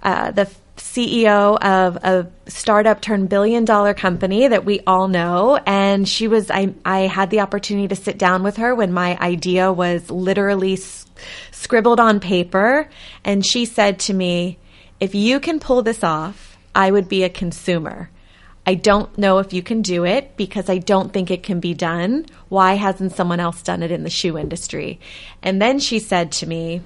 uh, 0.02 0.32
the 0.32 0.50
CEO 0.78 1.56
of 1.62 1.96
a 1.98 2.28
startup 2.50 3.00
turned 3.02 3.28
billion 3.28 3.64
dollar 3.64 3.94
company 3.94 4.48
that 4.48 4.64
we 4.64 4.80
all 4.84 5.06
know. 5.06 5.60
And 5.64 6.08
she 6.08 6.26
was, 6.26 6.50
I, 6.50 6.74
I 6.84 7.02
had 7.02 7.30
the 7.30 7.38
opportunity 7.38 7.86
to 7.86 7.96
sit 7.96 8.18
down 8.18 8.42
with 8.42 8.56
her 8.56 8.74
when 8.74 8.92
my 8.92 9.16
idea 9.18 9.72
was 9.72 10.10
literally 10.10 10.72
s- 10.72 11.06
scribbled 11.52 12.00
on 12.00 12.18
paper. 12.18 12.90
And 13.24 13.46
she 13.46 13.64
said 13.64 14.00
to 14.00 14.12
me, 14.12 14.58
if 14.98 15.14
you 15.14 15.38
can 15.38 15.60
pull 15.60 15.82
this 15.82 16.02
off, 16.02 16.58
I 16.74 16.90
would 16.90 17.08
be 17.08 17.22
a 17.22 17.28
consumer. 17.28 18.10
I 18.70 18.74
don't 18.74 19.18
know 19.18 19.38
if 19.38 19.52
you 19.52 19.64
can 19.64 19.82
do 19.82 20.04
it 20.04 20.36
because 20.36 20.70
I 20.70 20.78
don't 20.78 21.12
think 21.12 21.32
it 21.32 21.42
can 21.42 21.58
be 21.58 21.74
done. 21.74 22.24
Why 22.48 22.74
hasn't 22.74 23.16
someone 23.16 23.40
else 23.40 23.62
done 23.62 23.82
it 23.82 23.90
in 23.90 24.04
the 24.04 24.10
shoe 24.10 24.38
industry? 24.38 25.00
And 25.42 25.60
then 25.60 25.80
she 25.80 25.98
said 25.98 26.30
to 26.38 26.46
me, 26.46 26.80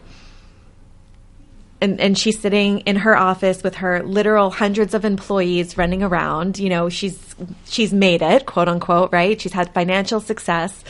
and, 1.83 2.01
and 2.01 2.19
she's 2.19 2.41
sitting 2.41 2.79
in 2.81 2.97
her 2.97 3.15
office 3.15 3.63
with 3.63 3.75
her 3.75 4.03
literal 4.03 4.49
hundreds 4.49 4.95
of 4.95 5.05
employees 5.05 5.77
running 5.77 6.03
around. 6.03 6.59
You 6.59 6.71
know, 6.71 6.89
she's 6.89 7.37
she's 7.67 7.93
made 7.93 8.23
it, 8.23 8.47
quote 8.47 8.67
unquote, 8.69 9.13
right? 9.13 9.39
She's 9.39 9.53
had 9.53 9.75
financial 9.75 10.21
success, 10.21 10.85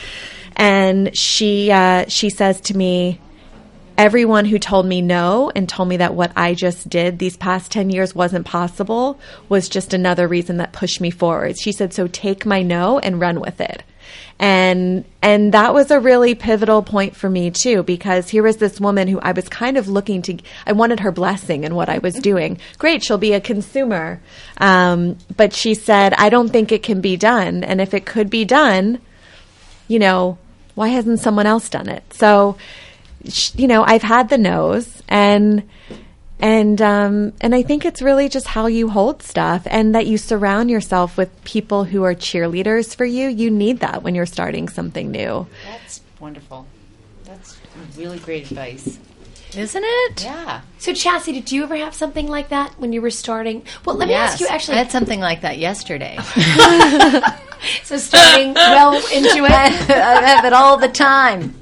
and 0.54 1.16
she 1.16 1.72
uh, 1.72 2.04
she 2.06 2.30
says 2.30 2.60
to 2.60 2.76
me, 2.76 3.18
everyone 3.96 4.44
who 4.44 4.58
told 4.58 4.86
me 4.86 5.00
no 5.00 5.52
and 5.54 5.68
told 5.68 5.88
me 5.88 5.98
that 5.98 6.14
what 6.14 6.32
I 6.36 6.54
just 6.54 6.88
did 6.88 7.18
these 7.18 7.36
past 7.36 7.70
10 7.70 7.90
years 7.90 8.14
wasn't 8.14 8.46
possible 8.46 9.18
was 9.48 9.68
just 9.68 9.94
another 9.94 10.26
reason 10.26 10.56
that 10.56 10.72
pushed 10.72 11.00
me 11.00 11.10
forward. 11.10 11.58
She 11.58 11.72
said, 11.72 11.92
so 11.92 12.06
take 12.08 12.44
my 12.44 12.62
no 12.62 12.98
and 12.98 13.20
run 13.20 13.40
with 13.40 13.60
it. 13.60 13.82
And, 14.38 15.04
and 15.22 15.54
that 15.54 15.74
was 15.74 15.90
a 15.90 16.00
really 16.00 16.34
pivotal 16.34 16.82
point 16.82 17.14
for 17.14 17.30
me 17.30 17.50
too, 17.50 17.82
because 17.84 18.28
here 18.28 18.42
was 18.42 18.56
this 18.56 18.80
woman 18.80 19.06
who 19.06 19.20
I 19.20 19.32
was 19.32 19.48
kind 19.48 19.76
of 19.76 19.88
looking 19.88 20.22
to, 20.22 20.38
I 20.66 20.72
wanted 20.72 21.00
her 21.00 21.12
blessing 21.12 21.64
in 21.64 21.74
what 21.74 21.88
I 21.88 21.98
was 21.98 22.14
doing. 22.14 22.58
Great, 22.78 23.04
she'll 23.04 23.16
be 23.16 23.32
a 23.32 23.40
consumer. 23.40 24.20
Um, 24.58 25.18
but 25.36 25.52
she 25.52 25.74
said, 25.74 26.14
I 26.14 26.30
don't 26.30 26.50
think 26.50 26.72
it 26.72 26.82
can 26.82 27.00
be 27.00 27.16
done. 27.16 27.62
And 27.62 27.80
if 27.80 27.94
it 27.94 28.06
could 28.06 28.28
be 28.28 28.44
done, 28.44 29.00
you 29.86 30.00
know, 30.00 30.38
why 30.74 30.88
hasn't 30.88 31.20
someone 31.20 31.46
else 31.46 31.68
done 31.68 31.88
it? 31.88 32.02
So, 32.12 32.56
you 33.54 33.66
know, 33.66 33.82
I've 33.82 34.02
had 34.02 34.28
the 34.28 34.38
nose 34.38 35.02
and 35.08 35.68
and 36.40 36.82
um, 36.82 37.32
and 37.40 37.54
I 37.54 37.62
think 37.62 37.84
it's 37.84 38.02
really 38.02 38.28
just 38.28 38.46
how 38.46 38.66
you 38.66 38.88
hold 38.90 39.22
stuff 39.22 39.62
and 39.66 39.94
that 39.94 40.06
you 40.06 40.18
surround 40.18 40.70
yourself 40.70 41.16
with 41.16 41.44
people 41.44 41.84
who 41.84 42.02
are 42.02 42.14
cheerleaders 42.14 42.94
for 42.94 43.04
you. 43.04 43.28
You 43.28 43.50
need 43.50 43.80
that 43.80 44.02
when 44.02 44.14
you're 44.14 44.26
starting 44.26 44.68
something 44.68 45.10
new. 45.10 45.46
That's 45.64 46.00
wonderful. 46.20 46.66
That's 47.24 47.58
really 47.96 48.18
great 48.18 48.50
advice. 48.50 48.98
Isn't 49.56 49.82
it? 49.84 50.24
Yeah. 50.24 50.60
So, 50.78 50.92
Chassie, 50.92 51.32
did 51.32 51.50
you 51.52 51.62
ever 51.64 51.76
have 51.76 51.94
something 51.94 52.26
like 52.28 52.48
that 52.50 52.78
when 52.78 52.92
you 52.92 53.00
were 53.00 53.10
starting? 53.10 53.64
Well, 53.84 53.96
let 53.96 54.08
me 54.08 54.14
Yes. 54.14 54.32
ask 54.32 54.40
you 54.40 54.46
actually. 54.48 54.74
I 54.76 54.78
had 54.78 54.90
something 54.90 55.20
like 55.20 55.42
that 55.42 55.58
yesterday. 55.58 56.16
so, 57.84 57.96
starting 57.96 58.54
well 58.54 58.94
into 59.12 59.44
it. 59.44 59.50
I 59.50 60.26
have 60.26 60.44
it 60.44 60.52
all 60.52 60.76
the 60.76 60.88
time. 60.88 61.54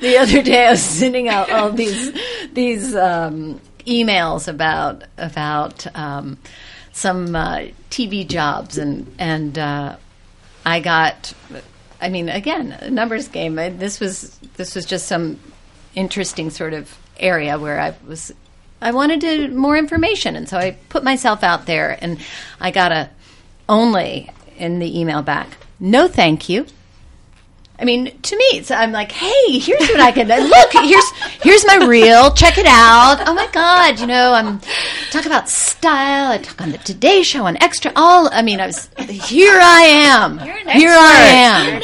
The 0.00 0.16
other 0.18 0.42
day, 0.42 0.66
I 0.66 0.70
was 0.72 0.82
sending 0.82 1.28
out 1.28 1.50
all 1.50 1.70
these 1.70 2.12
these 2.52 2.94
um, 2.96 3.60
emails 3.86 4.48
about 4.48 5.04
about 5.18 5.86
um, 5.96 6.38
some 6.92 7.36
uh, 7.36 7.66
TV 7.90 8.26
jobs, 8.26 8.78
and 8.78 9.12
and 9.18 9.58
uh, 9.58 9.96
I 10.64 10.80
got. 10.80 11.32
I 11.98 12.10
mean, 12.10 12.28
again, 12.28 12.72
a 12.72 12.90
numbers 12.90 13.28
game. 13.28 13.58
I, 13.58 13.70
this 13.70 14.00
was 14.00 14.38
this 14.56 14.74
was 14.74 14.84
just 14.84 15.06
some 15.06 15.38
interesting 15.94 16.50
sort 16.50 16.74
of 16.74 16.98
area 17.18 17.58
where 17.58 17.80
I 17.80 17.94
was. 18.06 18.32
I 18.80 18.92
wanted 18.92 19.22
to, 19.22 19.48
more 19.48 19.76
information, 19.76 20.36
and 20.36 20.46
so 20.46 20.58
I 20.58 20.76
put 20.90 21.02
myself 21.02 21.42
out 21.42 21.64
there, 21.64 21.96
and 22.00 22.18
I 22.60 22.70
got 22.70 22.92
a 22.92 23.08
only 23.68 24.30
in 24.56 24.78
the 24.78 25.00
email 25.00 25.22
back. 25.22 25.56
No, 25.80 26.08
thank 26.08 26.48
you. 26.48 26.66
I 27.78 27.84
mean, 27.84 28.18
to 28.20 28.36
me, 28.36 28.44
it's, 28.52 28.70
I'm 28.70 28.90
like, 28.90 29.12
hey, 29.12 29.58
here's 29.58 29.88
what 29.88 30.00
I 30.00 30.10
can 30.10 30.28
look. 30.28 30.72
Here's 30.72 31.10
here's 31.42 31.66
my 31.66 31.86
reel. 31.86 32.32
Check 32.32 32.56
it 32.56 32.66
out. 32.66 33.22
Oh 33.26 33.34
my 33.34 33.48
god, 33.52 34.00
you 34.00 34.06
know, 34.06 34.32
I'm 34.32 34.60
talk 35.10 35.26
about 35.26 35.48
style. 35.50 36.32
I 36.32 36.38
talk 36.38 36.60
on 36.62 36.72
the 36.72 36.78
Today 36.78 37.22
Show 37.22 37.44
and 37.44 37.62
extra. 37.62 37.92
All 37.94 38.30
I 38.32 38.40
mean, 38.40 38.60
I 38.60 38.66
was 38.66 38.88
here. 38.98 39.58
I 39.60 39.82
am. 39.82 40.38
Here 40.38 40.90
I 40.90 41.82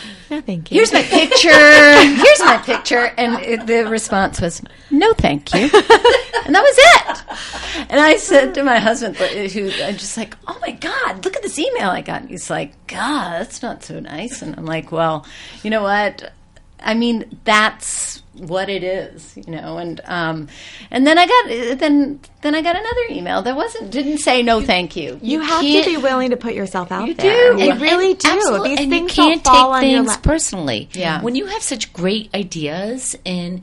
am. 0.00 0.10
Yeah, 0.30 0.40
thank 0.40 0.70
you. 0.70 0.78
Here's 0.78 0.92
my 0.92 1.02
picture. 1.02 1.50
Here's 1.50 2.40
my 2.40 2.60
picture. 2.64 3.12
And 3.18 3.42
it, 3.42 3.66
the 3.66 3.86
response 3.88 4.40
was, 4.40 4.62
no, 4.90 5.12
thank 5.12 5.54
you. 5.54 5.62
And 5.62 6.54
that 6.54 6.62
was 6.62 6.78
it. 6.78 7.88
And 7.90 8.00
I 8.00 8.16
said 8.16 8.54
to 8.54 8.62
my 8.62 8.78
husband, 8.78 9.16
who 9.16 9.70
I'm 9.82 9.96
just 9.96 10.16
like, 10.16 10.36
oh 10.46 10.58
my 10.60 10.72
God, 10.72 11.24
look 11.24 11.36
at 11.36 11.42
this 11.42 11.58
email 11.58 11.90
I 11.90 12.00
got. 12.00 12.22
And 12.22 12.30
he's 12.30 12.50
like, 12.50 12.86
God, 12.86 13.40
that's 13.40 13.62
not 13.62 13.84
so 13.84 14.00
nice. 14.00 14.42
And 14.42 14.56
I'm 14.56 14.66
like, 14.66 14.90
well, 14.92 15.26
you 15.62 15.70
know 15.70 15.82
what? 15.82 16.32
I 16.80 16.94
mean, 16.94 17.38
that's 17.44 18.22
what 18.38 18.68
it 18.68 18.82
is, 18.82 19.36
you 19.36 19.44
know. 19.52 19.78
And 19.78 20.00
um, 20.04 20.48
and 20.90 21.06
then 21.06 21.18
I 21.18 21.26
got 21.26 21.78
then 21.78 22.20
then 22.42 22.54
I 22.54 22.62
got 22.62 22.74
another 22.76 23.00
email 23.10 23.42
that 23.42 23.56
wasn't 23.56 23.90
didn't 23.90 24.18
say 24.18 24.42
no, 24.42 24.60
thank 24.60 24.96
you. 24.96 25.18
you 25.22 25.40
have 25.40 25.60
to 25.62 25.84
be 25.84 25.96
willing 25.96 26.30
to 26.30 26.36
put 26.36 26.54
yourself 26.54 26.90
out 26.92 27.06
You 27.08 27.14
there. 27.14 27.54
do. 27.54 27.62
You 27.62 27.70
And- 27.72 27.80
really 27.80 28.10
and 28.12 28.18
do. 28.18 28.28
absolute- 28.28 28.64
These 28.64 28.80
and 28.80 28.90
things 28.90 29.16
you 29.16 29.24
can't 29.24 29.44
take 29.44 29.80
things 29.80 30.08
lap. 30.08 30.22
personally. 30.22 30.88
Yeah. 30.92 31.22
When 31.22 31.34
you 31.34 31.46
have 31.46 31.62
such 31.62 31.92
great 31.92 32.34
ideas 32.34 33.16
and 33.24 33.62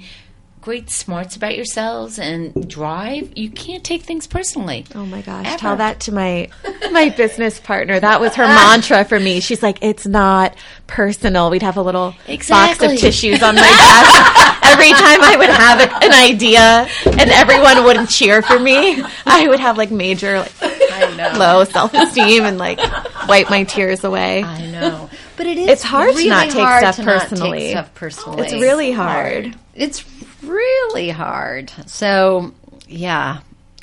great 0.62 0.92
smarts 0.92 1.36
about 1.36 1.56
yourselves 1.56 2.20
and 2.20 2.70
drive, 2.70 3.32
you 3.36 3.50
can't 3.50 3.84
take 3.84 4.04
things 4.04 4.28
personally. 4.28 4.86
Oh 4.94 5.08
my 5.08 5.22
gosh! 5.24 5.48
Ever. 5.48 5.58
Tell 5.58 5.76
that 5.78 6.00
to 6.02 6.12
my 6.14 6.50
my 6.92 7.10
business 7.10 7.60
partner. 7.60 8.00
That 8.00 8.22
was 8.22 8.36
her 8.36 8.44
mantra 8.60 9.04
for 9.06 9.20
me. 9.20 9.40
She's 9.40 9.64
like, 9.64 9.80
"It's 9.82 10.06
not 10.06 10.56
personal." 10.86 11.50
We'd 11.50 11.64
have 11.64 11.78
a 11.78 11.82
little 11.82 12.14
box 12.28 12.80
of 12.84 12.96
tissues 12.98 13.42
on 13.42 13.56
my 13.56 13.62
desk 13.62 14.61
every 14.72 14.92
time 14.92 15.22
I 15.22 15.36
would 15.38 15.50
have 15.50 15.80
a, 15.80 16.06
an 16.06 16.14
idea, 16.14 16.88
and 17.06 17.30
everyone 17.32 17.84
would 17.84 18.10
cheer 18.10 18.42
for 18.42 18.60
me. 18.60 19.02
I 19.26 19.48
would 19.48 19.60
have 19.60 19.78
like 19.78 19.92
major 19.92 20.40
like, 20.40 20.54
I 20.62 21.16
know. 21.16 21.40
low 21.40 21.64
self 21.64 21.94
esteem 21.94 22.44
and 22.44 22.58
like 22.58 22.80
wipe 23.28 23.50
my 23.50 23.64
tears 23.64 24.04
away. 24.04 24.44
I 24.44 24.68
know, 24.68 25.10
but 25.38 25.46
it 25.48 25.58
is. 25.58 25.70
It's 25.70 25.84
hard 25.84 26.12
to 26.12 26.18
really 26.18 26.30
not 26.30 26.50
take 26.50 26.62
hard 26.62 26.94
stuff 26.94 27.06
personally. 27.06 27.60
take 27.60 27.72
stuff 27.72 27.94
personally. 27.96 28.44
It's 28.44 28.54
really 28.54 28.92
hard. 28.92 29.56
It's 29.76 30.06
really 30.44 31.10
hard. 31.10 31.72
So 31.88 32.54
yeah, 32.88 33.40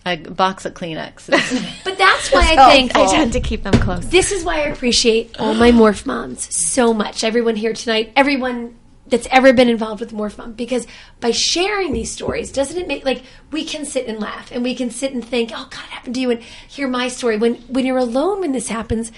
a 0.07 0.17
box 0.17 0.65
of 0.65 0.75
Kleenex. 0.75 1.29
But 1.85 1.97
that's 1.97 2.31
why 2.31 2.55
I 2.57 2.71
think 2.71 2.97
I 2.97 3.11
tend 3.11 3.33
to 3.33 3.41
keep 3.41 3.63
them 3.63 3.73
close. 3.73 4.07
this 4.07 4.31
is 4.31 4.45
why 4.45 4.57
I 4.57 4.69
appreciate 4.69 5.41
all 5.41 5.55
my 5.55 5.71
morph 5.71 6.05
moms 6.05 6.55
so 6.55 6.93
much. 6.93 7.25
Everyone 7.25 7.57
here 7.57 7.73
tonight, 7.73 8.13
everyone 8.15 8.78
that's 9.09 9.27
ever 9.31 9.53
been 9.53 9.69
involved 9.69 10.01
with 10.01 10.13
Morph 10.13 10.39
Mom 10.39 10.53
because 10.53 10.87
by 11.21 11.31
sharing 11.31 11.93
these 11.93 12.11
stories, 12.11 12.53
doesn't 12.53 12.77
it 12.79 12.87
make 12.89 13.05
like 13.05 13.23
we 13.51 13.65
can 13.65 13.85
sit 13.85 14.07
and 14.07 14.19
laugh 14.21 14.51
and 14.53 14.63
we 14.63 14.75
can 14.75 14.91
sit 14.91 15.13
and 15.13 15.25
think, 15.25 15.51
oh 15.53 15.67
God, 15.71 15.85
it 15.85 15.91
happened 15.91 16.15
to 16.15 16.21
you 16.21 16.31
and 16.31 16.43
hear 16.43 16.89
my 16.89 17.09
story. 17.09 17.37
When 17.37 17.55
when 17.69 17.87
you're 17.87 17.99
alone 17.99 18.41
when 18.41 18.53
this 18.53 18.69
happens, 18.69 19.11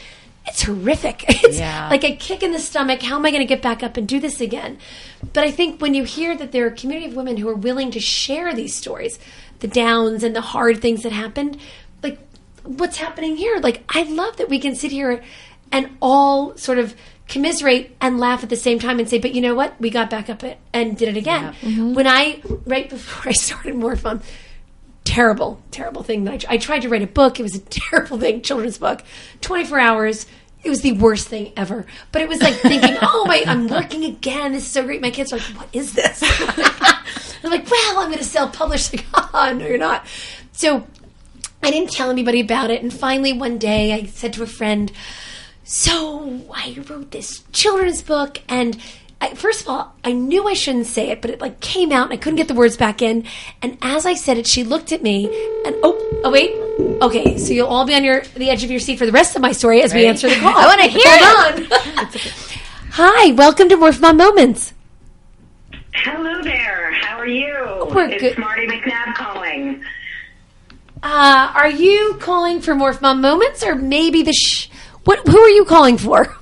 it's 0.47 0.62
horrific. 0.62 1.24
It's 1.28 1.59
Yeah. 1.59 1.88
like 1.91 2.05
a 2.05 2.16
kick 2.16 2.43
in 2.43 2.53
the 2.53 2.59
stomach. 2.59 3.03
How 3.03 3.16
am 3.16 3.26
I 3.26 3.30
going 3.30 3.43
to 3.43 3.47
get 3.55 3.62
back 3.62 3.82
up 3.82 3.97
and 3.97 4.07
do 4.09 4.18
this 4.20 4.41
again? 4.41 4.78
But 5.32 5.45
I 5.45 5.51
think 5.51 5.80
when 5.80 5.95
you 5.95 6.05
hear 6.05 6.36
that 6.36 6.53
there 6.53 6.64
are 6.64 6.68
a 6.68 6.74
community 6.74 7.09
of 7.11 7.16
women 7.16 7.36
who 7.36 7.49
are 7.49 7.55
willing 7.55 7.91
to 7.93 8.01
share 8.01 8.55
these 8.55 8.74
stories, 8.74 9.18
the 9.59 9.68
downs 9.68 10.22
and 10.22 10.34
the 10.34 10.41
hard 10.41 10.80
things 10.80 11.03
that 11.03 11.12
happened, 11.12 11.59
like 12.03 12.18
what's 12.62 12.97
happening 12.97 13.36
here. 13.36 13.59
Like, 13.59 13.82
I 13.95 14.03
love 14.05 14.36
that 14.36 14.49
we 14.49 14.59
can 14.59 14.74
sit 14.74 14.91
here 14.93 15.22
and 15.72 15.91
all 16.01 16.57
sort 16.57 16.78
of 16.78 16.95
commiserate 17.31 17.97
and 18.01 18.18
laugh 18.18 18.43
at 18.43 18.51
the 18.51 18.57
same 18.57 18.78
time 18.78 18.99
and 18.99 19.09
say, 19.09 19.18
but 19.18 19.33
you 19.33 19.41
know 19.41 19.55
what? 19.55 19.81
We 19.81 19.89
got 19.89 20.11
back 20.11 20.28
up 20.28 20.45
it 20.45 20.59
and 20.74 20.99
did 20.99 21.09
it 21.09 21.16
again. 21.16 21.55
When 21.95 22.07
I, 22.07 22.43
right 22.66 22.91
before 22.91 23.31
I 23.31 23.33
started 23.33 23.74
Morph 23.74 24.05
Mom, 24.05 24.20
terrible, 25.05 25.62
terrible 25.70 26.03
thing 26.03 26.24
that 26.24 26.45
I, 26.45 26.55
I 26.55 26.57
tried 26.59 26.81
to 26.81 26.89
write 26.89 27.03
a 27.03 27.07
book. 27.07 27.41
It 27.41 27.45
was 27.45 27.55
a 27.55 27.61
terrible 27.70 28.18
thing, 28.18 28.43
children's 28.43 28.76
book. 28.76 29.03
24 29.41 29.78
hours. 29.78 30.26
It 30.62 30.68
was 30.68 30.83
the 30.83 30.93
worst 30.93 31.28
thing 31.28 31.53
ever. 31.57 31.87
But 32.12 32.20
it 32.20 32.28
was 32.28 32.43
like 32.43 32.55
thinking, 32.55 32.99
oh 33.03 33.24
my, 33.26 33.43
I'm 33.47 33.68
working 33.68 34.05
again. 34.05 34.53
This 34.53 34.64
is 34.64 34.70
so 34.70 34.85
great. 34.85 35.01
My 35.01 35.11
kids 35.11 35.33
are 35.33 35.37
like, 35.39 35.47
what 35.57 35.68
is 35.72 35.95
this? 35.95 36.22
I'm 37.43 37.51
like, 37.51 37.70
well, 37.70 38.01
I'm 38.01 38.09
going 38.09 38.18
to 38.18 38.24
self-publish. 38.24 38.93
Like, 38.93 39.07
ah, 39.14 39.55
no, 39.57 39.66
you're 39.66 39.78
not. 39.78 40.05
So 40.53 40.87
I 41.62 41.70
didn't 41.70 41.93
tell 41.93 42.11
anybody 42.11 42.41
about 42.41 42.70
it. 42.70 42.83
And 42.83 42.93
finally, 42.93 43.33
one 43.33 43.57
day, 43.57 43.95
I 43.95 44.05
said 44.07 44.33
to 44.35 44.43
a 44.43 44.47
friend, 44.47 44.93
so 45.64 46.40
I 46.52 46.76
wrote 46.88 47.11
this 47.11 47.42
children's 47.52 48.02
book, 48.02 48.38
and 48.48 48.76
I, 49.20 49.34
first 49.34 49.62
of 49.62 49.68
all, 49.68 49.94
I 50.02 50.12
knew 50.12 50.48
I 50.48 50.54
shouldn't 50.54 50.86
say 50.86 51.11
it, 51.11 51.20
but 51.20 51.30
it 51.30 51.40
like 51.40 51.61
came 51.61 51.92
out, 51.92 52.04
and 52.04 52.12
I 52.12 52.16
couldn't 52.16 52.36
get 52.36 52.48
the 52.48 52.54
words 52.54 52.76
back 52.76 53.02
in. 53.02 53.24
And 53.62 53.78
as 53.82 54.06
I 54.06 54.14
said 54.14 54.38
it, 54.38 54.46
she 54.46 54.64
looked 54.64 54.92
at 54.92 55.02
me, 55.02 55.26
and 55.64 55.76
oh, 55.82 56.20
oh 56.24 56.30
wait, 56.30 56.52
okay, 57.02 57.36
so 57.38 57.52
you'll 57.52 57.68
all 57.68 57.86
be 57.86 57.94
on 57.94 58.02
your 58.04 58.22
the 58.34 58.50
edge 58.50 58.64
of 58.64 58.70
your 58.70 58.80
seat 58.80 58.98
for 58.98 59.06
the 59.06 59.12
rest 59.12 59.36
of 59.36 59.42
my 59.42 59.52
story 59.52 59.82
as 59.82 59.92
we 59.94 60.06
answer 60.06 60.28
the 60.28 60.36
call. 60.40 60.56
I 60.56 60.66
wanna 60.66 60.86
hear 60.88 61.02
Hold 61.06 61.72
on. 61.72 62.20
Hi, 62.92 63.32
welcome 63.32 63.68
to 63.68 63.76
Morph 63.76 64.00
Mom 64.00 64.16
Moments. 64.16 64.72
Hello 65.92 66.42
there. 66.42 66.92
How 66.94 67.18
are 67.18 67.26
you? 67.26 67.86
We're 67.94 68.08
it's 68.08 68.22
good. 68.22 68.38
Marty 68.38 68.66
McNabb 68.66 69.14
calling. 69.14 69.84
Uh, 71.02 71.52
are 71.54 71.70
you 71.70 72.16
calling 72.20 72.61
for 72.61 72.74
Morph 72.74 73.00
Mom 73.00 73.20
Moments, 73.20 73.62
or 73.62 73.74
maybe 73.74 74.22
the 74.22 74.32
sh- 74.32 74.68
what? 75.11 75.26
Who 75.26 75.38
are 75.38 75.48
you 75.48 75.64
calling 75.64 75.98
for? 75.98 76.36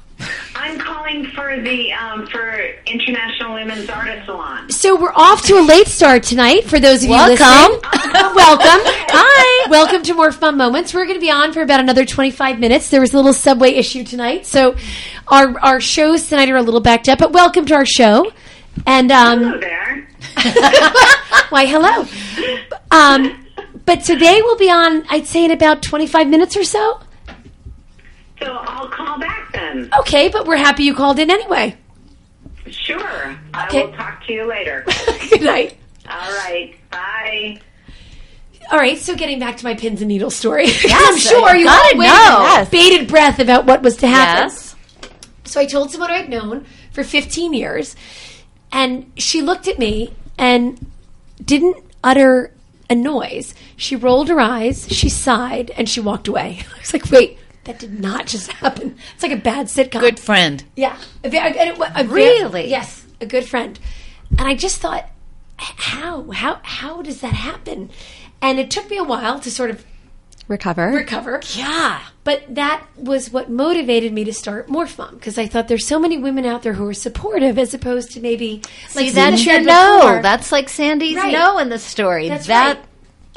I'm 0.55 0.79
calling 0.79 1.25
for 1.29 1.59
the 1.59 1.91
um, 1.93 2.27
for 2.27 2.61
International 2.87 3.55
Women's 3.55 3.89
Artist 3.89 4.27
Salon. 4.27 4.71
So 4.71 5.01
we're 5.01 5.13
off 5.15 5.43
to 5.47 5.55
a 5.55 5.63
late 5.63 5.87
start 5.87 6.23
tonight. 6.23 6.65
For 6.65 6.79
those 6.79 7.03
of 7.03 7.09
Welcome. 7.09 7.31
you 7.31 7.77
listening, 7.77 8.13
welcome. 8.13 8.37
Welcome. 8.37 8.81
Hi, 9.11 9.71
welcome 9.71 10.03
to 10.03 10.15
Morph 10.15 10.41
Mom 10.41 10.59
Moments. 10.59 10.93
We're 10.93 11.07
going 11.07 11.17
to 11.17 11.21
be 11.21 11.31
on 11.31 11.55
for 11.55 11.63
about 11.63 11.81
another 11.81 12.05
twenty-five 12.05 12.59
minutes. 12.59 12.91
There 12.91 13.01
was 13.01 13.15
a 13.15 13.17
little 13.17 13.33
subway 13.33 13.71
issue 13.71 14.05
tonight, 14.05 14.45
so 14.45 14.77
our 15.29 15.59
our 15.61 15.81
shows 15.81 16.29
tonight 16.29 16.51
are 16.51 16.57
a 16.57 16.63
little 16.63 16.81
backed 16.81 17.09
up. 17.09 17.21
But 17.21 17.33
welcome 17.33 17.65
to 17.67 17.75
our 17.75 17.87
show. 17.87 18.31
And 18.87 19.11
um, 19.11 19.39
Hello 19.45 19.61
there. 19.61 20.09
why, 21.49 21.65
hello. 21.65 22.05
Um, 22.91 23.47
but 23.87 24.05
today 24.05 24.43
we'll 24.43 24.59
be 24.59 24.71
on. 24.71 25.07
I'd 25.09 25.27
say 25.27 25.47
in 25.47 25.53
about 25.53 25.83
twenty-five 25.83 26.29
minutes 26.29 26.55
or 26.55 26.65
so. 26.65 27.01
So 28.41 28.47
I'll 28.47 28.89
call 28.89 29.19
back 29.19 29.53
then. 29.53 29.91
Okay, 30.01 30.29
but 30.29 30.47
we're 30.47 30.57
happy 30.57 30.85
you 30.85 30.95
called 30.95 31.19
in 31.19 31.31
anyway. 31.31 31.77
Sure. 32.71 33.39
I 33.55 33.69
will 33.73 33.93
talk 33.93 34.25
to 34.27 34.33
you 34.33 34.45
later. 34.45 34.85
Good 35.31 35.43
night. 35.43 35.77
All 36.09 36.33
right. 36.33 36.75
Bye. 36.91 37.61
All 38.71 38.79
right, 38.79 38.99
so 38.99 39.17
getting 39.17 39.39
back 39.39 39.57
to 39.59 39.65
my 39.65 39.75
pins 39.75 40.03
and 40.03 40.09
needles 40.09 40.37
story. 40.37 40.67
I'm 40.91 41.17
sure 41.17 41.57
you 41.57 41.65
gotta 41.65 41.95
all 41.95 41.99
waited 41.99 42.13
know. 42.13 42.57
with 42.61 42.71
bated 42.71 43.09
breath 43.09 43.39
about 43.39 43.65
what 43.65 43.83
was 43.83 43.97
to 43.99 44.07
happen. 44.07 44.51
Yes. 44.51 44.77
So 45.45 45.59
I 45.61 45.65
told 45.65 45.91
someone 45.91 46.11
I'd 46.11 46.29
known 46.29 46.67
for 46.93 47.03
15 47.03 47.55
years, 47.55 47.97
and 48.71 49.11
she 49.17 49.41
looked 49.41 49.69
at 49.69 49.79
me 49.79 50.13
and 50.37 50.87
didn't 51.43 51.83
utter 52.05 52.53
a 52.91 52.95
noise. 52.95 53.55
She 53.77 53.97
rolled 53.97 54.29
her 54.29 54.41
eyes, 54.41 54.87
she 54.91 55.09
sighed, 55.09 55.71
and 55.71 55.89
she 55.89 56.01
walked 56.01 56.29
away. 56.29 56.61
I 56.77 56.79
was 56.79 56.93
like, 56.93 57.11
wait, 57.11 57.39
that 57.69 57.79
did 57.79 58.01
not 58.01 58.27
just 58.27 58.51
happen. 58.65 58.97
It's 59.15 59.23
like 59.23 59.33
a 59.33 59.37
bad 59.37 59.67
sitcom. 59.67 60.01
Good 60.01 60.19
friend. 60.19 60.65
Yeah. 60.75 60.99
A, 61.23 61.29
ve- 61.31 61.39
a- 61.39 61.73
a- 61.75 61.93
a 62.01 62.05
ve- 62.05 62.11
Really? 62.13 62.69
yes, 62.69 63.05
a 63.21 63.27
good 63.27 63.45
friend. 63.45 63.79
And 64.31 64.41
I 64.49 64.55
just 64.55 64.81
thought, 64.81 65.07
how, 65.59 66.31
how, 66.31 66.61
how 66.63 67.03
does 67.03 67.21
that 67.21 67.35
happen? 67.35 67.91
And 68.43 68.59
it 68.59 68.71
took 68.71 68.89
me 68.91 68.97
a 68.97 69.05
while 69.05 69.39
to 69.41 69.51
sort 69.51 69.71
of 69.71 69.85
Recover. 70.49 70.89
recover. 70.93 71.43
Yeah. 71.55 72.01
But 72.25 72.55
that 72.55 72.87
was 72.97 73.31
what 73.31 73.51
motivated 73.51 74.15
me 74.15 74.25
to 74.25 74.33
start 74.33 74.69
Morph 74.69 74.97
Mom 74.97 75.15
because 75.17 75.37
I 75.37 75.47
thought 75.47 75.69
there's 75.69 75.87
so 75.87 75.99
many 75.99 76.17
women 76.17 76.47
out 76.47 76.63
there 76.63 76.73
who 76.73 76.89
are 76.89 76.95
supportive 76.95 77.59
as 77.59 77.75
opposed 77.75 78.13
to 78.13 78.21
maybe 78.21 78.63
See, 78.89 79.09
Seema 79.11 79.13
that's 79.15 79.45
your 79.45 79.57
said 79.57 79.67
no. 79.67 80.21
That's 80.23 80.51
like 80.51 80.71
Sandy's 80.71 81.17
Right. 81.17 81.33
no 81.33 81.59
in 81.59 81.69
the 81.69 81.79
story. 81.79 82.31
That's 82.31 82.47
that 82.47 82.77
right. 82.79 82.85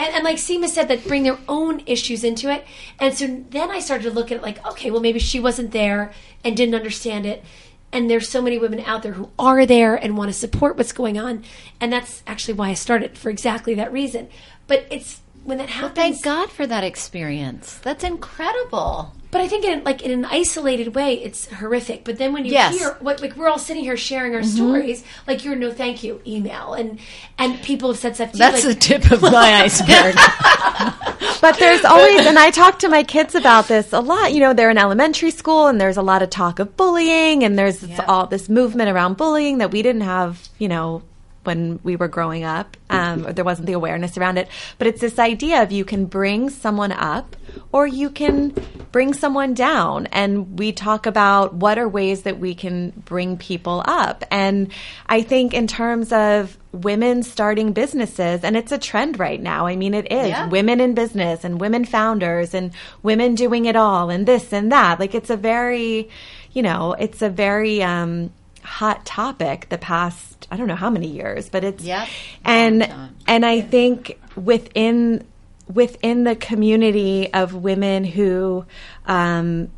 And, 0.01 0.15
and 0.15 0.23
like 0.23 0.37
Seema 0.37 0.67
said, 0.67 0.87
that 0.87 1.03
bring 1.05 1.21
their 1.21 1.37
own 1.47 1.83
issues 1.85 2.23
into 2.23 2.51
it. 2.51 2.65
And 2.99 3.15
so 3.15 3.43
then 3.51 3.69
I 3.69 3.79
started 3.79 4.05
to 4.05 4.09
look 4.09 4.31
at 4.31 4.37
it 4.37 4.41
like, 4.41 4.65
okay, 4.65 4.89
well, 4.89 4.99
maybe 4.99 5.19
she 5.19 5.39
wasn't 5.39 5.71
there 5.71 6.11
and 6.43 6.57
didn't 6.57 6.73
understand 6.73 7.27
it. 7.27 7.43
And 7.91 8.09
there's 8.09 8.27
so 8.27 8.41
many 8.41 8.57
women 8.57 8.79
out 8.79 9.03
there 9.03 9.13
who 9.13 9.29
are 9.37 9.63
there 9.67 9.95
and 9.95 10.17
want 10.17 10.29
to 10.29 10.33
support 10.33 10.75
what's 10.75 10.91
going 10.91 11.19
on. 11.19 11.43
And 11.79 11.93
that's 11.93 12.23
actually 12.25 12.55
why 12.55 12.69
I 12.69 12.73
started 12.73 13.15
for 13.15 13.29
exactly 13.29 13.75
that 13.75 13.93
reason. 13.93 14.29
But 14.65 14.87
it's 14.89 15.21
when 15.43 15.57
that 15.57 15.69
happens. 15.69 15.95
Thank 15.95 16.23
God 16.23 16.49
for 16.49 16.67
that 16.67 16.83
experience. 16.83 17.79
That's 17.79 18.03
incredible. 18.03 19.13
But 19.31 19.41
I 19.41 19.47
think 19.47 19.63
in 19.63 19.83
like 19.83 20.01
in 20.01 20.11
an 20.11 20.25
isolated 20.25 20.93
way, 20.93 21.13
it's 21.13 21.47
horrific. 21.51 22.03
But 22.03 22.17
then 22.17 22.33
when 22.33 22.45
you 22.45 22.51
Yes. 22.51 22.77
hear 22.77 22.97
what 22.99 23.21
like 23.21 23.37
we're 23.37 23.47
all 23.47 23.57
sitting 23.57 23.83
here 23.83 23.95
sharing 23.95 24.35
our 24.35 24.41
mm-hmm. 24.41 24.55
stories, 24.55 25.03
like 25.25 25.45
your 25.45 25.55
no 25.55 25.71
thank 25.71 26.03
you 26.03 26.21
email, 26.27 26.73
and 26.73 26.99
and 27.37 27.61
people 27.61 27.89
have 27.89 27.97
said 27.97 28.15
stuff. 28.15 28.33
To 28.33 28.37
That's 28.37 28.63
you, 28.63 28.73
the 28.73 28.79
tip 28.79 29.09
of 29.11 29.21
my 29.21 29.29
iceberg. 29.63 30.15
But 31.41 31.57
there's 31.57 31.83
always, 31.83 32.23
and 32.27 32.37
I 32.37 32.51
talk 32.51 32.77
to 32.79 32.87
my 32.89 33.03
kids 33.03 33.33
about 33.33 33.67
this 33.67 33.93
a 33.93 33.99
lot. 33.99 34.31
You 34.31 34.41
know, 34.41 34.53
they're 34.53 34.69
in 34.69 34.77
elementary 34.77 35.31
school, 35.31 35.65
and 35.65 35.81
there's 35.81 35.97
a 35.97 36.03
lot 36.03 36.21
of 36.21 36.29
talk 36.29 36.59
of 36.59 36.77
bullying, 36.77 37.43
and 37.43 37.57
there's 37.57 37.83
all 38.07 38.27
this 38.27 38.47
movement 38.47 38.91
around 38.91 39.17
bullying 39.17 39.57
that 39.57 39.71
we 39.71 39.81
didn't 39.81 40.01
have, 40.01 40.49
you 40.59 40.67
know, 40.67 41.01
when 41.43 41.79
we 41.83 41.95
were 41.95 42.07
growing 42.07 42.43
up. 42.43 42.77
Um, 42.89 43.25
or 43.25 43.33
there 43.33 43.45
wasn't 43.45 43.67
the 43.67 43.73
awareness 43.73 44.17
around 44.17 44.37
it. 44.37 44.47
But 44.77 44.87
it's 44.87 45.01
this 45.01 45.17
idea 45.17 45.63
of 45.63 45.71
you 45.71 45.85
can 45.85 46.05
bring 46.05 46.49
someone 46.49 46.91
up, 46.91 47.35
or 47.71 47.87
you 47.87 48.09
can 48.09 48.53
bring 48.91 49.13
someone 49.13 49.53
down. 49.53 50.07
And 50.07 50.59
we 50.59 50.71
talk 50.73 51.05
about 51.05 51.53
what 51.53 51.77
are 51.77 51.87
ways 51.87 52.23
that 52.23 52.37
we 52.39 52.53
can 52.53 52.91
bring 53.05 53.37
people 53.37 53.81
up. 53.85 54.23
And 54.29 54.71
I 55.07 55.21
think 55.21 55.53
in 55.53 55.67
terms 55.67 56.11
of 56.11 56.57
women 56.73 57.23
starting 57.23 57.73
businesses, 57.73 58.43
and 58.43 58.55
it's 58.55 58.71
a 58.71 58.77
trend 58.77 59.19
right 59.19 59.41
now. 59.41 59.67
I 59.67 59.75
mean, 59.75 59.93
it 59.93 60.11
is 60.11 60.29
Yeah. 60.29 60.47
women 60.47 60.79
in 60.79 60.93
business 60.93 61.43
and 61.43 61.59
women 61.59 61.85
founders 61.85 62.53
and 62.53 62.71
women 63.03 63.35
doing 63.35 63.65
it 63.65 63.75
all 63.75 64.09
and 64.09 64.25
this 64.25 64.53
and 64.53 64.71
that. 64.71 64.99
Like 64.99 65.13
it's 65.15 65.29
a 65.29 65.37
very, 65.37 66.09
you 66.53 66.61
know, 66.61 66.93
it's 66.97 67.21
a 67.21 67.29
very 67.29 67.81
um, 67.83 68.31
hot 68.63 69.05
topic 69.05 69.69
the 69.69 69.77
past 69.77 70.47
I 70.51 70.57
don't 70.57 70.67
know 70.67 70.75
how 70.75 70.89
many 70.89 71.07
years, 71.07 71.49
but 71.49 71.63
it's 71.63 71.83
Yep. 71.83 72.07
and 72.45 72.93
and 73.27 73.45
I 73.45 73.61
think 73.61 74.19
within 74.35 75.25
within 75.67 76.23
the 76.23 76.35
community 76.35 77.31
of 77.33 77.53
women 77.55 78.03
who 78.03 78.65
um, 79.05 79.69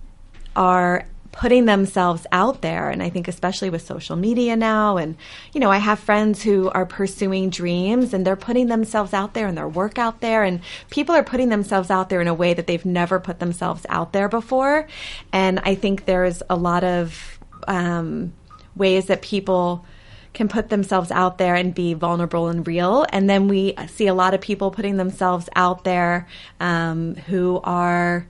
are 0.56 1.06
putting 1.32 1.66
themselves 1.66 2.28
out 2.32 2.62
there 2.62 2.92
and 2.92 3.02
i 3.02 3.10
think 3.10 3.28
especially 3.28 3.68
with 3.72 3.82
social 3.82 4.16
media 4.16 4.56
now 4.56 4.98
and 4.98 5.18
you 5.52 5.60
know 5.60 5.72
i 5.72 5.80
have 5.80 5.98
friends 5.98 6.44
who 6.44 6.70
are 6.70 6.86
pursuing 6.86 7.50
dreams 7.50 8.14
and 8.14 8.24
they're 8.24 8.36
putting 8.36 8.68
themselves 8.68 9.16
out 9.16 9.34
there 9.34 9.48
and 9.48 9.58
their 9.58 9.68
work 9.68 9.98
out 9.98 10.22
there 10.22 10.44
and 10.44 10.62
people 10.92 11.16
are 11.16 11.24
putting 11.24 11.50
themselves 11.50 11.90
out 11.90 12.10
there 12.10 12.22
in 12.22 12.28
a 12.28 12.34
way 12.36 12.54
that 12.54 12.68
they've 12.68 12.86
never 12.86 13.20
put 13.20 13.40
themselves 13.40 13.84
out 13.90 14.14
there 14.14 14.30
before 14.30 14.88
and 15.32 15.60
i 15.64 15.74
think 15.74 16.06
there's 16.06 16.44
a 16.52 16.56
lot 16.56 16.84
of 16.84 17.40
um, 17.68 18.32
ways 18.76 19.06
that 19.06 19.22
people 19.22 19.86
can 20.34 20.48
put 20.48 20.70
themselves 20.70 21.12
out 21.12 21.38
there 21.38 21.56
and 21.56 21.74
be 21.74 21.94
vulnerable 21.94 22.48
and 22.48 22.68
real. 22.68 23.06
And 23.10 23.30
then 23.30 23.48
we 23.48 23.76
see 23.88 24.08
a 24.08 24.14
lot 24.14 24.34
of 24.34 24.42
people 24.42 24.72
putting 24.72 24.98
themselves 24.98 25.48
out 25.56 25.84
there 25.84 26.28
um, 26.60 27.16
who 27.16 27.62
are. 27.64 28.28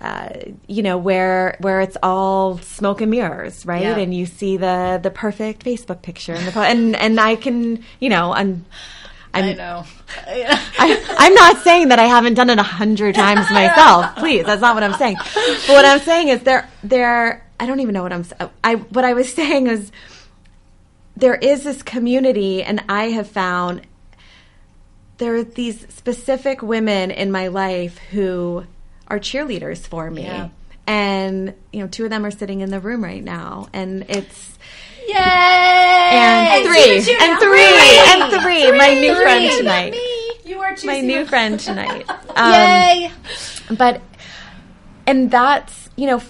Uh, 0.00 0.28
you 0.68 0.80
know 0.84 0.96
where 0.96 1.56
where 1.58 1.80
it's 1.80 1.96
all 2.04 2.56
smoke 2.58 3.00
and 3.00 3.10
mirrors, 3.10 3.66
right? 3.66 3.82
Yeah. 3.82 3.98
And 3.98 4.14
you 4.14 4.26
see 4.26 4.56
the 4.56 5.00
the 5.02 5.10
perfect 5.10 5.64
Facebook 5.64 6.02
picture, 6.02 6.34
and 6.34 6.46
the, 6.46 6.60
and 6.60 6.94
and 6.94 7.18
I 7.18 7.34
can, 7.34 7.82
you 7.98 8.08
know, 8.08 8.32
I'm, 8.32 8.64
I'm 9.34 9.44
I 9.44 9.52
know. 9.54 9.84
I, 10.28 11.16
I'm 11.18 11.34
not 11.34 11.58
saying 11.64 11.88
that 11.88 11.98
I 11.98 12.04
haven't 12.04 12.34
done 12.34 12.48
it 12.48 12.60
a 12.60 12.62
hundred 12.62 13.16
times 13.16 13.50
myself. 13.50 14.14
Please, 14.14 14.46
that's 14.46 14.60
not 14.60 14.76
what 14.76 14.84
I'm 14.84 14.94
saying. 14.94 15.16
But 15.16 15.68
what 15.68 15.84
I'm 15.84 15.98
saying 15.98 16.28
is 16.28 16.42
there, 16.42 16.70
there. 16.84 17.44
I 17.60 17.66
don't 17.66 17.80
even 17.80 17.94
know 17.94 18.02
what 18.02 18.12
I'm. 18.12 18.24
I 18.62 18.76
what 18.76 19.04
I 19.04 19.14
was 19.14 19.32
saying 19.40 19.66
is 19.66 19.90
there 21.16 21.34
is 21.34 21.64
this 21.64 21.82
community, 21.82 22.62
and 22.62 22.82
I 22.88 23.10
have 23.10 23.28
found 23.28 23.82
there 25.18 25.34
are 25.34 25.44
these 25.44 25.86
specific 25.92 26.62
women 26.62 27.10
in 27.10 27.30
my 27.30 27.48
life 27.48 27.98
who 28.10 28.64
are 29.08 29.18
cheerleaders 29.18 29.86
for 29.86 30.10
me. 30.10 30.22
Yeah. 30.22 30.48
And, 30.86 31.54
you 31.70 31.80
know, 31.80 31.88
two 31.88 32.04
of 32.04 32.10
them 32.10 32.24
are 32.24 32.30
sitting 32.30 32.60
in 32.60 32.70
the 32.70 32.80
room 32.80 33.04
right 33.04 33.22
now. 33.22 33.68
And 33.74 34.06
it's, 34.08 34.58
Yay! 35.06 35.14
and 35.16 36.66
three, 36.66 36.96
and 37.20 37.38
three, 37.38 37.62
and 37.62 38.42
three, 38.42 38.72
my 38.78 38.94
new 38.94 39.14
friend 39.14 39.52
tonight. 39.52 39.94
You 40.44 40.60
are 40.60 40.74
My 40.84 41.00
new 41.00 41.26
friend 41.26 41.60
tonight. 41.60 42.08
Um, 42.38 42.52
Yay! 42.52 43.10
but 43.76 44.00
and 45.08 45.28
that's 45.28 45.90
you 45.96 46.06
know 46.06 46.22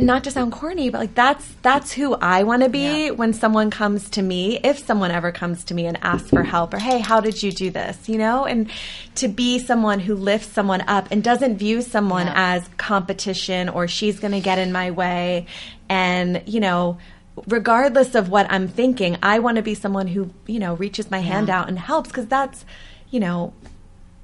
not 0.00 0.24
to 0.24 0.30
sound 0.30 0.52
corny 0.52 0.90
but 0.90 0.98
like 0.98 1.14
that's 1.14 1.46
that's 1.62 1.92
who 1.92 2.14
i 2.16 2.42
want 2.42 2.62
to 2.62 2.68
be 2.68 3.10
when 3.12 3.32
someone 3.32 3.70
comes 3.70 4.10
to 4.10 4.22
me 4.22 4.58
if 4.64 4.78
someone 4.78 5.10
ever 5.10 5.30
comes 5.30 5.62
to 5.64 5.72
me 5.72 5.86
and 5.86 5.96
asks 6.02 6.28
for 6.30 6.42
help 6.42 6.74
or 6.74 6.78
hey 6.78 6.98
how 6.98 7.20
did 7.20 7.42
you 7.42 7.52
do 7.52 7.70
this? 7.70 8.08
You 8.08 8.18
know? 8.18 8.44
And 8.44 8.70
to 9.16 9.28
be 9.28 9.58
someone 9.58 10.00
who 10.00 10.14
lifts 10.14 10.48
someone 10.48 10.82
up 10.82 11.08
and 11.10 11.22
doesn't 11.22 11.58
view 11.58 11.80
someone 11.82 12.26
Yeah. 12.26 12.34
as 12.56 12.68
competition 12.76 13.68
or 13.68 13.86
she's 13.88 14.18
going 14.18 14.32
to 14.32 14.40
get 14.40 14.58
in 14.58 14.72
my 14.72 14.90
way. 14.90 15.46
And 15.88 16.42
you 16.46 16.60
know 16.60 16.98
regardless 17.46 18.16
of 18.16 18.28
what 18.28 18.50
i'm 18.50 18.66
thinking 18.66 19.16
i 19.22 19.38
want 19.38 19.54
to 19.56 19.62
be 19.62 19.72
someone 19.74 20.08
who 20.08 20.28
you 20.48 20.58
know 20.58 20.74
reaches 20.74 21.08
my 21.08 21.20
hand 21.20 21.48
out 21.48 21.68
and 21.68 21.78
helps 21.78 22.08
because 22.08 22.26
that's 22.26 22.64
you 23.10 23.20
know 23.20 23.52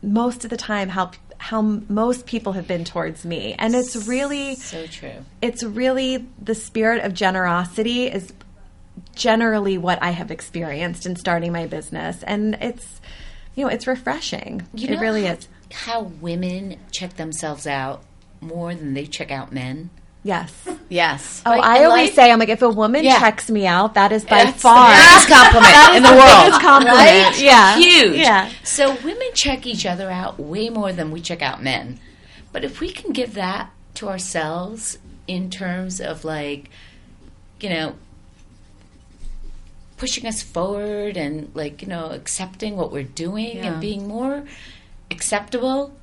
most 0.03 0.43
of 0.45 0.51
the 0.51 0.57
time 0.57 0.89
how 0.89 1.11
how 1.49 1.59
m- 1.59 1.85
most 1.89 2.25
people 2.27 2.53
have 2.53 2.67
been 2.67 2.85
towards 2.85 3.25
me 3.27 3.55
and 3.59 3.75
it's 3.75 3.95
really 4.09 4.55
So 4.57 4.87
true. 4.87 5.19
it's 5.43 5.63
really 5.63 6.27
the 6.43 6.55
spirit 6.55 7.05
of 7.05 7.13
generosity 7.13 8.07
is 8.07 8.33
generally 9.15 9.77
what 9.77 10.03
i 10.03 10.11
have 10.11 10.31
experienced 10.31 11.05
in 11.07 11.17
starting 11.17 11.53
my 11.53 11.67
business 11.67 12.23
and 12.23 12.57
it's 12.61 13.01
you 13.55 13.65
know 13.65 13.71
it's 13.71 13.87
refreshing 13.87 14.67
You 14.75 14.89
it 14.95 15.01
really 15.01 15.25
how, 15.27 15.33
is 15.35 15.49
How 15.73 16.01
women 16.03 16.77
check 16.93 17.15
themselves 17.17 17.67
out 17.67 18.03
more 18.41 18.75
than 18.75 18.95
they 18.95 19.07
check 19.07 19.31
out 19.31 19.53
men. 19.53 19.91
Yes 20.25 20.53
Yes. 20.89 21.43
oh 21.47 21.51
Like, 21.51 21.63
i 21.63 21.85
always 21.85 22.09
life- 22.09 22.15
say 22.15 22.31
i'm 22.33 22.39
like 22.39 22.49
if 22.49 22.63
a 22.63 22.69
woman 22.69 23.05
Yeah. 23.05 23.19
checks 23.21 23.51
me 23.51 23.67
out 23.67 23.95
that 23.95 24.11
is 24.13 24.25
by 24.25 24.45
That's 24.45 24.63
far 24.63 24.91
the 24.91 24.97
biggest 24.97 25.29
compliment 25.29 25.97
in 25.97 26.03
the 26.03 26.11
world. 26.11 26.45
biggest 26.45 26.61
compliment 26.61 27.41
yeah 27.41 27.77
Huge. 27.77 28.17
yeah 28.17 28.51
So 28.63 28.95
women 29.05 29.29
check 29.35 29.67
each 29.67 29.85
other 29.87 30.11
out 30.11 30.39
way 30.41 30.69
more 30.71 30.93
than 30.93 31.11
we 31.11 31.21
check 31.21 31.43
out 31.43 31.63
men. 31.63 32.01
But 32.53 32.65
if 32.65 32.81
we 32.81 32.91
can 32.91 33.13
give 33.13 33.35
that 33.35 33.71
to 33.95 34.09
ourselves 34.09 34.99
in 35.27 35.51
terms 35.51 36.01
of 36.01 36.25
like, 36.25 36.71
you 37.61 37.69
know, 37.71 37.95
pushing 39.97 40.27
us 40.27 40.43
forward 40.43 41.17
and 41.17 41.51
like, 41.55 41.83
you 41.83 41.89
know, 41.89 42.11
accepting 42.11 42.77
what 42.77 42.93
we're 42.93 43.03
doing 43.05 43.57
Yeah. 43.57 43.73
and 43.73 43.81
being 43.81 44.07
more 44.09 44.45
acceptable 45.11 45.95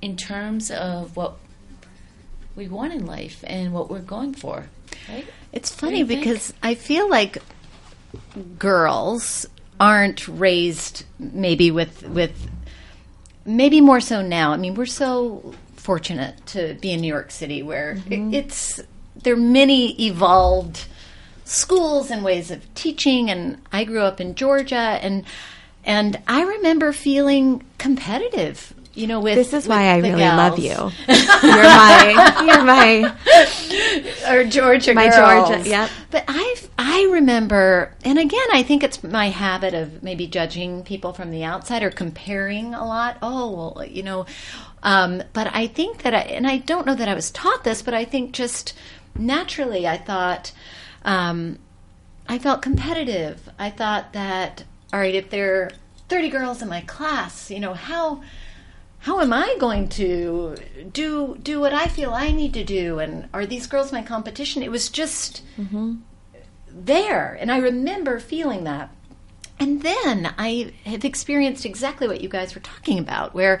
in 0.00 0.16
terms 0.16 0.70
of 0.70 1.16
what 1.16 1.36
we 2.56 2.68
want 2.68 2.92
in 2.92 3.06
life 3.06 3.42
and 3.46 3.72
what 3.72 3.90
we're 3.90 4.00
going 4.00 4.34
for. 4.34 4.66
Right? 5.08 5.26
It's 5.52 5.70
funny 5.72 5.98
you 6.00 6.06
think? 6.06 6.20
because 6.20 6.52
I 6.62 6.74
feel 6.74 7.08
like 7.08 7.38
girls 8.58 9.46
aren't 9.80 10.28
raised 10.28 11.04
maybe 11.18 11.70
with 11.70 12.02
with 12.08 12.48
maybe 13.44 13.80
more 13.80 14.00
so 14.00 14.22
now. 14.22 14.52
I 14.52 14.56
mean, 14.56 14.74
we're 14.74 14.86
so 14.86 15.54
fortunate 15.76 16.44
to 16.46 16.74
be 16.80 16.92
in 16.92 17.00
New 17.00 17.08
York 17.08 17.30
City 17.30 17.62
where 17.62 17.94
Mm-hmm. 17.96 18.32
it- 18.34 18.36
it's 18.44 18.80
there 19.20 19.34
are 19.34 19.36
many 19.36 20.06
evolved 20.06 20.86
schools 21.44 22.10
and 22.10 22.24
ways 22.24 22.50
of 22.50 22.72
teaching 22.74 23.30
and 23.30 23.58
I 23.72 23.84
grew 23.84 24.00
up 24.02 24.20
in 24.20 24.34
Georgia 24.34 24.76
and 25.02 25.24
and 25.84 26.20
I 26.28 26.42
remember 26.42 26.92
feeling 26.92 27.64
competitive, 27.78 28.72
you 28.94 29.06
know, 29.06 29.20
with 29.20 29.34
this 29.34 29.52
is 29.52 29.66
why 29.66 29.84
i 29.86 29.96
really 29.98 30.20
love 30.20 30.58
you 30.58 30.68
you're 31.08 31.62
my 31.62 32.42
you're 32.44 32.64
my 32.64 33.14
or 34.28 34.44
Georgia 34.44 34.94
My 34.94 35.08
girls. 35.08 35.48
Georgia, 35.48 35.68
yep. 35.68 35.90
But 36.10 36.24
I 36.28 36.56
I 36.78 37.08
remember, 37.12 37.94
and 38.04 38.18
again, 38.18 38.46
I 38.52 38.62
think 38.62 38.82
it's 38.82 39.02
my 39.02 39.28
habit 39.28 39.74
of 39.74 40.02
maybe 40.02 40.26
judging 40.26 40.82
people 40.82 41.12
from 41.12 41.30
the 41.30 41.44
outside 41.44 41.82
or 41.82 41.90
comparing 41.90 42.74
a 42.74 42.86
lot. 42.86 43.18
Oh, 43.22 43.72
well, 43.76 43.86
you 43.86 44.02
know. 44.02 44.26
Um, 44.82 45.22
but 45.32 45.48
I 45.54 45.68
think 45.68 46.02
that 46.02 46.14
I, 46.14 46.20
and 46.20 46.46
I 46.46 46.58
don't 46.58 46.86
know 46.86 46.94
that 46.94 47.08
I 47.08 47.14
was 47.14 47.30
taught 47.30 47.64
this, 47.64 47.82
but 47.82 47.94
I 47.94 48.04
think 48.04 48.32
just 48.32 48.74
naturally, 49.16 49.86
I 49.86 49.96
thought, 49.96 50.52
um, 51.04 51.58
I 52.28 52.38
felt 52.38 52.62
competitive. 52.62 53.48
I 53.58 53.70
thought 53.70 54.12
that, 54.12 54.64
all 54.92 55.00
right, 55.00 55.14
if 55.14 55.30
there 55.30 55.62
are 55.62 55.70
30 56.08 56.28
girls 56.30 56.62
in 56.62 56.68
my 56.68 56.80
class, 56.80 57.50
you 57.50 57.60
know, 57.60 57.74
how 57.74 58.22
how 59.02 59.18
am 59.20 59.32
I 59.32 59.56
going 59.58 59.88
to 59.90 60.54
do 60.92 61.36
do 61.42 61.58
what 61.58 61.74
I 61.74 61.88
feel 61.88 62.14
I 62.14 62.30
need 62.30 62.54
to 62.54 62.62
do? 62.62 63.00
And 63.00 63.28
are 63.34 63.44
these 63.44 63.66
girls 63.66 63.90
my 63.90 64.02
competition? 64.02 64.62
It 64.62 64.70
was 64.70 64.88
just 64.88 65.42
mm-hmm. 65.58 65.96
there, 66.68 67.36
and 67.40 67.50
I 67.50 67.58
remember 67.58 68.20
feeling 68.20 68.62
that. 68.64 68.94
And 69.58 69.82
then 69.82 70.32
I 70.38 70.72
have 70.86 71.04
experienced 71.04 71.66
exactly 71.66 72.06
what 72.06 72.20
you 72.20 72.28
guys 72.28 72.54
were 72.54 72.60
talking 72.60 73.00
about, 73.00 73.34
where, 73.34 73.60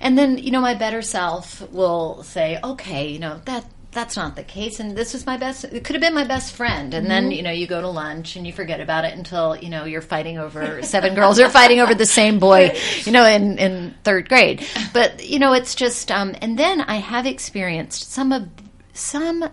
and 0.00 0.18
then 0.18 0.38
you 0.38 0.50
know 0.50 0.60
my 0.60 0.74
better 0.74 1.02
self 1.02 1.70
will 1.70 2.24
say, 2.24 2.58
okay, 2.62 3.08
you 3.08 3.20
know 3.20 3.40
that 3.44 3.64
that's 3.92 4.16
not 4.16 4.36
the 4.36 4.44
case, 4.44 4.78
and 4.78 4.96
this 4.96 5.12
was 5.12 5.26
my 5.26 5.36
best. 5.36 5.64
It 5.64 5.82
could 5.82 5.96
have 5.96 6.00
been 6.00 6.14
my 6.14 6.26
best 6.26 6.54
friend, 6.54 6.94
and 6.94 7.10
then 7.10 7.30
you 7.30 7.42
know 7.42 7.50
you 7.50 7.66
go 7.66 7.80
to 7.80 7.88
lunch 7.88 8.36
and 8.36 8.46
you 8.46 8.52
forget 8.52 8.80
about 8.80 9.04
it 9.04 9.14
until 9.14 9.56
you 9.56 9.68
know 9.68 9.84
you're 9.84 10.00
fighting 10.00 10.38
over 10.38 10.82
seven 10.82 11.14
girls 11.14 11.40
are 11.40 11.50
fighting 11.50 11.80
over 11.80 11.94
the 11.94 12.06
same 12.06 12.38
boy, 12.38 12.76
you 13.04 13.12
know, 13.12 13.24
in 13.26 13.58
in 13.58 13.94
third 14.04 14.28
grade. 14.28 14.64
But 14.92 15.28
you 15.28 15.38
know 15.38 15.52
it's 15.54 15.74
just, 15.74 16.12
um, 16.12 16.36
and 16.40 16.58
then 16.58 16.80
I 16.80 16.96
have 16.96 17.26
experienced 17.26 18.10
some 18.10 18.32
of 18.32 18.48
some 18.92 19.50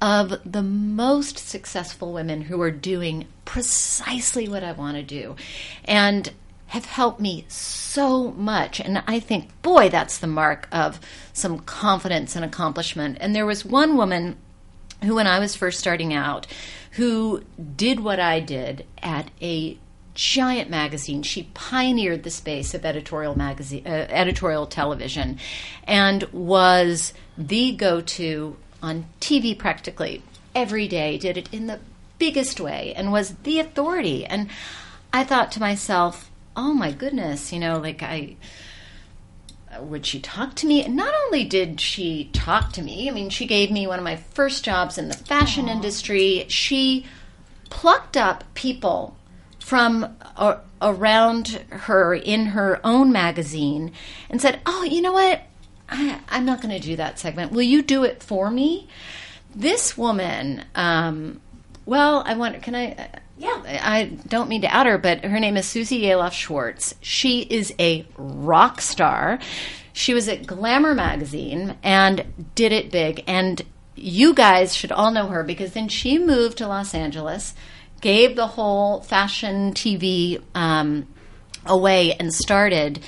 of 0.00 0.34
the 0.44 0.62
most 0.62 1.38
successful 1.38 2.12
women 2.12 2.42
who 2.42 2.60
are 2.62 2.70
doing 2.70 3.26
precisely 3.44 4.48
what 4.48 4.62
I 4.62 4.72
want 4.72 4.96
to 4.96 5.02
do 5.02 5.34
and 5.84 6.32
have 6.68 6.84
helped 6.84 7.20
me 7.20 7.44
so 7.48 8.32
much. 8.32 8.80
And 8.80 9.02
I 9.06 9.20
think, 9.20 9.50
boy, 9.62 9.88
that's 9.88 10.18
the 10.18 10.26
mark 10.26 10.68
of 10.72 11.00
some 11.32 11.58
confidence 11.60 12.36
and 12.36 12.44
accomplishment. 12.44 13.18
And 13.20 13.34
there 13.34 13.46
was 13.46 13.64
one 13.64 13.96
woman 13.96 14.36
who, 15.02 15.16
when 15.16 15.26
I 15.26 15.38
was 15.38 15.56
first 15.56 15.80
starting 15.80 16.14
out, 16.14 16.46
who 16.92 17.42
did 17.76 18.00
what 18.00 18.20
I 18.20 18.40
did 18.40 18.86
at 19.02 19.30
a 19.40 19.78
giant 20.14 20.68
magazine. 20.68 21.22
She 21.22 21.44
pioneered 21.54 22.24
the 22.24 22.30
space 22.30 22.74
of 22.74 22.84
editorial 22.84 23.38
magazine, 23.38 23.86
uh, 23.86 24.06
editorial 24.10 24.66
television, 24.66 25.38
and 25.84 26.24
was 26.32 27.12
the 27.36 27.72
go-to 27.76 28.56
on 28.82 29.06
TV 29.20 29.56
practically 29.56 30.22
every 30.56 30.88
day. 30.88 31.18
Did 31.18 31.36
it 31.36 31.48
in 31.52 31.68
the 31.68 31.78
biggest 32.18 32.60
way 32.60 32.92
and 32.94 33.12
was 33.12 33.34
the 33.44 33.60
authority. 33.60 34.26
And 34.26 34.48
I 35.12 35.24
thought 35.24 35.52
to 35.52 35.60
myself, 35.60 36.27
"Oh 36.58 36.74
my 36.74 36.92
goodness, 36.92 37.52
you 37.52 37.60
know, 37.60 37.78
like 37.78 38.02
I." 38.02 38.36
would 39.80 40.06
she 40.06 40.20
talk 40.20 40.54
to 40.56 40.66
me? 40.66 40.82
And 40.82 40.96
not 40.96 41.14
only 41.26 41.44
did 41.44 41.80
she 41.80 42.30
talk 42.32 42.72
to 42.72 42.82
me, 42.82 43.08
I 43.08 43.12
mean, 43.12 43.30
she 43.30 43.46
gave 43.46 43.70
me 43.70 43.86
one 43.86 43.98
of 43.98 44.04
my 44.04 44.16
first 44.16 44.64
jobs 44.64 44.98
in 44.98 45.08
the 45.08 45.14
fashion 45.14 45.68
industry. 45.68 46.46
She 46.48 47.06
plucked 47.70 48.16
up 48.16 48.44
people 48.54 49.16
from 49.60 50.16
a, 50.36 50.58
around 50.80 51.64
her 51.70 52.14
in 52.14 52.46
her 52.46 52.80
own 52.82 53.12
magazine 53.12 53.92
and 54.30 54.40
said, 54.40 54.60
"Oh, 54.64 54.84
you 54.84 55.02
know 55.02 55.12
what? 55.12 55.42
I, 55.88 56.20
I'm 56.28 56.44
not 56.44 56.60
going 56.60 56.74
to 56.74 56.86
do 56.86 56.96
that 56.96 57.18
segment. 57.18 57.52
Will 57.52 57.62
you 57.62 57.82
do 57.82 58.04
it 58.04 58.22
for 58.22 58.50
me?" 58.50 58.88
This 59.54 59.96
woman, 59.96 60.64
um, 60.74 61.40
well, 61.86 62.22
I 62.26 62.34
want. 62.34 62.62
Can 62.62 62.74
I? 62.74 63.08
Yeah. 63.38 63.80
I 63.82 64.04
don't 64.26 64.48
mean 64.48 64.62
to 64.62 64.68
out 64.68 64.86
her, 64.86 64.98
but 64.98 65.24
her 65.24 65.38
name 65.38 65.56
is 65.56 65.66
Suze 65.66 65.90
Yalof 65.90 66.32
Schwartz. 66.32 66.94
She 67.00 67.42
is 67.42 67.72
a 67.78 68.06
rock 68.16 68.80
star. 68.80 69.38
She 69.92 70.12
was 70.12 70.28
at 70.28 70.46
Glamour 70.46 70.94
magazine 70.94 71.76
and 71.82 72.46
did 72.54 72.72
it 72.72 72.90
big. 72.90 73.22
And 73.26 73.62
you 73.94 74.34
guys 74.34 74.74
should 74.74 74.92
all 74.92 75.10
know 75.12 75.28
her 75.28 75.42
because 75.42 75.72
then 75.72 75.88
she 75.88 76.18
moved 76.18 76.58
to 76.58 76.66
Los 76.66 76.94
Angeles, 76.94 77.54
gave 78.00 78.36
the 78.36 78.46
whole 78.46 79.02
fashion 79.02 79.72
TV 79.72 80.42
um, 80.54 81.06
away, 81.64 82.14
and 82.14 82.34
started 82.34 83.00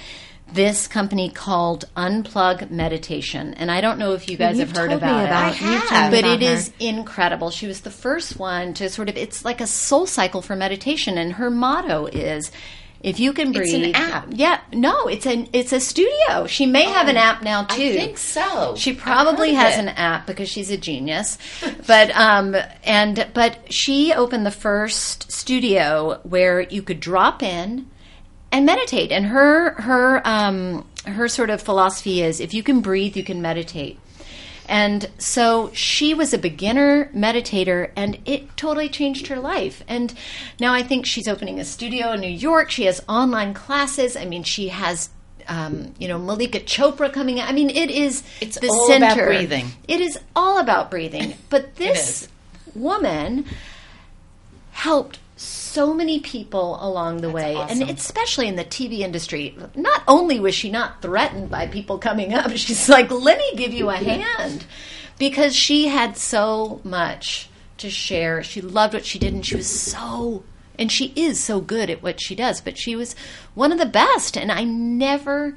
this 0.55 0.87
company 0.89 1.31
called 1.31 1.85
Unplug 1.97 2.71
Meditation. 2.71 3.55
And 3.55 3.71
I 3.71 3.81
don't 3.81 3.99
know 3.99 4.13
if 4.15 4.29
you 4.29 4.37
guys 4.37 4.59
You've 4.59 4.69
have 4.69 4.77
heard 4.77 4.93
about, 4.93 5.25
about- 5.27 5.55
it. 5.55 5.59
told 5.59 6.13
me 6.13 6.21
but 6.21 6.25
it 6.25 6.43
her. 6.47 6.53
is 6.55 6.73
incredible. 6.79 7.51
She 7.51 7.67
was 7.67 7.81
the 7.81 7.91
first 7.91 8.39
one 8.39 8.75
to 8.75 8.89
sort 8.89 9.09
of 9.09 9.17
it's 9.17 9.45
like 9.45 9.61
a 9.61 9.65
SoulCycle 9.65 10.43
for 10.45 10.57
meditation 10.57 11.19
and 11.19 11.35
her 11.35 11.51
motto 11.51 12.07
is 12.07 12.51
if 13.03 13.19
you 13.19 13.33
can 13.33 13.53
breathe, 13.53 13.73
It's 13.87 13.99
an 13.99 14.13
app. 14.13 14.27
Yeah, 14.31 14.61
no, 14.75 15.07
it's 15.07 15.25
an 15.25 15.49
it's 15.55 15.73
a 15.73 15.81
studio. 15.81 16.47
She 16.47 16.67
may 16.67 16.85
have 16.85 17.09
an 17.09 17.17
app 17.17 17.43
now 17.43 17.65
too. 17.65 17.83
I 17.83 17.93
think 17.97 18.19
so. 18.19 18.75
She 18.77 18.93
probably 18.93 19.55
has 19.55 19.77
it. 19.77 19.81
an 19.81 19.89
app 19.89 20.27
because 20.27 20.51
she's 20.51 20.71
a 20.71 20.77
genius. 20.77 21.39
but 21.87 22.11
um 22.15 22.55
and 22.85 23.27
but 23.33 23.73
she 23.73 24.13
opened 24.13 24.45
the 24.45 24.51
first 24.51 25.33
studio 25.33 26.21
where 26.25 26.61
you 26.61 26.83
could 26.83 27.01
drop 27.01 27.43
in 27.43 27.87
and 28.53 28.67
meditate. 28.67 29.13
And 29.13 29.27
her 29.27 29.73
her 29.81 30.21
um 30.27 30.87
her 31.07 31.29
sort 31.29 31.51
of 31.51 31.63
philosophy 31.63 32.23
is 32.23 32.41
if 32.41 32.53
you 32.55 32.63
can 32.63 32.81
breathe, 32.81 33.17
you 33.17 33.25
can 33.25 33.41
meditate. 33.43 33.99
And 34.69 35.11
so 35.19 35.71
she 35.73 36.15
was 36.15 36.33
a 36.33 36.39
beginner 36.39 37.07
meditator, 37.13 37.91
and 37.97 38.19
it 38.25 38.57
totally 38.57 38.89
changed 38.89 39.27
her 39.27 39.41
life. 39.41 39.83
And 39.89 40.15
now 40.61 40.73
I 40.73 40.85
think 40.85 41.07
she's 41.07 41.27
opening 41.27 41.59
a 41.59 41.65
studio 41.65 42.13
in 42.13 42.21
New 42.21 42.29
York. 42.31 42.71
She 42.71 42.85
has 42.85 43.03
online 43.09 43.53
classes. 43.53 44.15
I 44.15 44.27
mean, 44.27 44.45
she 44.45 44.69
has, 44.69 45.11
um, 45.49 45.93
you 45.99 46.07
know, 46.07 46.21
Mallika 46.21 46.63
Chopra 46.65 47.13
coming 47.13 47.41
out. 47.41 47.49
I 47.49 47.53
mean, 47.53 47.69
it 47.69 47.91
is 47.91 48.23
It's 48.41 48.61
the 48.61 48.69
all 48.69 48.87
center. 48.87 49.07
about 49.07 49.25
breathing. 49.27 49.67
It 49.89 50.01
is 50.01 50.17
all 50.37 50.61
about 50.61 50.89
breathing. 50.89 51.35
But 51.49 51.75
this 51.77 52.29
woman 52.73 53.47
helped 54.71 55.19
so 55.41 55.95
many 55.95 56.21
people 56.21 56.79
along 56.81 57.23
the 57.23 57.31
way. 57.31 57.57
And 57.57 57.83
especially 57.83 58.49
in 58.49 58.57
the 58.57 58.65
tv 58.65 59.01
industry 59.01 59.57
not 59.75 60.03
only 60.07 60.39
was 60.39 60.55
she 60.55 60.71
not 60.71 61.01
threatened 61.01 61.51
by 61.51 61.67
people 61.67 61.99
coming 61.99 62.35
up 62.35 62.51
she's 62.57 62.89
like 62.89 63.11
let 63.11 63.39
me 63.39 63.55
give 63.57 63.73
you 63.73 63.89
a 63.89 63.97
hand. 63.97 64.65
Because 65.19 65.55
she 65.55 65.89
had 65.89 66.17
so 66.17 66.81
much 66.83 67.49
to 67.77 67.91
share. 67.91 68.43
She 68.43 68.61
loved 68.61 68.95
what 68.95 69.05
she 69.05 69.19
did 69.19 69.35
and 69.35 69.45
she 69.45 69.57
was 69.57 69.69
so 69.69 70.45
and 70.79 70.91
she 70.91 71.13
is 71.17 71.43
so 71.43 71.61
good 71.61 71.91
at 71.91 72.03
what 72.03 72.21
she 72.21 72.35
does 72.35 72.61
but 72.61 72.77
she 72.79 72.97
was 72.97 73.15
one 73.55 73.71
of 73.71 73.79
the 73.79 73.87
best 73.87 74.37
and 74.37 74.51
i 74.51 74.65
never 74.65 75.57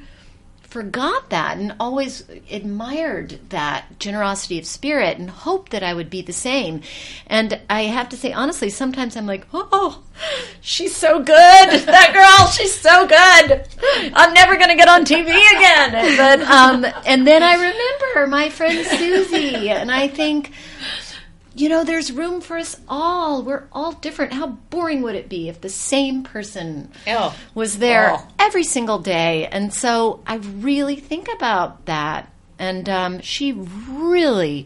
forgot 0.74 1.30
that 1.30 1.56
and 1.60 1.76
always 1.80 2.24
admired 2.50 3.40
that 3.50 3.86
generosity 4.00 4.58
of 4.58 4.66
spirit 4.66 5.20
and 5.20 5.30
hoped 5.30 5.72
that 5.72 5.84
I 5.84 5.94
would 5.94 6.10
be 6.10 6.24
the 6.24 6.34
same. 6.34 6.82
And 7.28 7.62
I 7.70 7.84
have 7.84 8.10
to 8.10 8.18
say, 8.18 8.34
honestly, 8.34 8.72
sometimes 8.72 9.16
I'm 9.16 9.28
like, 9.28 9.46
oh, 9.54 10.02
she's 10.62 10.96
so 10.96 11.20
good. 11.20 11.34
That 11.94 12.12
girl, 12.14 12.48
she's 12.48 12.74
so 12.74 13.06
good. 13.06 13.68
I'm 14.16 14.34
never 14.34 14.56
going 14.56 14.70
to 14.70 14.76
get 14.76 14.88
on 14.88 15.06
TV 15.06 15.28
again. 15.28 16.18
But, 16.18 16.42
um, 16.42 16.86
and 17.06 17.28
then 17.28 17.44
I 17.44 17.54
remember 17.54 18.28
my 18.28 18.50
friend 18.50 18.84
Suze, 18.84 19.32
and 19.32 19.92
I 19.92 20.08
think, 20.08 20.54
you 21.56 21.70
know, 21.70 21.84
there's 21.84 22.12
room 22.12 22.42
for 22.42 22.58
us 22.58 22.78
all. 22.88 23.44
We're 23.44 23.66
all 23.72 23.92
different. 23.94 24.34
How 24.34 24.48
boring 24.48 25.02
would 25.04 25.16
it 25.16 25.30
be 25.30 25.50
if 25.50 25.62
the 25.62 25.70
same 25.70 26.24
person 26.24 26.92
Oh. 27.08 27.36
was 27.54 27.78
there 27.78 28.14
Oh. 28.16 28.28
every 28.40 28.64
single 28.64 29.00
day? 29.00 29.48
And 29.48 29.74
so 29.74 30.22
I 30.26 30.36
really 30.36 30.96
think 30.96 31.28
about 31.34 31.86
that. 31.86 32.32
And 32.60 32.88
um, 32.90 33.20
she 33.22 33.52
really, 33.52 34.66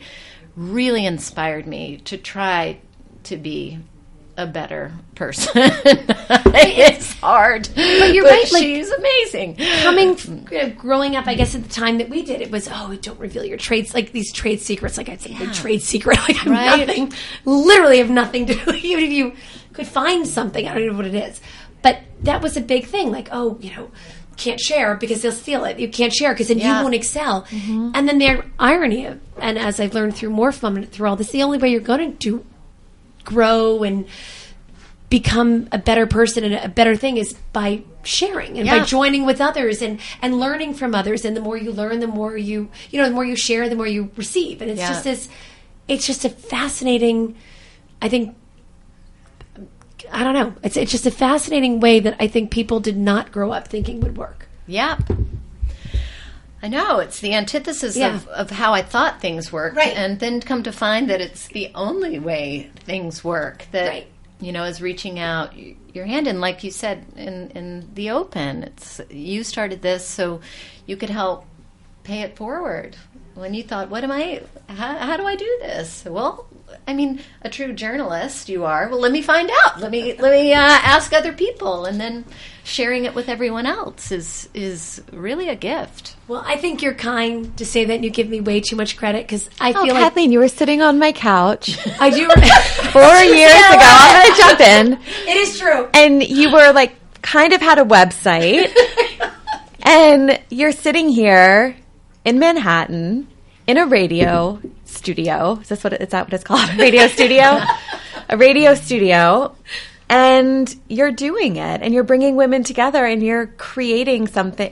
really 0.56 1.06
inspired 1.06 1.68
me 1.68 1.98
to 2.06 2.18
try 2.18 2.80
to 3.24 3.38
be 3.38 3.80
a 4.38 4.46
better 4.46 4.92
person. 5.16 5.52
it's 5.56 7.14
hard, 7.20 7.68
but 7.76 8.14
you're 8.14 8.24
right, 8.24 8.52
like- 8.52 8.62
she's 8.64 8.90
amazing. 8.92 9.56
coming 9.84 10.16
growing 10.78 11.16
up 11.16 11.28
i 11.28 11.34
guess 11.36 11.56
at 11.56 11.64
the 11.64 11.70
time 11.70 11.98
that 11.98 12.10
we 12.10 12.22
did 12.24 12.42
it 12.42 12.52
was 12.52 12.70
oh 12.72 12.96
don't 13.02 13.20
reveal 13.20 13.44
your 13.44 13.58
trades 13.58 13.94
like 13.94 14.12
these 14.12 14.32
trade 14.32 14.60
secrets 14.62 14.98
like 14.98 15.10
i'd 15.10 15.22
say 15.22 15.34
big 15.38 15.52
trade 15.54 15.82
secret 15.82 16.18
like 16.28 16.46
i'm 16.46 16.52
Right. 16.52 16.88
nothing 16.88 17.14
literally 17.46 17.98
have 18.00 18.10
nothing 18.10 18.46
to 18.48 18.54
do 18.54 18.72
even 18.76 19.04
if 19.06 19.12
you 19.12 19.34
could 19.74 19.88
find 19.88 20.28
something 20.28 20.68
i 20.68 20.74
don't 20.74 20.84
even 20.84 20.94
know 20.94 20.98
what 20.98 21.06
it 21.08 21.16
is 21.16 21.42
but 21.82 22.00
that 22.22 22.42
was 22.42 22.58
a 22.58 22.62
big 22.62 22.86
thing 22.86 23.12
like 23.12 23.30
oh 23.32 23.58
you 23.62 23.76
know 23.76 23.90
can't 24.38 24.60
share 24.60 24.96
because 24.96 25.22
they'll 25.22 25.32
steal 25.32 25.66
it 25.66 25.80
you 25.80 25.88
can't 25.90 26.14
share 26.14 26.34
because 26.34 26.48
then 26.50 26.60
Yeah. 26.60 26.78
you 26.78 26.84
won't 26.84 26.96
excel 26.96 27.44
mm-hmm. 27.44 27.92
and 27.96 28.08
then 28.08 28.18
their 28.20 28.46
irony 28.60 29.06
of 29.06 29.20
and 29.42 29.58
as 29.58 29.80
i've 29.80 29.94
learned 29.94 30.16
through 30.16 30.30
Mom 30.30 30.78
and 30.78 30.90
through 30.92 31.10
all 31.10 31.16
this 31.16 31.32
the 31.32 31.44
only 31.44 31.58
way 31.58 31.70
you're 31.70 31.82
going 31.82 32.18
to 32.18 32.46
grow 33.28 33.84
and 33.84 34.08
become 35.10 35.68
a 35.72 35.78
better 35.78 36.06
person 36.08 36.44
and 36.44 36.54
a 36.56 36.68
better 36.70 36.96
thing 36.96 37.18
is 37.18 37.34
by 37.54 37.82
sharing 38.04 38.58
and 38.58 38.68
by 38.68 38.80
joining 38.84 39.26
with 39.26 39.40
others 39.40 39.82
and 39.82 40.00
and 40.22 40.40
learning 40.40 40.74
from 40.74 40.96
others. 40.96 41.24
And 41.26 41.36
the 41.36 41.42
more 41.42 41.58
you 41.58 41.72
learn 41.72 42.00
the 42.00 42.08
more 42.08 42.36
you 42.38 42.70
you 42.90 43.00
know 43.00 43.08
the 43.08 43.14
more 43.14 43.26
you 43.26 43.36
share 43.36 43.70
the 43.70 43.76
more 43.76 43.88
you 43.88 44.10
receive. 44.16 44.62
And 44.62 44.72
it's 44.72 44.80
Yeah. 44.80 44.90
just 44.90 45.04
this 45.04 45.30
it's 45.88 46.06
just 46.08 46.26
a 46.26 46.30
fascinating 46.30 47.36
i 48.02 48.10
think 48.10 48.36
i 50.12 50.24
don't 50.24 50.34
know. 50.34 50.54
It's 50.64 50.78
it's 50.78 50.92
just 50.92 51.06
a 51.06 51.12
fascinating 51.12 51.80
way 51.80 52.00
that 52.00 52.16
i 52.20 52.28
think 52.28 52.52
people 52.52 52.80
did 52.80 52.98
not 52.98 53.32
grow 53.32 53.52
up 53.52 53.68
thinking 53.68 54.00
would 54.02 54.18
work. 54.18 54.48
Yep. 54.68 55.04
I 56.68 56.70
know 56.70 57.00
it's 57.00 57.22
the 57.22 57.34
antithesis 57.34 57.96
Yeah. 57.96 58.14
of, 58.16 58.28
of 58.28 58.50
how 58.50 58.74
I 58.74 58.82
thought 58.82 59.22
things 59.22 59.54
worked, 59.54 59.78
Right. 59.78 59.96
and 59.96 60.20
then 60.20 60.42
come 60.42 60.64
to 60.64 60.74
find 60.74 61.10
that 61.10 61.22
it's 61.22 61.48
the 61.48 61.72
only 61.74 62.20
way 62.20 62.70
things 62.86 63.24
work. 63.24 63.66
That 63.72 63.88
Right. 63.88 64.08
you 64.42 64.52
know 64.52 64.66
is 64.66 64.82
reaching 64.82 65.18
out 65.18 65.54
your 65.94 66.04
hand, 66.06 66.28
and 66.28 66.42
like 66.42 66.66
you 66.66 66.72
said 66.72 67.06
in 67.16 67.52
in 67.56 67.90
the 67.94 68.10
open, 68.10 68.64
it's 68.64 69.00
you 69.10 69.46
started 69.46 69.82
this 69.82 70.06
so 70.06 70.42
you 70.86 70.98
could 70.98 71.10
help 71.10 71.46
pay 72.04 72.20
it 72.20 72.36
forward. 72.36 72.98
When 73.36 73.54
you 73.54 73.64
thought, 73.64 73.90
"What 73.90 74.04
am 74.04 74.12
I? 74.12 74.42
How, 74.68 74.98
how 74.98 75.16
do 75.16 75.24
I 75.26 75.36
do 75.38 75.58
this?" 75.62 76.04
Well, 76.06 76.48
I 76.88 76.94
mean, 76.94 77.22
a 77.42 77.50
true 77.50 77.74
journalist 77.74 78.50
you 78.50 78.66
are. 78.66 78.88
Well, 78.90 79.00
let 79.00 79.12
me 79.12 79.22
find 79.22 79.50
out. 79.64 79.80
Let 79.80 79.92
me 79.92 80.14
let 80.18 80.32
me 80.32 80.54
uh, 80.54 80.58
ask 80.60 81.14
other 81.14 81.34
people, 81.34 81.86
and 81.86 82.00
then 82.00 82.26
sharing 82.64 83.06
it 83.06 83.14
with 83.16 83.30
everyone 83.30 83.66
else 83.66 84.12
is 84.12 84.50
is 84.54 85.02
really 85.14 85.48
a 85.48 85.56
gift. 85.56 86.18
well 86.28 86.44
i 86.46 86.58
think 86.58 86.82
you're 86.82 86.94
kind 86.94 87.56
to 87.58 87.66
say 87.66 87.86
that 87.86 87.94
and 87.94 88.04
you 88.04 88.10
give 88.12 88.28
me 88.28 88.42
way 88.42 88.60
too 88.60 88.76
much 88.76 88.98
credit 88.98 89.24
because 89.26 89.50
i 89.62 89.72
Oh, 89.72 89.86
feel 89.86 89.94
like 89.94 90.04
Kathleen, 90.04 90.34
you 90.34 90.40
were 90.40 90.50
sitting 90.50 90.82
on 90.82 91.00
my 91.00 91.14
couch 91.14 91.78
i 92.02 92.10
do 92.10 92.28
four 92.92 93.16
years 93.38 93.54
ago. 93.54 93.80
I'm 93.82 94.22
going 94.22 94.36
to 94.36 94.42
jump 94.42 94.60
in. 94.60 94.94
it 95.30 95.38
is 95.38 95.58
true 95.58 95.88
And 95.94 96.22
you 96.28 96.52
were 96.52 96.74
like, 96.74 96.94
kind 97.22 97.54
of 97.54 97.62
had 97.62 97.80
a 97.80 97.86
website. 97.86 98.68
and 99.84 100.38
you're 100.50 100.74
sitting 100.74 101.08
here 101.10 101.76
in 102.26 102.40
Manhattan 102.40 103.28
in 103.66 103.78
a 103.78 103.86
radio 103.86 104.60
studio. 104.88 105.60
Is 105.62 105.70
this 105.70 105.84
what 105.84 105.94
it, 105.94 106.02
is 106.02 106.10
that 106.10 106.26
what 106.26 106.34
it's 106.34 106.44
called? 106.44 106.70
A 106.70 106.76
radio 106.78 107.08
studio? 107.08 107.60
a 108.30 108.38
radio 108.38 108.76
studio. 108.76 109.56
And 110.10 110.74
you're 110.88 111.12
doing 111.12 111.58
it 111.58 111.82
and 111.82 111.94
you're 111.94 112.04
bringing 112.04 112.36
women 112.38 112.64
together 112.64 113.06
and 113.06 113.22
you're 113.22 113.48
creating 113.48 114.28
something. 114.28 114.72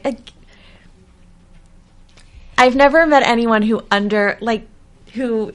I've 2.58 2.76
never 2.76 3.06
met 3.06 3.24
anyone 3.24 3.62
who 3.62 3.84
under 3.92 4.38
like 4.40 4.66
who 5.14 5.54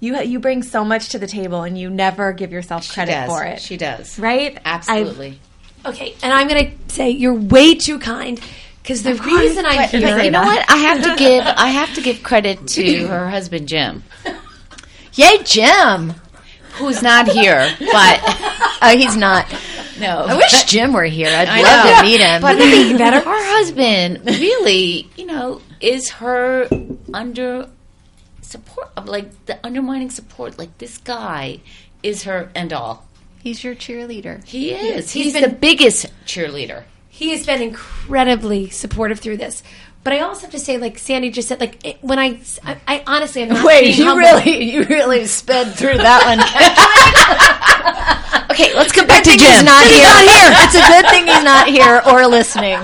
you 0.00 0.20
you 0.20 0.38
bring 0.38 0.62
so 0.62 0.84
much 0.84 1.08
to 1.10 1.18
the 1.18 1.26
table 1.26 1.62
and 1.62 1.78
you 1.78 1.90
never 1.90 2.32
give 2.32 2.52
yourself 2.52 2.88
credit 2.92 3.12
does. 3.12 3.28
for 3.30 3.42
it. 3.44 3.60
She 3.60 3.76
does. 3.76 4.18
right? 4.18 4.58
Absolutely. 4.64 5.40
Okay, 5.86 6.14
and 6.22 6.32
I'm 6.32 6.48
going 6.48 6.70
to 6.70 6.94
say 6.94 7.10
you're 7.10 7.34
way 7.34 7.74
too 7.74 7.98
kind 7.98 8.40
because 8.88 9.02
the 9.02 9.14
reason 9.16 9.66
I'm 9.66 9.76
But 9.76 9.92
you 10.24 10.30
know 10.30 10.40
what? 10.40 10.64
I 10.70 10.76
have 10.78 11.02
to 11.02 11.14
give 11.16 11.44
I 11.46 11.66
have 11.68 11.94
to 11.96 12.00
give 12.00 12.22
credit 12.22 12.66
to 12.68 13.06
her 13.08 13.28
husband 13.28 13.68
Jim, 13.68 14.02
Yay, 15.12 15.42
Jim! 15.44 16.14
who's 16.72 17.02
not 17.02 17.28
here, 17.28 17.70
but 17.78 18.20
Oh, 18.80 18.94
he's 18.96 19.14
not. 19.16 19.44
no. 20.00 20.24
I 20.28 20.36
wish 20.36 20.62
Jim 20.64 20.92
were 20.94 21.04
here. 21.04 21.28
I'd 21.28 21.48
I 21.48 21.62
love 21.62 21.84
know. 21.84 21.96
to 21.96 22.02
meet 22.02 22.20
him. 22.22 22.40
But 22.40 22.98
better. 22.98 23.20
Her 23.20 23.56
husband 23.58 24.20
really, 24.24 25.10
you 25.16 25.26
know, 25.26 25.60
is 25.80 26.08
her 26.12 26.66
under 27.12 27.68
support 28.40 28.88
of 28.96 29.06
like 29.06 29.46
the 29.46 29.58
undermining 29.66 30.08
support. 30.10 30.58
Like 30.58 30.78
this 30.78 30.96
guy 30.98 31.60
is 32.02 32.22
her 32.22 32.50
end 32.54 32.72
all. 32.72 33.06
he's 33.42 33.62
your 33.64 33.74
cheerleader. 33.74 34.42
He 34.44 34.70
is. 34.70 35.10
He's 35.10 35.24
He's, 35.24 35.32
been- 35.34 35.42
the 35.42 35.56
biggest 35.56 36.06
cheerleader. 36.24 36.84
He 37.18 37.30
has 37.30 37.44
been 37.44 37.60
incredibly 37.60 38.70
supportive 38.70 39.18
through 39.18 39.38
this. 39.38 39.64
But 40.04 40.12
I 40.12 40.20
also 40.20 40.42
have 40.42 40.52
to 40.52 40.58
say, 40.60 40.78
like 40.78 40.98
Sandy 40.98 41.30
just 41.30 41.48
said, 41.48 41.58
like 41.58 41.84
it, 41.84 41.98
when 42.00 42.16
I, 42.16 42.38
I, 42.62 42.76
I 42.86 43.02
honestly 43.08 43.44
not 43.44 43.66
Wait, 43.66 43.98
you 43.98 44.04
humble. 44.04 44.18
really, 44.20 44.62
you 44.62 44.84
really 44.84 45.26
sped 45.26 45.74
through 45.74 45.96
that 45.98 46.22
one. 46.30 46.38
Okay, 48.50 48.74
let's 48.74 48.92
get 48.92 49.06
back 49.06 49.22
to 49.22 49.30
Good 49.30 49.38
thing 49.38 49.46
Jim. 49.46 49.54
He's 49.56 49.64
not 49.64 49.84
here. 49.84 50.08
It's 50.64 50.74
a 50.74 50.80
good 50.88 51.06
thing 51.10 51.26
he's 51.26 51.44
not 51.44 51.68
here 51.68 52.00
or 52.10 52.26
listening. 52.26 52.78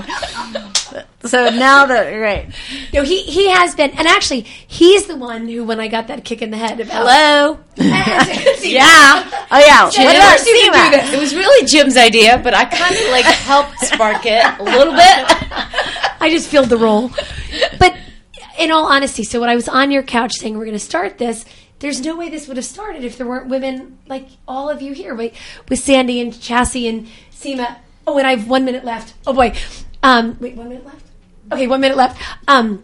So 1.25 1.49
now 1.49 1.85
that 1.87 2.09
right, 2.11 2.53
No, 2.93 3.03
he 3.03 3.23
he 3.23 3.49
has 3.49 3.75
been, 3.75 3.91
and 3.91 4.07
actually, 4.07 4.41
he's 4.41 5.07
the 5.07 5.15
one 5.15 5.47
who, 5.47 5.63
when 5.63 5.79
I 5.79 5.87
got 5.87 6.07
that 6.07 6.23
kick 6.23 6.41
in 6.41 6.51
the 6.51 6.57
head 6.57 6.79
about 6.79 7.07
hello. 7.07 7.59
yeah. 7.77 9.23
Oh 9.51 9.59
yeah. 9.59 9.89
Jim, 9.89 10.05
What 10.05 10.15
about 10.15 10.31
first 10.33 10.47
you 10.47 10.65
do 10.65 10.71
Seema? 10.71 11.13
It 11.13 11.19
was 11.19 11.35
really 11.35 11.65
Jim's 11.67 11.97
idea, 11.97 12.39
but 12.43 12.53
I 12.53 12.65
kind 12.65 12.95
of 12.95 13.11
like 13.11 13.25
helped 13.25 13.79
spark 13.79 14.25
it 14.25 14.43
a 14.59 14.63
little 14.63 14.93
bit. 14.93 15.01
I 16.21 16.29
just 16.31 16.49
filled 16.49 16.69
the 16.69 16.77
role. 16.77 17.11
But 17.79 17.97
in 18.57 18.71
all 18.71 18.85
honesty, 18.85 19.23
so 19.23 19.39
when 19.39 19.49
I 19.49 19.55
was 19.55 19.67
on 19.67 19.91
your 19.91 20.03
couch 20.03 20.33
saying 20.33 20.57
we're 20.57 20.65
going 20.65 20.73
to 20.73 20.79
start 20.79 21.17
this, 21.17 21.45
there's 21.79 22.01
no 22.03 22.15
way 22.15 22.29
this 22.29 22.47
would 22.47 22.57
have 22.57 22.65
started 22.65 23.03
if 23.03 23.17
there 23.17 23.27
weren't 23.27 23.47
women 23.47 23.99
like 24.07 24.27
all 24.47 24.69
of 24.69 24.81
you 24.81 24.93
here, 24.93 25.13
right? 25.13 25.33
With 25.69 25.79
Sandy 25.79 26.21
and 26.21 26.31
Chassie 26.33 26.87
and 26.89 27.07
Seema. 27.31 27.77
Oh, 28.07 28.17
and 28.17 28.27
I 28.27 28.35
have 28.35 28.47
one 28.47 28.65
minute 28.65 28.85
left. 28.85 29.13
Oh 29.27 29.33
boy. 29.33 29.53
Um, 30.01 30.37
wait, 30.39 30.55
one 30.55 30.69
minute 30.69 30.85
left. 30.85 31.04
Okay, 31.51 31.67
one 31.67 31.81
minute 31.81 31.97
left. 31.97 32.21
Um, 32.47 32.83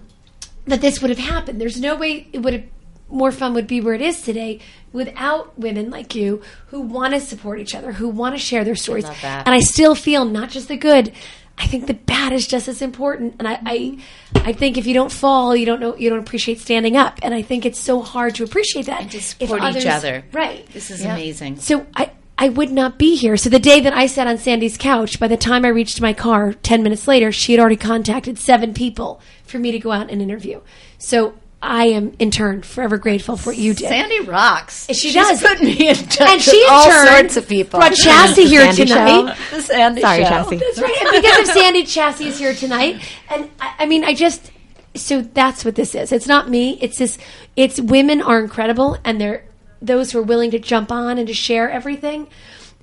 that 0.65 0.81
this 0.81 1.01
would 1.01 1.09
have 1.09 1.19
happened. 1.19 1.59
There's 1.59 1.79
no 1.79 1.95
way 1.95 2.27
it 2.31 2.39
would 2.39 2.53
have 2.53 2.63
Morph 3.11 3.39
Mom 3.39 3.53
would 3.53 3.67
be 3.67 3.81
where 3.81 3.93
it 3.93 4.01
is 4.01 4.21
today 4.21 4.59
without 4.93 5.57
women 5.57 5.89
like 5.89 6.15
you 6.15 6.41
who 6.67 6.81
want 6.81 7.13
to 7.13 7.19
support 7.19 7.59
each 7.59 7.75
other, 7.75 7.91
who 7.91 8.07
want 8.07 8.35
to 8.35 8.39
share 8.39 8.63
their 8.63 8.75
stories. 8.75 9.03
that. 9.03 9.45
And 9.45 9.53
I 9.53 9.59
still 9.59 9.95
feel 9.95 10.25
not 10.25 10.49
just 10.49 10.67
the 10.67 10.77
good. 10.77 11.11
I 11.57 11.67
think 11.67 11.87
the 11.87 11.93
bad 11.93 12.33
is 12.33 12.47
just 12.47 12.67
as 12.67 12.81
important. 12.81 13.35
And 13.37 13.47
I, 13.47 13.59
I, 13.65 13.97
I 14.35 14.53
think 14.53 14.77
if 14.77 14.87
you 14.87 14.93
don't 14.93 15.11
fall, 15.11 15.55
you 15.55 15.65
don't 15.65 15.79
know, 15.79 15.95
you 15.95 16.09
don't 16.09 16.19
appreciate 16.19 16.59
standing 16.59 16.97
up. 16.97 17.19
And 17.21 17.33
I 17.33 17.41
think 17.41 17.65
it's 17.65 17.79
so 17.79 18.01
hard 18.01 18.35
to 18.35 18.43
appreciate 18.43 18.87
that. 18.87 19.01
And 19.01 19.11
to 19.11 19.21
support 19.21 19.61
each 19.75 19.85
other. 19.85 20.23
Right. 20.31 20.65
This 20.67 20.89
is 20.89 21.03
amazing. 21.03 21.59
So 21.59 21.85
I, 21.95 22.11
I 22.37 22.49
would 22.49 22.71
not 22.71 22.97
be 22.97 23.15
here. 23.15 23.37
So 23.37 23.49
the 23.49 23.59
day 23.59 23.79
that 23.81 23.93
I 23.93 24.07
sat 24.07 24.25
on 24.27 24.37
Sandy's 24.37 24.77
couch, 24.77 25.19
by 25.19 25.27
the 25.27 25.37
time 25.37 25.63
I 25.63 25.67
reached 25.69 26.01
my 26.01 26.13
car 26.13 26.53
10 26.53 26.81
minutes 26.81 27.07
later, 27.07 27.31
she 27.31 27.51
had 27.53 27.59
already 27.59 27.75
contacted 27.75 28.39
seven 28.39 28.73
people 28.73 29.21
for 29.43 29.59
me 29.59 29.71
to 29.71 29.79
go 29.79 29.91
out 29.91 30.09
and 30.09 30.21
interview. 30.21 30.61
So 30.97 31.35
I 31.61 31.85
am 31.89 32.15
in 32.17 32.31
turn 32.31 32.63
forever 32.63 32.97
grateful 32.97 33.37
for 33.37 33.51
what 33.51 33.57
you 33.57 33.75
did. 33.75 33.89
Sandy 33.89 34.21
rocks. 34.21 34.87
She 34.87 34.93
She's 34.95 35.13
does. 35.13 35.41
put 35.41 35.61
me 35.61 35.89
in 35.89 35.95
touch 35.95 36.21
and 36.29 36.41
she 36.41 36.51
with 36.51 36.67
in 36.67 36.73
all 36.73 36.89
turn 36.89 37.07
sorts 37.07 37.37
of 37.37 37.47
people. 37.47 37.79
brought 37.79 37.91
Chassie 37.91 38.47
here 38.47 38.61
Sandy 38.61 38.85
tonight. 38.85 39.35
show. 39.35 39.55
the 39.57 39.61
Sandy 39.61 40.01
Sorry, 40.01 40.23
show. 40.23 40.29
Chassie. 40.29 40.59
That's 40.59 40.81
right. 40.81 40.97
And 41.13 41.21
because 41.21 41.49
of 41.49 41.53
Sandy, 41.55 41.83
Chassie 41.83 42.25
is 42.27 42.39
here 42.39 42.55
tonight. 42.55 43.03
And 43.29 43.49
I, 43.59 43.75
I 43.79 43.85
mean, 43.85 44.03
I 44.03 44.15
just 44.15 44.51
so 44.95 45.21
that's 45.21 45.63
what 45.63 45.75
this 45.75 45.93
is. 45.93 46.11
It's 46.11 46.27
not 46.27 46.49
me. 46.49 46.79
It's 46.81 46.97
this. 46.97 47.19
It's 47.55 47.79
women 47.79 48.21
are 48.21 48.39
incredible, 48.39 48.97
and 49.05 49.21
they're 49.21 49.43
those 49.81 50.11
who 50.11 50.19
are 50.19 50.23
willing 50.23 50.51
to 50.51 50.59
jump 50.59 50.91
on 50.91 51.17
and 51.17 51.27
to 51.27 51.33
share 51.33 51.69
everything. 51.69 52.27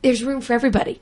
There's 0.03 0.25
room 0.25 0.41
for 0.41 0.53
everybody. 0.53 1.01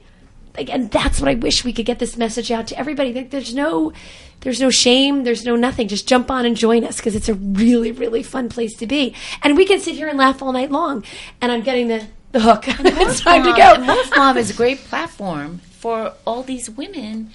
Like, 0.57 0.71
and 0.71 0.91
that's 0.91 1.21
what 1.21 1.29
I 1.29 1.35
wish 1.35 1.65
we 1.65 1.73
could 1.73 1.87
get 1.87 1.99
this 1.99 2.17
message 2.17 2.51
out 2.51 2.67
to 2.69 2.79
everybody. 2.79 3.13
Like, 3.13 3.31
there's 3.31 3.55
no, 3.55 3.93
there's 4.41 4.61
no 4.61 4.71
shame. 4.71 5.25
There's 5.25 5.45
no 5.45 5.55
nothing. 5.55 5.89
Just 5.89 6.09
jump 6.09 6.31
on 6.31 6.47
and 6.47 6.57
join 6.57 6.83
us 6.83 6.97
because 6.97 7.15
it's 7.15 7.29
a 7.29 7.35
really, 7.35 7.93
really 7.93 8.23
fun 8.23 8.49
place 8.49 8.75
to 8.77 8.87
be. 8.87 9.15
And 9.43 9.57
we 9.57 9.67
can 9.67 9.81
sit 9.81 9.97
here 9.97 10.09
and 10.09 10.17
laugh 10.17 10.43
all 10.43 10.53
night 10.53 10.71
long. 10.71 11.05
And 11.43 11.53
I'm 11.53 11.63
getting 11.63 11.89
the 11.89 12.07
the 12.37 12.41
hook. 12.41 12.65
it's 12.69 13.21
time 13.21 13.43
to 13.45 13.53
go. 13.53 13.75
Morph 13.85 14.17
Mom 14.17 14.37
is 14.37 14.51
a 14.51 14.55
great 14.55 14.79
platform 14.79 15.59
for 15.59 16.13
all 16.27 16.43
these 16.43 16.69
women, 16.69 17.33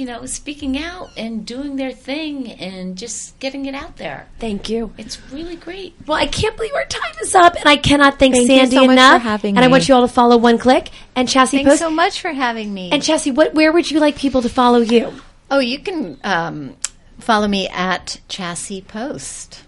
you 0.00 0.06
know, 0.06 0.24
speaking 0.24 0.78
out 0.78 1.10
and 1.18 1.44
doing 1.44 1.76
their 1.76 1.92
thing 1.92 2.50
and 2.52 2.96
just 2.96 3.38
getting 3.38 3.66
it 3.66 3.74
out 3.74 3.98
there. 3.98 4.26
Thank 4.38 4.70
you. 4.70 4.94
It's 4.96 5.20
really 5.30 5.56
great. 5.56 5.94
Well, 6.06 6.16
I 6.16 6.26
can't 6.26 6.56
believe 6.56 6.72
our 6.74 6.86
time 6.86 7.12
is 7.20 7.34
up, 7.34 7.54
and 7.54 7.68
I 7.68 7.76
cannot 7.76 8.18
thank, 8.18 8.34
Thank 8.34 8.48
you 8.48 8.56
Sandy 8.56 8.76
so 8.76 8.86
much 8.86 8.92
enough. 8.94 9.20
for 9.22 9.28
having 9.28 9.56
and 9.56 9.64
I 9.64 9.68
want 9.68 9.88
you 9.88 9.94
all 9.94 10.00
to 10.00 10.12
follow 10.12 10.38
One 10.38 10.56
Click 10.56 10.88
and 11.14 11.28
Chassie 11.28 11.50
Thanks 11.58 11.70
Post. 11.72 11.80
so 11.80 11.90
much 11.90 12.20
for 12.22 12.30
having 12.32 12.72
me. 12.72 12.90
and 12.90 13.02
Chassie, 13.02 13.34
what 13.34 13.52
where 13.52 13.72
would 13.72 13.90
you 13.90 14.00
like 14.00 14.16
people 14.16 14.40
to 14.40 14.48
follow 14.48 14.78
you? 14.80 15.12
oh, 15.50 15.58
you 15.58 15.78
can 15.80 16.18
um, 16.24 16.76
follow 17.18 17.46
me 17.46 17.68
at 17.68 18.20
Chassie 18.30 18.86
Post. 18.86 19.64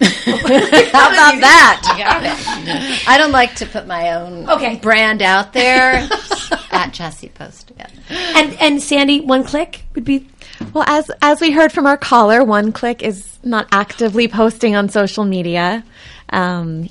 How 0.00 1.08
about 1.08 1.40
that? 1.40 3.04
I 3.08 3.16
don't 3.18 3.32
like 3.32 3.54
to 3.56 3.66
put 3.66 3.86
my 3.86 4.12
own 4.14 4.48
Okay. 4.48 4.76
brand 4.76 5.22
out 5.22 5.52
there. 5.52 5.92
at 6.70 6.92
Chassie 6.92 7.32
Post. 7.32 7.72
Yeah. 7.76 7.86
And 8.10 8.54
and 8.60 8.82
Sandy, 8.82 9.20
One 9.20 9.44
Click 9.44 9.84
would 9.94 10.04
be 10.04 10.28
Well, 10.74 10.84
as 10.86 11.10
as 11.22 11.40
we 11.40 11.50
heard 11.50 11.72
from 11.72 11.86
our 11.86 11.96
caller, 11.96 12.44
One 12.44 12.72
Click 12.72 13.02
is 13.02 13.38
not 13.42 13.66
actively 13.72 14.28
posting 14.28 14.76
on 14.76 14.88
social 14.88 15.24
media, 15.24 15.84
um, 16.30 16.88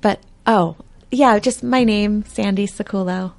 but 0.00 0.20
oh 0.46 0.76
yeah, 1.10 1.38
just 1.38 1.62
my 1.62 1.84
name, 1.84 2.24
Sandy 2.26 2.66
Sakulo, 2.66 3.32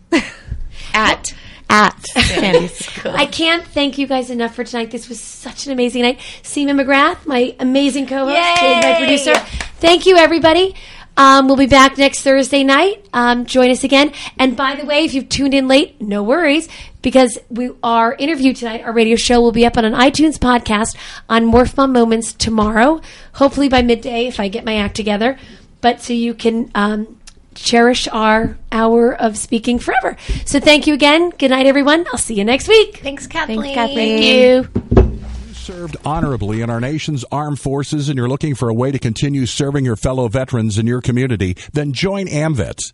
At 0.93 1.33
at 1.69 2.01
Sandy. 2.07 2.71
I 3.05 3.25
can't 3.25 3.65
thank 3.65 3.97
you 3.97 4.07
guys 4.07 4.29
enough 4.29 4.55
for 4.55 4.63
tonight. 4.63 4.91
This 4.91 5.09
was 5.09 5.19
such 5.19 5.65
an 5.65 5.73
amazing 5.73 6.03
night. 6.03 6.19
Seema 6.43 6.79
McGrath, 6.79 7.25
my 7.25 7.55
amazing 7.59 8.07
co-host, 8.07 8.33
my 8.61 8.95
producer. 8.97 9.35
Thank 9.79 10.05
you, 10.05 10.17
everybody. 10.17 10.75
Um, 11.17 11.47
we'll 11.47 11.57
be 11.57 11.65
back 11.65 11.97
next 11.97 12.21
Thursday 12.21 12.63
night. 12.63 13.03
Um, 13.11 13.47
join 13.47 13.71
us 13.71 13.83
again. 13.83 14.13
And 14.37 14.55
by 14.55 14.75
the 14.75 14.85
way, 14.85 15.03
if 15.03 15.15
you've 15.15 15.29
tuned 15.29 15.55
in 15.55 15.67
late, 15.67 15.99
no 15.99 16.21
worries, 16.21 16.69
because 17.01 17.39
we 17.49 17.71
our 17.81 18.13
interview 18.13 18.53
tonight, 18.53 18.83
our 18.83 18.93
radio 18.93 19.15
show, 19.15 19.41
will 19.41 19.51
be 19.51 19.65
up 19.65 19.77
on 19.77 19.85
an 19.85 19.93
iTunes 19.93 20.37
podcast 20.37 20.95
on 21.27 21.45
Morph 21.45 21.75
Mom 21.75 21.91
Moments 21.91 22.33
tomorrow. 22.33 23.01
Hopefully 23.33 23.67
by 23.67 23.81
midday, 23.81 24.27
if 24.27 24.39
I 24.39 24.47
get 24.47 24.63
my 24.63 24.75
act 24.75 24.95
together. 24.95 25.39
But 25.81 26.01
so 26.01 26.13
you 26.13 26.35
can 26.35 26.71
um, 26.75 27.16
cherish 27.57 28.07
our 28.07 28.57
hour 28.71 29.13
of 29.13 29.37
speaking 29.37 29.79
forever. 29.79 30.17
So 30.45 30.59
thank 30.59 30.87
you 30.87 30.93
again. 30.93 31.31
Good 31.31 31.51
night, 31.51 31.65
everyone. 31.65 32.05
I'll 32.11 32.17
see 32.17 32.35
you 32.35 32.45
next 32.45 32.67
week. 32.67 32.97
Thanks, 32.97 33.27
Kathleen. 33.27 33.61
Thanks, 33.61 33.75
Kathleen. 33.75 34.67
Thank 34.67 34.83
you. 35.03 35.19
served 35.53 35.97
honorably 36.05 36.61
in 36.61 36.69
our 36.69 36.79
nation's 36.79 37.25
armed 37.31 37.59
forces 37.59 38.07
and 38.07 38.17
you're 38.17 38.29
looking 38.29 38.55
for 38.55 38.69
a 38.69 38.73
way 38.73 38.91
to 38.91 38.99
continue 38.99 39.45
serving 39.45 39.83
your 39.83 39.97
fellow 39.97 40.27
veterans 40.29 40.77
in 40.77 40.87
your 40.87 41.01
community, 41.01 41.57
then 41.73 41.91
join 41.91 42.27
AMVETS. 42.27 42.93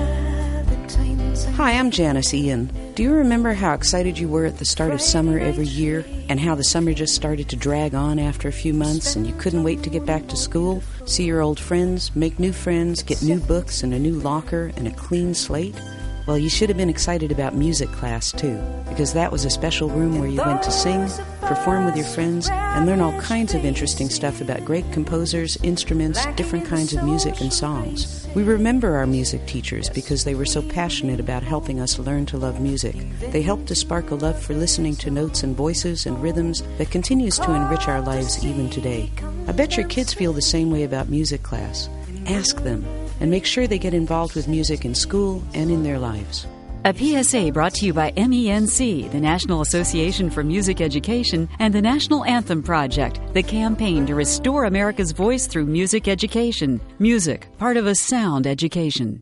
Hi, 1.55 1.73
I'm 1.73 1.91
Janis 1.91 2.33
Ian. 2.33 2.71
Do 2.95 3.03
you 3.03 3.11
remember 3.11 3.53
how 3.53 3.73
excited 3.73 4.17
you 4.17 4.27
were 4.27 4.45
at 4.45 4.57
the 4.57 4.65
start 4.65 4.93
of 4.93 5.01
summer 5.01 5.37
every 5.37 5.67
year 5.67 6.05
and 6.29 6.39
how 6.39 6.55
the 6.55 6.63
summer 6.63 6.93
just 6.93 7.13
started 7.13 7.49
to 7.49 7.55
drag 7.55 7.93
on 7.93 8.19
after 8.19 8.47
a 8.47 8.53
few 8.53 8.73
months 8.73 9.15
and 9.15 9.27
you 9.27 9.33
couldn't 9.33 9.63
wait 9.63 9.83
to 9.83 9.89
get 9.89 10.05
back 10.05 10.27
to 10.27 10.37
school, 10.37 10.81
see 11.05 11.25
your 11.25 11.41
old 11.41 11.59
friends, 11.59 12.15
make 12.15 12.39
new 12.39 12.53
friends, 12.53 13.03
get 13.03 13.21
new 13.21 13.39
books 13.39 13.83
and 13.83 13.93
a 13.93 13.99
new 13.99 14.13
locker 14.13 14.71
and 14.75 14.87
a 14.87 14.91
clean 14.91 15.33
slate? 15.33 15.75
Well, 16.25 16.37
you 16.37 16.49
should 16.49 16.69
have 16.69 16.77
been 16.77 16.89
excited 16.89 17.31
about 17.31 17.53
music 17.55 17.91
class 17.91 18.31
too, 18.31 18.57
because 18.87 19.13
that 19.13 19.31
was 19.31 19.43
a 19.43 19.49
special 19.49 19.89
room 19.89 20.19
where 20.19 20.29
you 20.29 20.41
went 20.41 20.63
to 20.63 20.71
sing, 20.71 21.09
perform 21.41 21.85
with 21.85 21.97
your 21.97 22.05
friends, 22.05 22.47
and 22.49 22.85
learn 22.85 23.01
all 23.01 23.19
kinds 23.19 23.53
of 23.53 23.65
interesting 23.65 24.09
stuff 24.09 24.39
about 24.39 24.63
great 24.63 24.89
composers, 24.93 25.57
instruments, 25.63 26.25
different 26.37 26.65
kinds 26.65 26.93
of 26.93 27.03
music, 27.03 27.41
and 27.41 27.51
songs. 27.51 28.20
We 28.33 28.43
remember 28.43 28.95
our 28.95 29.05
music 29.05 29.45
teachers 29.45 29.89
because 29.89 30.23
they 30.23 30.35
were 30.35 30.45
so 30.45 30.61
passionate 30.61 31.19
about 31.19 31.43
helping 31.43 31.81
us 31.81 31.99
learn 31.99 32.25
to 32.27 32.37
love 32.37 32.61
music. 32.61 32.95
They 33.19 33.41
helped 33.41 33.67
to 33.67 33.75
spark 33.75 34.09
a 34.09 34.15
love 34.15 34.41
for 34.41 34.53
listening 34.53 34.95
to 34.97 35.11
notes 35.11 35.43
and 35.43 35.53
voices 35.53 36.05
and 36.05 36.21
rhythms 36.23 36.63
that 36.77 36.91
continues 36.91 37.37
to 37.39 37.53
enrich 37.53 37.89
our 37.89 37.99
lives 37.99 38.45
even 38.45 38.69
today. 38.69 39.11
I 39.47 39.51
bet 39.51 39.75
your 39.75 39.85
kids 39.85 40.13
feel 40.13 40.31
the 40.31 40.41
same 40.41 40.71
way 40.71 40.83
about 40.83 41.09
music 41.09 41.43
class. 41.43 41.89
Ask 42.25 42.63
them 42.63 42.85
and 43.19 43.29
make 43.29 43.45
sure 43.45 43.67
they 43.67 43.77
get 43.77 43.93
involved 43.93 44.33
with 44.35 44.47
music 44.47 44.85
in 44.85 44.95
school 44.95 45.43
and 45.53 45.69
in 45.69 45.83
their 45.83 45.99
lives. 45.99 46.47
A 46.83 46.91
PSA 46.95 47.51
brought 47.51 47.75
to 47.75 47.85
you 47.85 47.93
by 47.93 48.11
MENC, 48.13 49.11
the 49.11 49.19
National 49.19 49.61
Association 49.61 50.31
for 50.31 50.43
Music 50.43 50.81
Education, 50.81 51.47
and 51.59 51.71
the 51.71 51.81
National 51.81 52.25
Anthem 52.25 52.63
Project, 52.63 53.21
the 53.35 53.43
campaign 53.43 54.07
to 54.07 54.15
restore 54.15 54.65
America's 54.65 55.11
voice 55.11 55.45
through 55.45 55.67
music 55.67 56.07
education. 56.07 56.81
Music, 56.97 57.47
part 57.59 57.77
of 57.77 57.85
a 57.85 57.93
sound 57.93 58.47
education. 58.47 59.21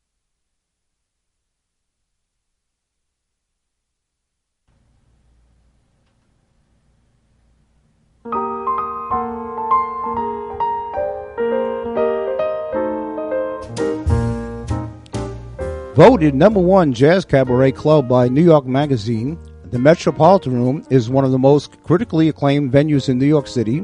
Voted 16.00 16.34
number 16.34 16.62
one 16.62 16.93
jazz 16.93 17.26
cabaret 17.26 17.74
club 17.74 18.08
by 18.08 18.30
New 18.30 18.41
York 18.41 18.66
Magazine, 18.66 19.38
the 19.70 19.78
Metropolitan 19.78 20.54
Room 20.54 20.86
is 20.89 21.10
one 21.10 21.26
of 21.26 21.32
the 21.32 21.38
most 21.38 21.84
critically 21.84 22.30
acclaimed 22.30 22.72
venues 22.72 23.10
in 23.10 23.18
New 23.18 23.26
York 23.26 23.47
City 23.47 23.84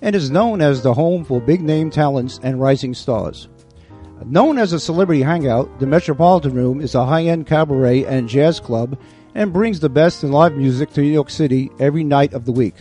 and 0.00 0.14
is 0.14 0.30
known 0.30 0.62
as 0.62 0.80
the 0.80 0.94
home 0.94 1.24
for 1.24 1.40
big 1.40 1.60
name 1.60 1.90
talents 1.90 2.38
and 2.44 2.60
rising 2.60 2.94
stars. 2.94 3.48
Known 4.24 4.58
as 4.58 4.72
a 4.72 4.78
celebrity 4.78 5.22
hangout, 5.22 5.80
the 5.80 5.88
Metropolitan 5.88 6.54
Room 6.54 6.80
is 6.80 6.94
a 6.94 7.04
high 7.04 7.24
end 7.24 7.48
cabaret 7.48 8.04
and 8.04 8.28
jazz 8.28 8.60
club 8.60 8.96
and 9.34 9.52
brings 9.52 9.80
the 9.80 9.88
best 9.88 10.22
in 10.22 10.30
live 10.30 10.56
music 10.56 10.90
to 10.90 11.00
New 11.00 11.08
York 11.08 11.30
City 11.30 11.68
every 11.80 12.04
night 12.04 12.32
of 12.32 12.44
the 12.44 12.52
week. 12.52 12.76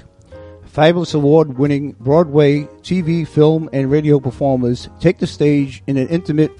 Fabulous 0.75 1.15
award 1.15 1.57
winning 1.57 1.93
Broadway, 2.01 2.65
TV, 2.83 3.27
film, 3.27 3.67
and 3.73 3.89
radio 3.89 4.19
performers 4.19 4.89
take 4.99 5.17
the 5.17 5.25
stage 5.25 5.81
in 5.87 5.97
an 5.97 6.07
intimate 6.09 6.51